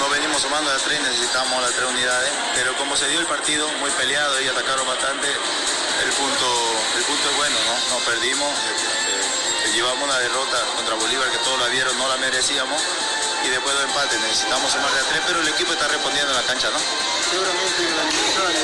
no 0.00 0.10
venimos 0.10 0.42
sumando 0.42 0.72
las 0.72 0.82
tres, 0.82 1.00
necesitamos 1.00 1.62
las 1.62 1.70
tres 1.72 1.88
unidades, 1.88 2.30
pero 2.56 2.74
como 2.76 2.96
se 2.96 3.08
dio 3.08 3.20
el 3.20 3.26
partido, 3.26 3.68
muy 3.78 3.90
peleado 3.92 4.40
y 4.40 4.48
atacaron 4.48 4.86
bastante, 4.86 5.28
el 5.28 6.10
punto, 6.10 6.46
el 6.98 7.04
punto 7.04 7.30
es 7.30 7.36
bueno, 7.36 7.56
¿no? 7.70 7.74
No 7.94 8.04
perdimos, 8.04 8.50
eh, 8.50 9.70
eh, 9.70 9.76
llevamos 9.76 10.02
una 10.02 10.18
derrota 10.18 10.58
contra 10.74 10.96
Bolívar 10.96 11.30
que 11.30 11.38
todos 11.38 11.58
la 11.60 11.68
vieron, 11.68 11.96
no 11.98 12.08
la 12.08 12.16
merecíamos 12.16 12.82
y 13.44 13.48
después 13.50 13.74
dos 13.74 13.84
empates. 13.84 14.20
Necesitamos 14.20 14.72
sumar 14.72 14.92
de 14.92 15.00
a 15.00 15.04
tres, 15.04 15.22
pero 15.26 15.40
el 15.40 15.48
equipo 15.48 15.72
está 15.72 15.88
respondiendo 15.88 16.30
en 16.30 16.36
la 16.36 16.46
cancha, 16.46 16.70
¿no? 16.70 16.78
Seguramente 16.78 17.82
el 17.82 17.98
aniversario, 17.98 18.60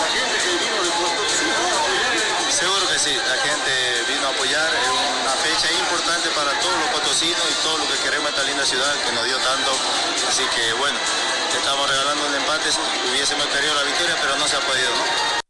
la 0.00 0.08
gente 0.08 0.36
que 0.38 0.50
vino 0.64 0.82
de 0.82 0.90
Seguro 2.50 2.86
que 2.88 2.98
sí, 2.98 3.14
la 3.14 3.36
gente 3.42 4.04
vino 4.06 4.26
a 4.26 4.30
apoyar, 4.30 4.70
es 4.74 4.88
una 4.88 5.34
fecha 5.42 5.72
importante 5.72 6.28
para 6.30 6.52
todos 6.60 6.78
los 6.78 6.88
potosinos 6.90 7.42
y 7.50 7.54
todo 7.62 7.78
lo 7.78 7.88
que 7.88 7.98
queremos 7.98 8.30
esta 8.30 8.44
linda 8.44 8.64
ciudad 8.64 8.94
que 9.04 9.12
nos 9.12 9.24
dio 9.24 9.36
tanto, 9.38 9.72
así 10.28 10.44
que 10.54 10.72
bueno, 10.74 10.98
estamos 11.56 11.90
regalando 11.90 12.26
un 12.26 12.34
empate, 12.34 12.70
hubiésemos 13.10 13.46
querido 13.46 13.74
la 13.74 13.82
victoria, 13.82 14.16
pero 14.22 14.36
no 14.36 14.46
se 14.46 14.56
ha 14.56 14.60
podido, 14.60 14.90
¿no? 14.90 15.43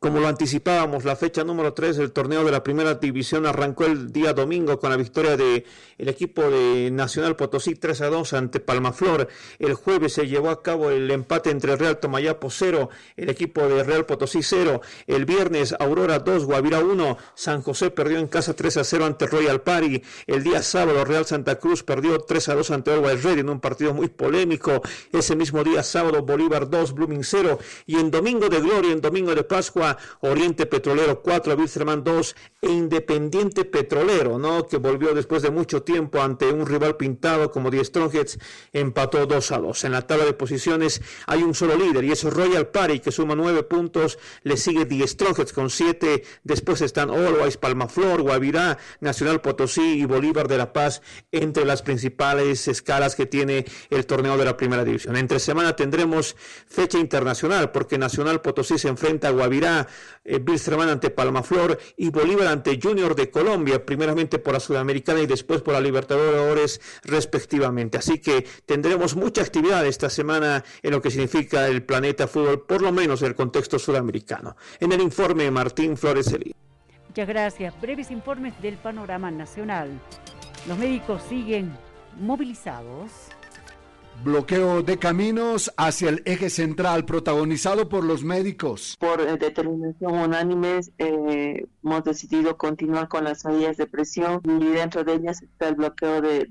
Como 0.00 0.18
lo 0.18 0.28
anticipábamos, 0.28 1.04
la 1.04 1.14
fecha 1.14 1.44
número 1.44 1.74
3 1.74 1.98
del 1.98 2.12
torneo 2.12 2.42
de 2.42 2.50
la 2.50 2.64
primera 2.64 2.94
división 2.94 3.44
arrancó 3.44 3.84
el 3.84 4.10
día 4.10 4.32
domingo 4.32 4.78
con 4.78 4.88
la 4.88 4.96
victoria 4.96 5.36
de 5.36 5.66
el 5.98 6.08
equipo 6.08 6.40
de 6.50 6.90
Nacional 6.90 7.36
Potosí 7.36 7.74
3 7.74 8.00
a 8.00 8.06
2 8.06 8.32
ante 8.32 8.60
Palmaflor. 8.60 9.28
El 9.58 9.74
jueves 9.74 10.14
se 10.14 10.26
llevó 10.26 10.48
a 10.48 10.62
cabo 10.62 10.88
el 10.88 11.10
empate 11.10 11.50
entre 11.50 11.76
Real 11.76 12.00
Tomayapo 12.00 12.48
0, 12.48 12.88
el 13.14 13.28
equipo 13.28 13.68
de 13.68 13.84
Real 13.84 14.06
Potosí 14.06 14.42
0. 14.42 14.80
El 15.06 15.26
viernes 15.26 15.74
Aurora 15.78 16.18
2, 16.20 16.46
Guavira 16.46 16.78
1, 16.78 17.18
San 17.34 17.60
José 17.60 17.90
perdió 17.90 18.18
en 18.18 18.28
casa 18.28 18.56
3 18.56 18.78
a 18.78 18.84
0 18.84 19.04
ante 19.04 19.26
Royal 19.26 19.60
Party. 19.60 20.02
El 20.26 20.42
día 20.42 20.62
sábado 20.62 21.04
Real 21.04 21.26
Santa 21.26 21.58
Cruz 21.58 21.82
perdió 21.82 22.20
3 22.20 22.48
a 22.48 22.54
2 22.54 22.70
ante 22.70 22.90
Always 22.90 23.22
Red 23.22 23.40
en 23.40 23.50
un 23.50 23.60
partido 23.60 23.92
muy 23.92 24.08
polémico. 24.08 24.80
Ese 25.12 25.36
mismo 25.36 25.62
día 25.62 25.82
sábado 25.82 26.22
Bolívar 26.22 26.70
2, 26.70 26.94
Blooming 26.94 27.22
0 27.22 27.58
y 27.84 27.96
en 27.96 28.10
domingo 28.10 28.48
de 28.48 28.60
gloria, 28.60 28.92
en 28.92 29.02
domingo 29.02 29.34
de 29.34 29.44
Pascua 29.44 29.89
Oriente 30.20 30.66
Petrolero 30.66 31.22
4, 31.22 31.54
Wilstermann 31.54 32.04
2 32.04 32.36
e 32.62 32.70
Independiente 32.70 33.64
Petrolero, 33.64 34.38
¿no? 34.38 34.66
Que 34.66 34.76
volvió 34.76 35.14
después 35.14 35.42
de 35.42 35.50
mucho 35.50 35.82
tiempo 35.82 36.20
ante 36.20 36.50
un 36.50 36.66
rival 36.66 36.96
pintado 36.96 37.50
como 37.50 37.70
Die 37.70 37.84
Strongheads, 37.84 38.38
empató 38.72 39.26
2 39.26 39.52
a 39.52 39.58
2. 39.58 39.84
En 39.84 39.92
la 39.92 40.06
tabla 40.06 40.24
de 40.24 40.32
posiciones 40.32 41.02
hay 41.26 41.42
un 41.42 41.54
solo 41.54 41.76
líder 41.76 42.04
y 42.04 42.12
es 42.12 42.24
Royal 42.24 42.68
Party 42.68 43.00
que 43.00 43.12
suma 43.12 43.34
9 43.34 43.62
puntos, 43.64 44.18
le 44.42 44.56
sigue 44.56 44.84
Die 44.84 45.06
Strongheads 45.06 45.52
con 45.52 45.70
7, 45.70 46.22
después 46.44 46.80
están 46.80 47.10
Always, 47.10 47.56
Palmaflor, 47.56 48.22
Guavirá, 48.22 48.78
Nacional 49.00 49.40
Potosí 49.40 50.00
y 50.00 50.04
Bolívar 50.04 50.48
de 50.48 50.58
La 50.58 50.72
Paz 50.72 51.02
entre 51.32 51.64
las 51.64 51.82
principales 51.82 52.68
escalas 52.68 53.14
que 53.14 53.26
tiene 53.26 53.64
el 53.90 54.06
torneo 54.06 54.36
de 54.36 54.44
la 54.44 54.56
primera 54.56 54.84
división. 54.84 55.16
Entre 55.16 55.38
semana 55.38 55.76
tendremos 55.76 56.36
fecha 56.66 56.98
internacional 56.98 57.70
porque 57.70 57.98
Nacional 57.98 58.40
Potosí 58.40 58.78
se 58.78 58.88
enfrenta 58.88 59.28
a 59.28 59.32
Guavirá 59.32 59.79
eh, 60.24 60.40
ante 60.88 61.10
Palmaflor 61.10 61.78
y 61.96 62.10
Bolívar 62.10 62.48
ante 62.48 62.78
Junior 62.80 63.14
de 63.14 63.30
Colombia, 63.30 63.84
primeramente 63.84 64.38
por 64.38 64.54
la 64.54 64.60
Sudamericana 64.60 65.20
y 65.20 65.26
después 65.26 65.62
por 65.62 65.74
la 65.74 65.80
Libertadores 65.80 66.80
respectivamente. 67.04 67.98
Así 67.98 68.18
que 68.18 68.46
tendremos 68.66 69.16
mucha 69.16 69.42
actividad 69.42 69.86
esta 69.86 70.10
semana 70.10 70.64
en 70.82 70.90
lo 70.90 71.00
que 71.00 71.10
significa 71.10 71.66
el 71.68 71.82
planeta 71.82 72.26
fútbol, 72.26 72.66
por 72.66 72.82
lo 72.82 72.92
menos 72.92 73.22
en 73.22 73.28
el 73.28 73.34
contexto 73.34 73.78
sudamericano. 73.78 74.56
En 74.78 74.92
el 74.92 75.00
informe 75.00 75.50
Martín 75.50 75.96
Flores 75.96 76.30
Muchas 77.08 77.28
gracias. 77.28 77.80
Breves 77.80 78.10
informes 78.10 78.54
del 78.62 78.76
panorama 78.76 79.30
nacional. 79.30 79.90
Los 80.68 80.78
médicos 80.78 81.22
siguen 81.28 81.72
movilizados 82.20 83.29
Bloqueo 84.22 84.82
de 84.82 84.98
caminos 84.98 85.72
hacia 85.78 86.10
el 86.10 86.22
eje 86.26 86.50
central 86.50 87.06
protagonizado 87.06 87.88
por 87.88 88.04
los 88.04 88.22
médicos. 88.22 88.98
Por 89.00 89.18
eh, 89.22 89.38
determinación 89.38 90.12
unánime 90.12 90.80
eh, 90.98 91.66
hemos 91.82 92.04
decidido 92.04 92.58
continuar 92.58 93.08
con 93.08 93.24
las 93.24 93.46
medidas 93.46 93.78
de 93.78 93.86
presión 93.86 94.42
y 94.44 94.66
dentro 94.66 95.04
de 95.04 95.14
ellas 95.14 95.40
está 95.42 95.68
el 95.68 95.76
bloqueo 95.76 96.20
de, 96.20 96.44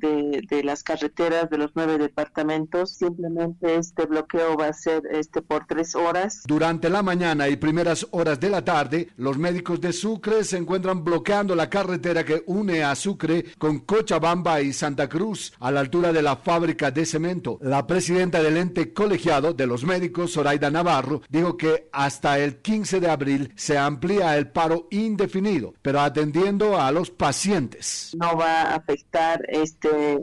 de, 0.49 0.63
las 0.63 0.81
carreteras 0.81 1.47
de 1.51 1.59
los 1.59 1.69
nueve 1.75 1.99
departamentos. 1.99 2.93
Simplemente 2.93 3.75
este 3.75 4.07
bloqueo 4.07 4.57
va 4.57 4.69
a 4.69 4.73
ser 4.73 5.03
este 5.11 5.43
por 5.43 5.67
tres 5.67 5.93
horas. 5.93 6.41
Durante 6.47 6.89
la 6.89 7.03
mañana 7.03 7.49
y 7.49 7.57
primeras 7.57 8.07
horas 8.09 8.39
de 8.39 8.49
la 8.49 8.65
tarde, 8.65 9.09
los 9.17 9.37
médicos 9.37 9.79
de 9.79 9.93
Sucre 9.93 10.43
se 10.43 10.57
encuentran 10.57 11.03
bloqueando 11.03 11.55
la 11.55 11.69
carretera 11.69 12.25
que 12.25 12.41
une 12.47 12.83
a 12.83 12.95
Sucre 12.95 13.45
con 13.59 13.81
Cochabamba 13.81 14.59
y 14.59 14.73
Santa 14.73 15.07
Cruz 15.07 15.53
a 15.59 15.69
la 15.69 15.81
altura 15.81 16.11
de 16.11 16.23
la 16.23 16.35
fábrica 16.35 16.89
de 16.89 17.05
cemento. 17.05 17.58
La 17.61 17.85
presidenta 17.85 18.41
del 18.41 18.55
ente 18.55 18.93
colegiado 18.93 19.53
de 19.53 19.67
los 19.67 19.83
médicos, 19.83 20.31
Zoraida 20.31 20.71
Navarro, 20.71 21.21
dijo 21.27 21.57
que 21.57 21.89
hasta 21.91 22.39
el 22.39 22.61
15 22.61 23.01
de 23.01 23.09
abril 23.09 23.51
se 23.57 23.77
amplía 23.77 24.37
el 24.37 24.47
paro 24.49 24.87
indefinido, 24.91 25.73
pero 25.81 25.99
atendiendo 25.99 26.79
a 26.79 26.89
los 26.93 27.11
pacientes. 27.11 28.15
No 28.17 28.37
va 28.37 28.61
a 28.61 28.75
afectar 28.75 29.43
este 29.49 30.19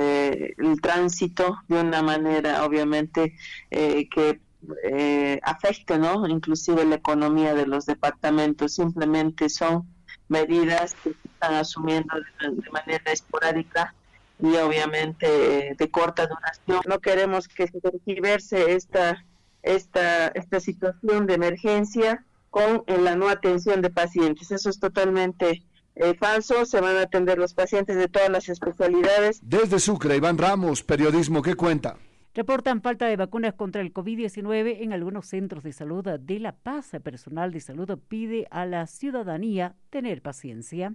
eh, 0.00 0.54
el 0.56 0.80
tránsito 0.80 1.58
de 1.68 1.80
una 1.80 2.02
manera, 2.02 2.64
obviamente, 2.64 3.36
eh, 3.70 4.08
que 4.08 4.40
eh, 4.84 5.40
afecte, 5.42 5.98
¿no? 5.98 6.26
Inclusive 6.26 6.86
la 6.86 6.94
economía 6.94 7.54
de 7.54 7.66
los 7.66 7.84
departamentos. 7.84 8.72
Simplemente 8.72 9.50
son 9.50 9.86
medidas 10.28 10.94
que 11.04 11.10
se 11.10 11.28
están 11.28 11.54
asumiendo 11.56 12.14
de 12.40 12.70
manera 12.70 13.12
esporádica 13.12 13.94
y 14.40 14.56
obviamente 14.56 15.68
eh, 15.70 15.74
de 15.76 15.90
corta 15.90 16.26
duración. 16.26 16.80
No 16.86 17.00
queremos 17.00 17.48
que 17.48 17.66
se 17.66 17.80
tergiverse 17.80 18.74
esta, 18.74 19.24
esta, 19.62 20.28
esta 20.28 20.60
situación 20.60 21.26
de 21.26 21.34
emergencia 21.34 22.24
con 22.50 22.84
la 22.86 23.16
no 23.16 23.28
atención 23.28 23.82
de 23.82 23.90
pacientes. 23.90 24.50
Eso 24.50 24.70
es 24.70 24.78
totalmente 24.78 25.62
eh, 25.96 26.14
falso. 26.14 26.64
Se 26.66 26.80
van 26.80 26.96
a 26.96 27.02
atender 27.02 27.38
los 27.38 27.54
pacientes 27.54 27.96
de 27.96 28.08
todas 28.08 28.30
las 28.30 28.48
especialidades. 28.48 29.40
Desde 29.42 29.78
Sucre, 29.78 30.16
Iván 30.16 30.38
Ramos, 30.38 30.82
periodismo 30.82 31.42
que 31.42 31.54
cuenta. 31.54 31.96
Reportan 32.34 32.82
falta 32.82 33.06
de 33.06 33.16
vacunas 33.16 33.54
contra 33.54 33.80
el 33.80 33.94
COVID-19 33.94 34.78
en 34.80 34.92
algunos 34.92 35.26
centros 35.26 35.62
de 35.62 35.72
salud 35.72 36.04
de 36.04 36.40
La 36.40 36.52
Paz. 36.52 36.92
El 36.92 37.00
personal 37.00 37.52
de 37.52 37.60
salud 37.60 37.96
pide 38.08 38.48
a 38.50 38.66
la 38.66 38.88
ciudadanía 38.88 39.76
tener 39.90 40.20
paciencia. 40.20 40.94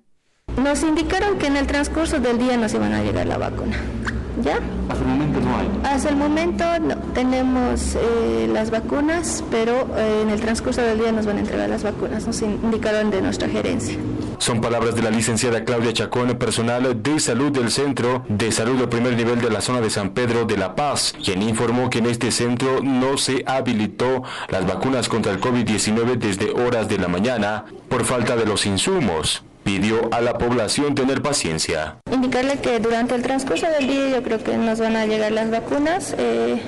Nos 0.63 0.83
indicaron 0.83 1.37
que 1.37 1.47
en 1.47 1.55
el 1.55 1.67
transcurso 1.67 2.19
del 2.19 2.37
día 2.37 2.57
nos 2.57 2.73
iban 2.73 2.91
a 2.91 3.01
llegar 3.01 3.25
la 3.25 3.37
vacuna. 3.37 3.77
¿Ya? 4.43 4.59
Hasta 4.89 5.03
el 5.03 5.07
momento 5.07 5.39
no 5.39 5.57
hay. 5.57 5.67
Hasta 5.83 6.09
el 6.09 6.15
momento 6.15 6.65
no. 6.79 6.95
Tenemos 7.13 7.95
eh, 7.95 8.49
las 8.51 8.69
vacunas, 8.69 9.43
pero 9.51 9.87
eh, 9.95 10.21
en 10.23 10.29
el 10.29 10.39
transcurso 10.41 10.81
del 10.81 10.99
día 10.99 11.11
nos 11.11 11.25
van 11.25 11.37
a 11.37 11.39
entregar 11.39 11.69
las 11.69 11.83
vacunas, 11.83 12.27
nos 12.27 12.41
indicaron 12.41 13.09
de 13.09 13.21
nuestra 13.21 13.47
gerencia. 13.47 13.97
Son 14.37 14.59
palabras 14.61 14.95
de 14.95 15.01
la 15.01 15.11
licenciada 15.11 15.63
Claudia 15.63 15.93
Chacón, 15.93 16.37
personal 16.37 17.01
de 17.01 17.19
salud 17.19 17.51
del 17.51 17.71
Centro 17.71 18.23
de 18.27 18.51
Salud 18.51 18.77
de 18.77 18.87
primer 18.87 19.15
nivel 19.15 19.41
de 19.41 19.49
la 19.49 19.61
zona 19.61 19.81
de 19.81 19.89
San 19.89 20.11
Pedro 20.11 20.45
de 20.45 20.57
La 20.57 20.75
Paz, 20.75 21.13
quien 21.23 21.41
informó 21.41 21.89
que 21.89 21.99
en 21.99 22.05
este 22.05 22.31
centro 22.31 22.81
no 22.81 23.17
se 23.17 23.43
habilitó 23.45 24.23
las 24.49 24.65
vacunas 24.65 25.09
contra 25.09 25.31
el 25.31 25.39
COVID-19 25.39 26.17
desde 26.17 26.51
horas 26.51 26.87
de 26.87 26.97
la 26.97 27.07
mañana 27.07 27.65
por 27.89 28.03
falta 28.03 28.35
de 28.35 28.45
los 28.45 28.65
insumos 28.65 29.43
pidió 29.69 30.09
a 30.11 30.19
la 30.19 30.33
población 30.33 30.95
tener 30.95 31.21
paciencia. 31.21 31.97
Indicarle 32.11 32.57
que 32.57 32.79
durante 32.79 33.13
el 33.13 33.21
transcurso 33.21 33.67
del 33.67 33.87
día 33.87 34.09
yo 34.09 34.23
creo 34.23 34.43
que 34.43 34.57
nos 34.57 34.79
van 34.79 34.95
a 34.95 35.05
llegar 35.05 35.31
las 35.31 35.51
vacunas. 35.51 36.15
Eh, 36.17 36.59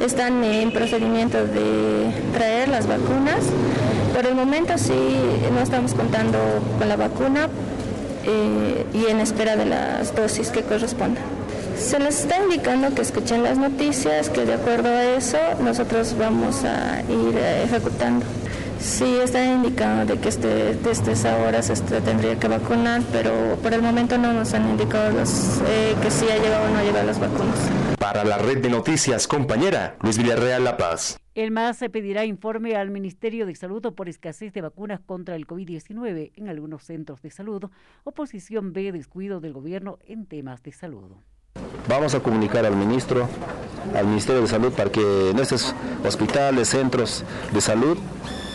están 0.00 0.42
en 0.42 0.72
procedimiento 0.72 1.36
de 1.46 2.10
traer 2.32 2.70
las 2.70 2.86
vacunas. 2.86 3.44
Por 4.14 4.24
el 4.24 4.34
momento 4.34 4.78
sí, 4.78 5.18
no 5.52 5.60
estamos 5.60 5.92
contando 5.92 6.38
con 6.78 6.88
la 6.88 6.96
vacuna 6.96 7.50
eh, 8.24 8.86
y 8.94 9.04
en 9.10 9.20
espera 9.20 9.56
de 9.56 9.66
las 9.66 10.16
dosis 10.16 10.48
que 10.48 10.62
correspondan. 10.62 11.24
Se 11.78 11.98
les 11.98 12.20
está 12.20 12.42
indicando 12.42 12.94
que 12.94 13.02
escuchen 13.02 13.42
las 13.42 13.58
noticias, 13.58 14.30
que 14.30 14.46
de 14.46 14.54
acuerdo 14.54 14.88
a 14.88 15.04
eso 15.04 15.36
nosotros 15.62 16.16
vamos 16.18 16.64
a 16.64 17.02
ir 17.02 17.36
eh, 17.36 17.64
ejecutando. 17.64 18.24
Sí, 18.80 19.18
está 19.22 19.44
indicando 19.44 20.14
de 20.14 20.20
que 20.20 20.28
este, 20.28 20.74
desde 20.74 21.12
esa 21.12 21.36
hora 21.38 21.62
se 21.62 21.74
tendría 22.00 22.38
que 22.38 22.48
vacunar, 22.48 23.02
pero 23.12 23.32
por 23.62 23.74
el 23.74 23.82
momento 23.82 24.18
no 24.18 24.32
nos 24.32 24.54
han 24.54 24.68
indicado 24.68 25.10
los, 25.10 25.60
eh, 25.66 25.94
que 26.02 26.10
sí 26.10 26.26
ha 26.30 26.36
llegado 26.36 26.66
o 26.66 26.68
no 26.68 26.78
ha 26.78 26.82
llegado 26.82 27.06
las 27.06 27.18
vacunas. 27.18 27.58
Para 27.98 28.24
la 28.24 28.38
red 28.38 28.58
de 28.58 28.70
noticias, 28.70 29.26
compañera 29.26 29.96
Luis 30.02 30.18
Villarreal 30.18 30.64
La 30.64 30.76
Paz. 30.76 31.18
El 31.36 31.50
MAS 31.50 31.76
se 31.76 31.90
pedirá 31.90 32.24
informe 32.24 32.76
al 32.76 32.88
Ministerio 32.88 33.44
de 33.44 33.54
Salud 33.54 33.82
por 33.92 34.08
escasez 34.08 34.54
de 34.54 34.62
vacunas 34.62 35.00
contra 35.04 35.36
el 35.36 35.46
COVID-19 35.46 36.32
en 36.34 36.48
algunos 36.48 36.84
centros 36.84 37.20
de 37.20 37.30
salud. 37.30 37.64
Oposición 38.04 38.72
B 38.72 38.90
descuido 38.90 39.38
del 39.38 39.52
gobierno 39.52 39.98
en 40.06 40.24
temas 40.24 40.62
de 40.62 40.72
salud. 40.72 41.10
Vamos 41.90 42.14
a 42.14 42.20
comunicar 42.20 42.64
al 42.64 42.74
ministro, 42.74 43.28
al 43.94 44.06
Ministerio 44.06 44.40
de 44.40 44.48
Salud, 44.48 44.72
para 44.72 44.90
que 44.90 45.28
en 45.28 45.38
estos 45.38 45.74
hospitales, 46.06 46.68
centros 46.68 47.22
de 47.52 47.60
salud, 47.60 47.98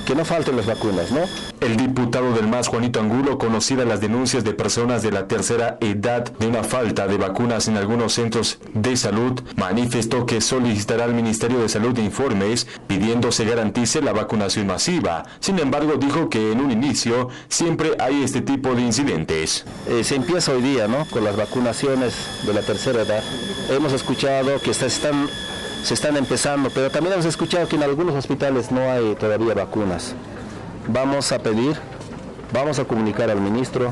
que 0.05 0.15
no 0.15 0.25
falten 0.25 0.57
las 0.57 0.65
vacunas, 0.65 1.11
¿no? 1.11 1.21
El 1.59 1.77
diputado 1.77 2.33
del 2.33 2.47
MAS, 2.47 2.67
Juanito 2.67 2.99
Angulo, 2.99 3.37
conocida 3.37 3.85
las 3.85 4.01
denuncias 4.01 4.43
de 4.43 4.53
personas 4.53 5.03
de 5.03 5.11
la 5.11 5.27
tercera 5.27 5.77
edad 5.79 6.23
de 6.37 6.47
una 6.47 6.63
falta 6.63 7.07
de 7.07 7.17
vacunas 7.17 7.67
en 7.67 7.77
algunos 7.77 8.13
centros 8.13 8.59
de 8.73 8.97
salud, 8.97 9.39
manifestó 9.55 10.25
que 10.25 10.41
solicitará 10.41 11.03
al 11.03 11.13
Ministerio 11.13 11.59
de 11.59 11.69
Salud 11.69 11.97
informes 11.99 12.67
pidiendo 12.87 13.31
se 13.31 13.45
garantice 13.45 14.01
la 14.01 14.13
vacunación 14.13 14.67
masiva. 14.67 15.23
Sin 15.39 15.59
embargo, 15.59 15.93
dijo 15.97 16.29
que 16.29 16.51
en 16.51 16.61
un 16.61 16.71
inicio 16.71 17.29
siempre 17.47 17.91
hay 17.99 18.23
este 18.23 18.41
tipo 18.41 18.73
de 18.75 18.81
incidentes. 18.81 19.65
Eh, 19.87 20.03
se 20.03 20.15
empieza 20.15 20.51
hoy 20.51 20.61
día, 20.61 20.87
¿no? 20.87 21.05
Con 21.05 21.23
las 21.23 21.35
vacunaciones 21.35 22.13
de 22.45 22.53
la 22.53 22.61
tercera 22.61 23.01
edad. 23.01 23.23
Hemos 23.69 23.93
escuchado 23.93 24.59
que 24.59 24.73
se 24.73 24.87
están 24.87 25.27
se 25.83 25.95
están 25.95 26.15
empezando, 26.15 26.69
pero 26.69 26.91
también 26.91 27.13
hemos 27.13 27.25
escuchado 27.25 27.67
que 27.67 27.75
en 27.75 27.83
algunos 27.83 28.15
hospitales 28.15 28.71
no 28.71 28.81
hay 28.91 29.15
todavía 29.15 29.53
vacunas. 29.53 30.13
Vamos 30.87 31.31
a 31.31 31.39
pedir, 31.39 31.75
vamos 32.53 32.77
a 32.77 32.85
comunicar 32.85 33.31
al 33.31 33.41
ministro, 33.41 33.91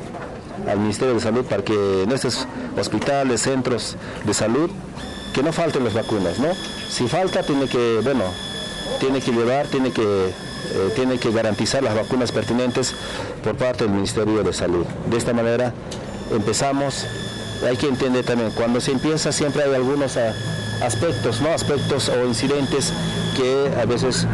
al 0.68 0.80
Ministerio 0.80 1.16
de 1.16 1.20
Salud, 1.20 1.46
para 1.46 1.64
que 1.64 2.04
en 2.04 2.12
estos 2.12 2.48
hospitales, 2.78 3.42
centros 3.42 3.96
de 4.24 4.34
salud, 4.34 4.70
que 5.34 5.44
no 5.44 5.52
falten 5.52 5.84
las 5.84 5.94
vacunas, 5.94 6.40
¿no? 6.40 6.50
Si 6.90 7.08
falta, 7.08 7.44
tiene 7.44 7.68
que, 7.68 8.02
bueno, 8.04 8.24
tiene 9.00 9.22
que 9.22 9.32
llevar, 9.32 9.68
tiene 9.68 9.92
que, 9.92 10.02
eh, 10.02 10.92
tiene 10.96 11.18
que 11.18 11.32
garantizar 11.32 11.84
las 11.84 11.96
vacunas 11.96 12.32
pertinentes 12.32 12.96
por 13.44 13.56
parte 13.56 13.86
del 13.86 13.94
Ministerio 13.94 14.44
de 14.44 14.54
Salud. 14.54 14.86
De 15.10 15.18
esta 15.18 15.34
manera 15.34 15.74
empezamos, 16.32 17.06
hay 17.68 17.78
que 17.78 17.88
entender 17.88 18.26
también, 18.26 18.52
cuando 18.52 18.82
se 18.82 18.92
empieza 18.92 19.32
siempre 19.32 19.64
hay 19.64 19.74
algunos... 19.74 20.18
A, 20.18 20.34
aspectos, 20.82 21.42
¿no? 21.42 21.50
aspectos 21.50 22.10
o 22.10 22.26
incidentes 22.26 22.94
que 23.36 23.72
a 23.80 23.86
veces 23.86 24.28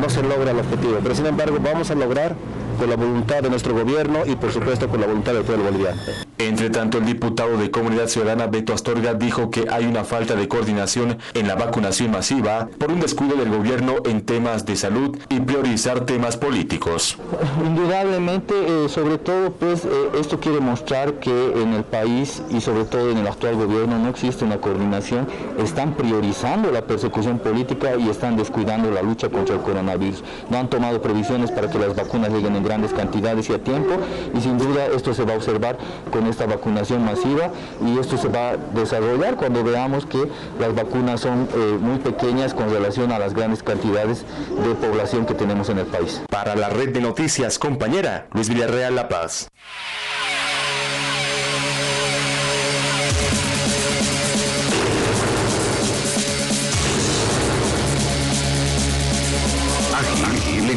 no 0.00 0.08
se 0.08 0.22
logra 0.22 0.50
el 0.50 0.58
objetivo. 0.58 0.98
Pero 1.02 1.14
sin 1.14 1.26
embargo 1.26 1.58
vamos 1.60 1.90
a 1.90 1.94
lograr 1.94 2.34
con 2.78 2.90
la 2.90 2.96
voluntad 2.96 3.42
de 3.42 3.50
nuestro 3.50 3.74
gobierno 3.74 4.24
y 4.26 4.36
por 4.36 4.52
supuesto 4.52 4.88
con 4.88 5.00
la 5.00 5.06
voluntad 5.06 5.32
del 5.32 5.44
pueblo 5.44 5.64
boliviano. 5.64 6.00
Entre 6.48 6.70
tanto, 6.70 6.98
el 6.98 7.06
diputado 7.06 7.56
de 7.56 7.70
Comunidad 7.70 8.08
Ciudadana 8.08 8.48
Beto 8.48 8.74
Astorga 8.74 9.14
dijo 9.14 9.48
que 9.48 9.66
hay 9.70 9.86
una 9.86 10.02
falta 10.02 10.34
de 10.34 10.48
coordinación 10.48 11.18
en 11.34 11.46
la 11.46 11.54
vacunación 11.54 12.10
masiva 12.10 12.68
por 12.78 12.90
un 12.90 12.98
descuido 12.98 13.36
del 13.36 13.48
gobierno 13.48 13.98
en 14.04 14.22
temas 14.22 14.66
de 14.66 14.74
salud 14.74 15.16
y 15.28 15.38
priorizar 15.38 16.04
temas 16.04 16.36
políticos. 16.36 17.16
Indudablemente, 17.64 18.54
eh, 18.56 18.88
sobre 18.88 19.18
todo, 19.18 19.52
pues 19.52 19.84
eh, 19.84 19.88
esto 20.18 20.40
quiere 20.40 20.58
mostrar 20.58 21.20
que 21.20 21.62
en 21.62 21.74
el 21.74 21.84
país 21.84 22.42
y 22.50 22.60
sobre 22.60 22.86
todo 22.86 23.12
en 23.12 23.18
el 23.18 23.26
actual 23.28 23.54
gobierno 23.54 24.00
no 24.00 24.08
existe 24.08 24.44
una 24.44 24.60
coordinación, 24.60 25.28
están 25.58 25.94
priorizando 25.94 26.72
la 26.72 26.82
persecución 26.82 27.38
política 27.38 27.94
y 27.96 28.08
están 28.08 28.36
descuidando 28.36 28.90
la 28.90 29.02
lucha 29.02 29.28
contra 29.28 29.54
el 29.54 29.60
coronavirus. 29.62 30.24
No 30.50 30.58
han 30.58 30.68
tomado 30.68 31.00
previsiones 31.00 31.52
para 31.52 31.70
que 31.70 31.78
las 31.78 31.94
vacunas 31.94 32.32
lleguen 32.32 32.56
en 32.56 32.64
grandes 32.64 32.92
cantidades 32.92 33.48
y 33.48 33.52
a 33.52 33.62
tiempo 33.62 33.94
y 34.36 34.40
sin 34.40 34.58
duda 34.58 34.86
esto 34.86 35.14
se 35.14 35.24
va 35.24 35.34
a 35.34 35.36
observar 35.36 35.78
con 36.10 36.31
esta 36.32 36.46
vacunación 36.46 37.04
masiva 37.04 37.50
y 37.84 37.98
esto 37.98 38.16
se 38.16 38.28
va 38.28 38.50
a 38.50 38.56
desarrollar 38.56 39.36
cuando 39.36 39.62
veamos 39.62 40.06
que 40.06 40.30
las 40.58 40.74
vacunas 40.74 41.20
son 41.20 41.48
eh, 41.54 41.78
muy 41.80 41.98
pequeñas 41.98 42.54
con 42.54 42.70
relación 42.70 43.12
a 43.12 43.18
las 43.18 43.34
grandes 43.34 43.62
cantidades 43.62 44.24
de 44.48 44.74
población 44.74 45.26
que 45.26 45.34
tenemos 45.34 45.68
en 45.68 45.78
el 45.78 45.86
país. 45.86 46.22
Para 46.28 46.56
la 46.56 46.68
red 46.68 46.90
de 46.90 47.00
noticias, 47.00 47.58
compañera 47.58 48.26
Luis 48.32 48.48
Villarreal 48.48 48.94
La 48.94 49.08
Paz. 49.08 49.48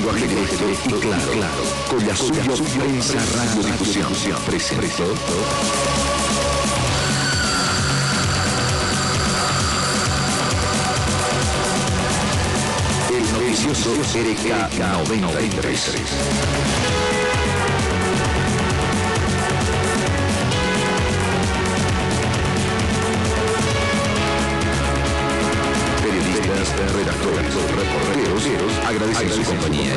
Lenguaje 0.06 0.28
directo 0.28 0.70
y 0.70 1.00
claro. 1.02 1.32
claro. 1.32 1.64
Collasuyo 1.90 2.54
Prensa 2.78 3.18
Radiodifusión 3.36 4.14
presentó 4.46 5.04
el 13.10 13.34
noticioso 13.34 13.94
RK 13.96 14.78
93. 15.22 17.05
Reporteros, 27.24 28.46
agradecen 28.86 29.32
su 29.32 29.44
compañía. 29.44 29.96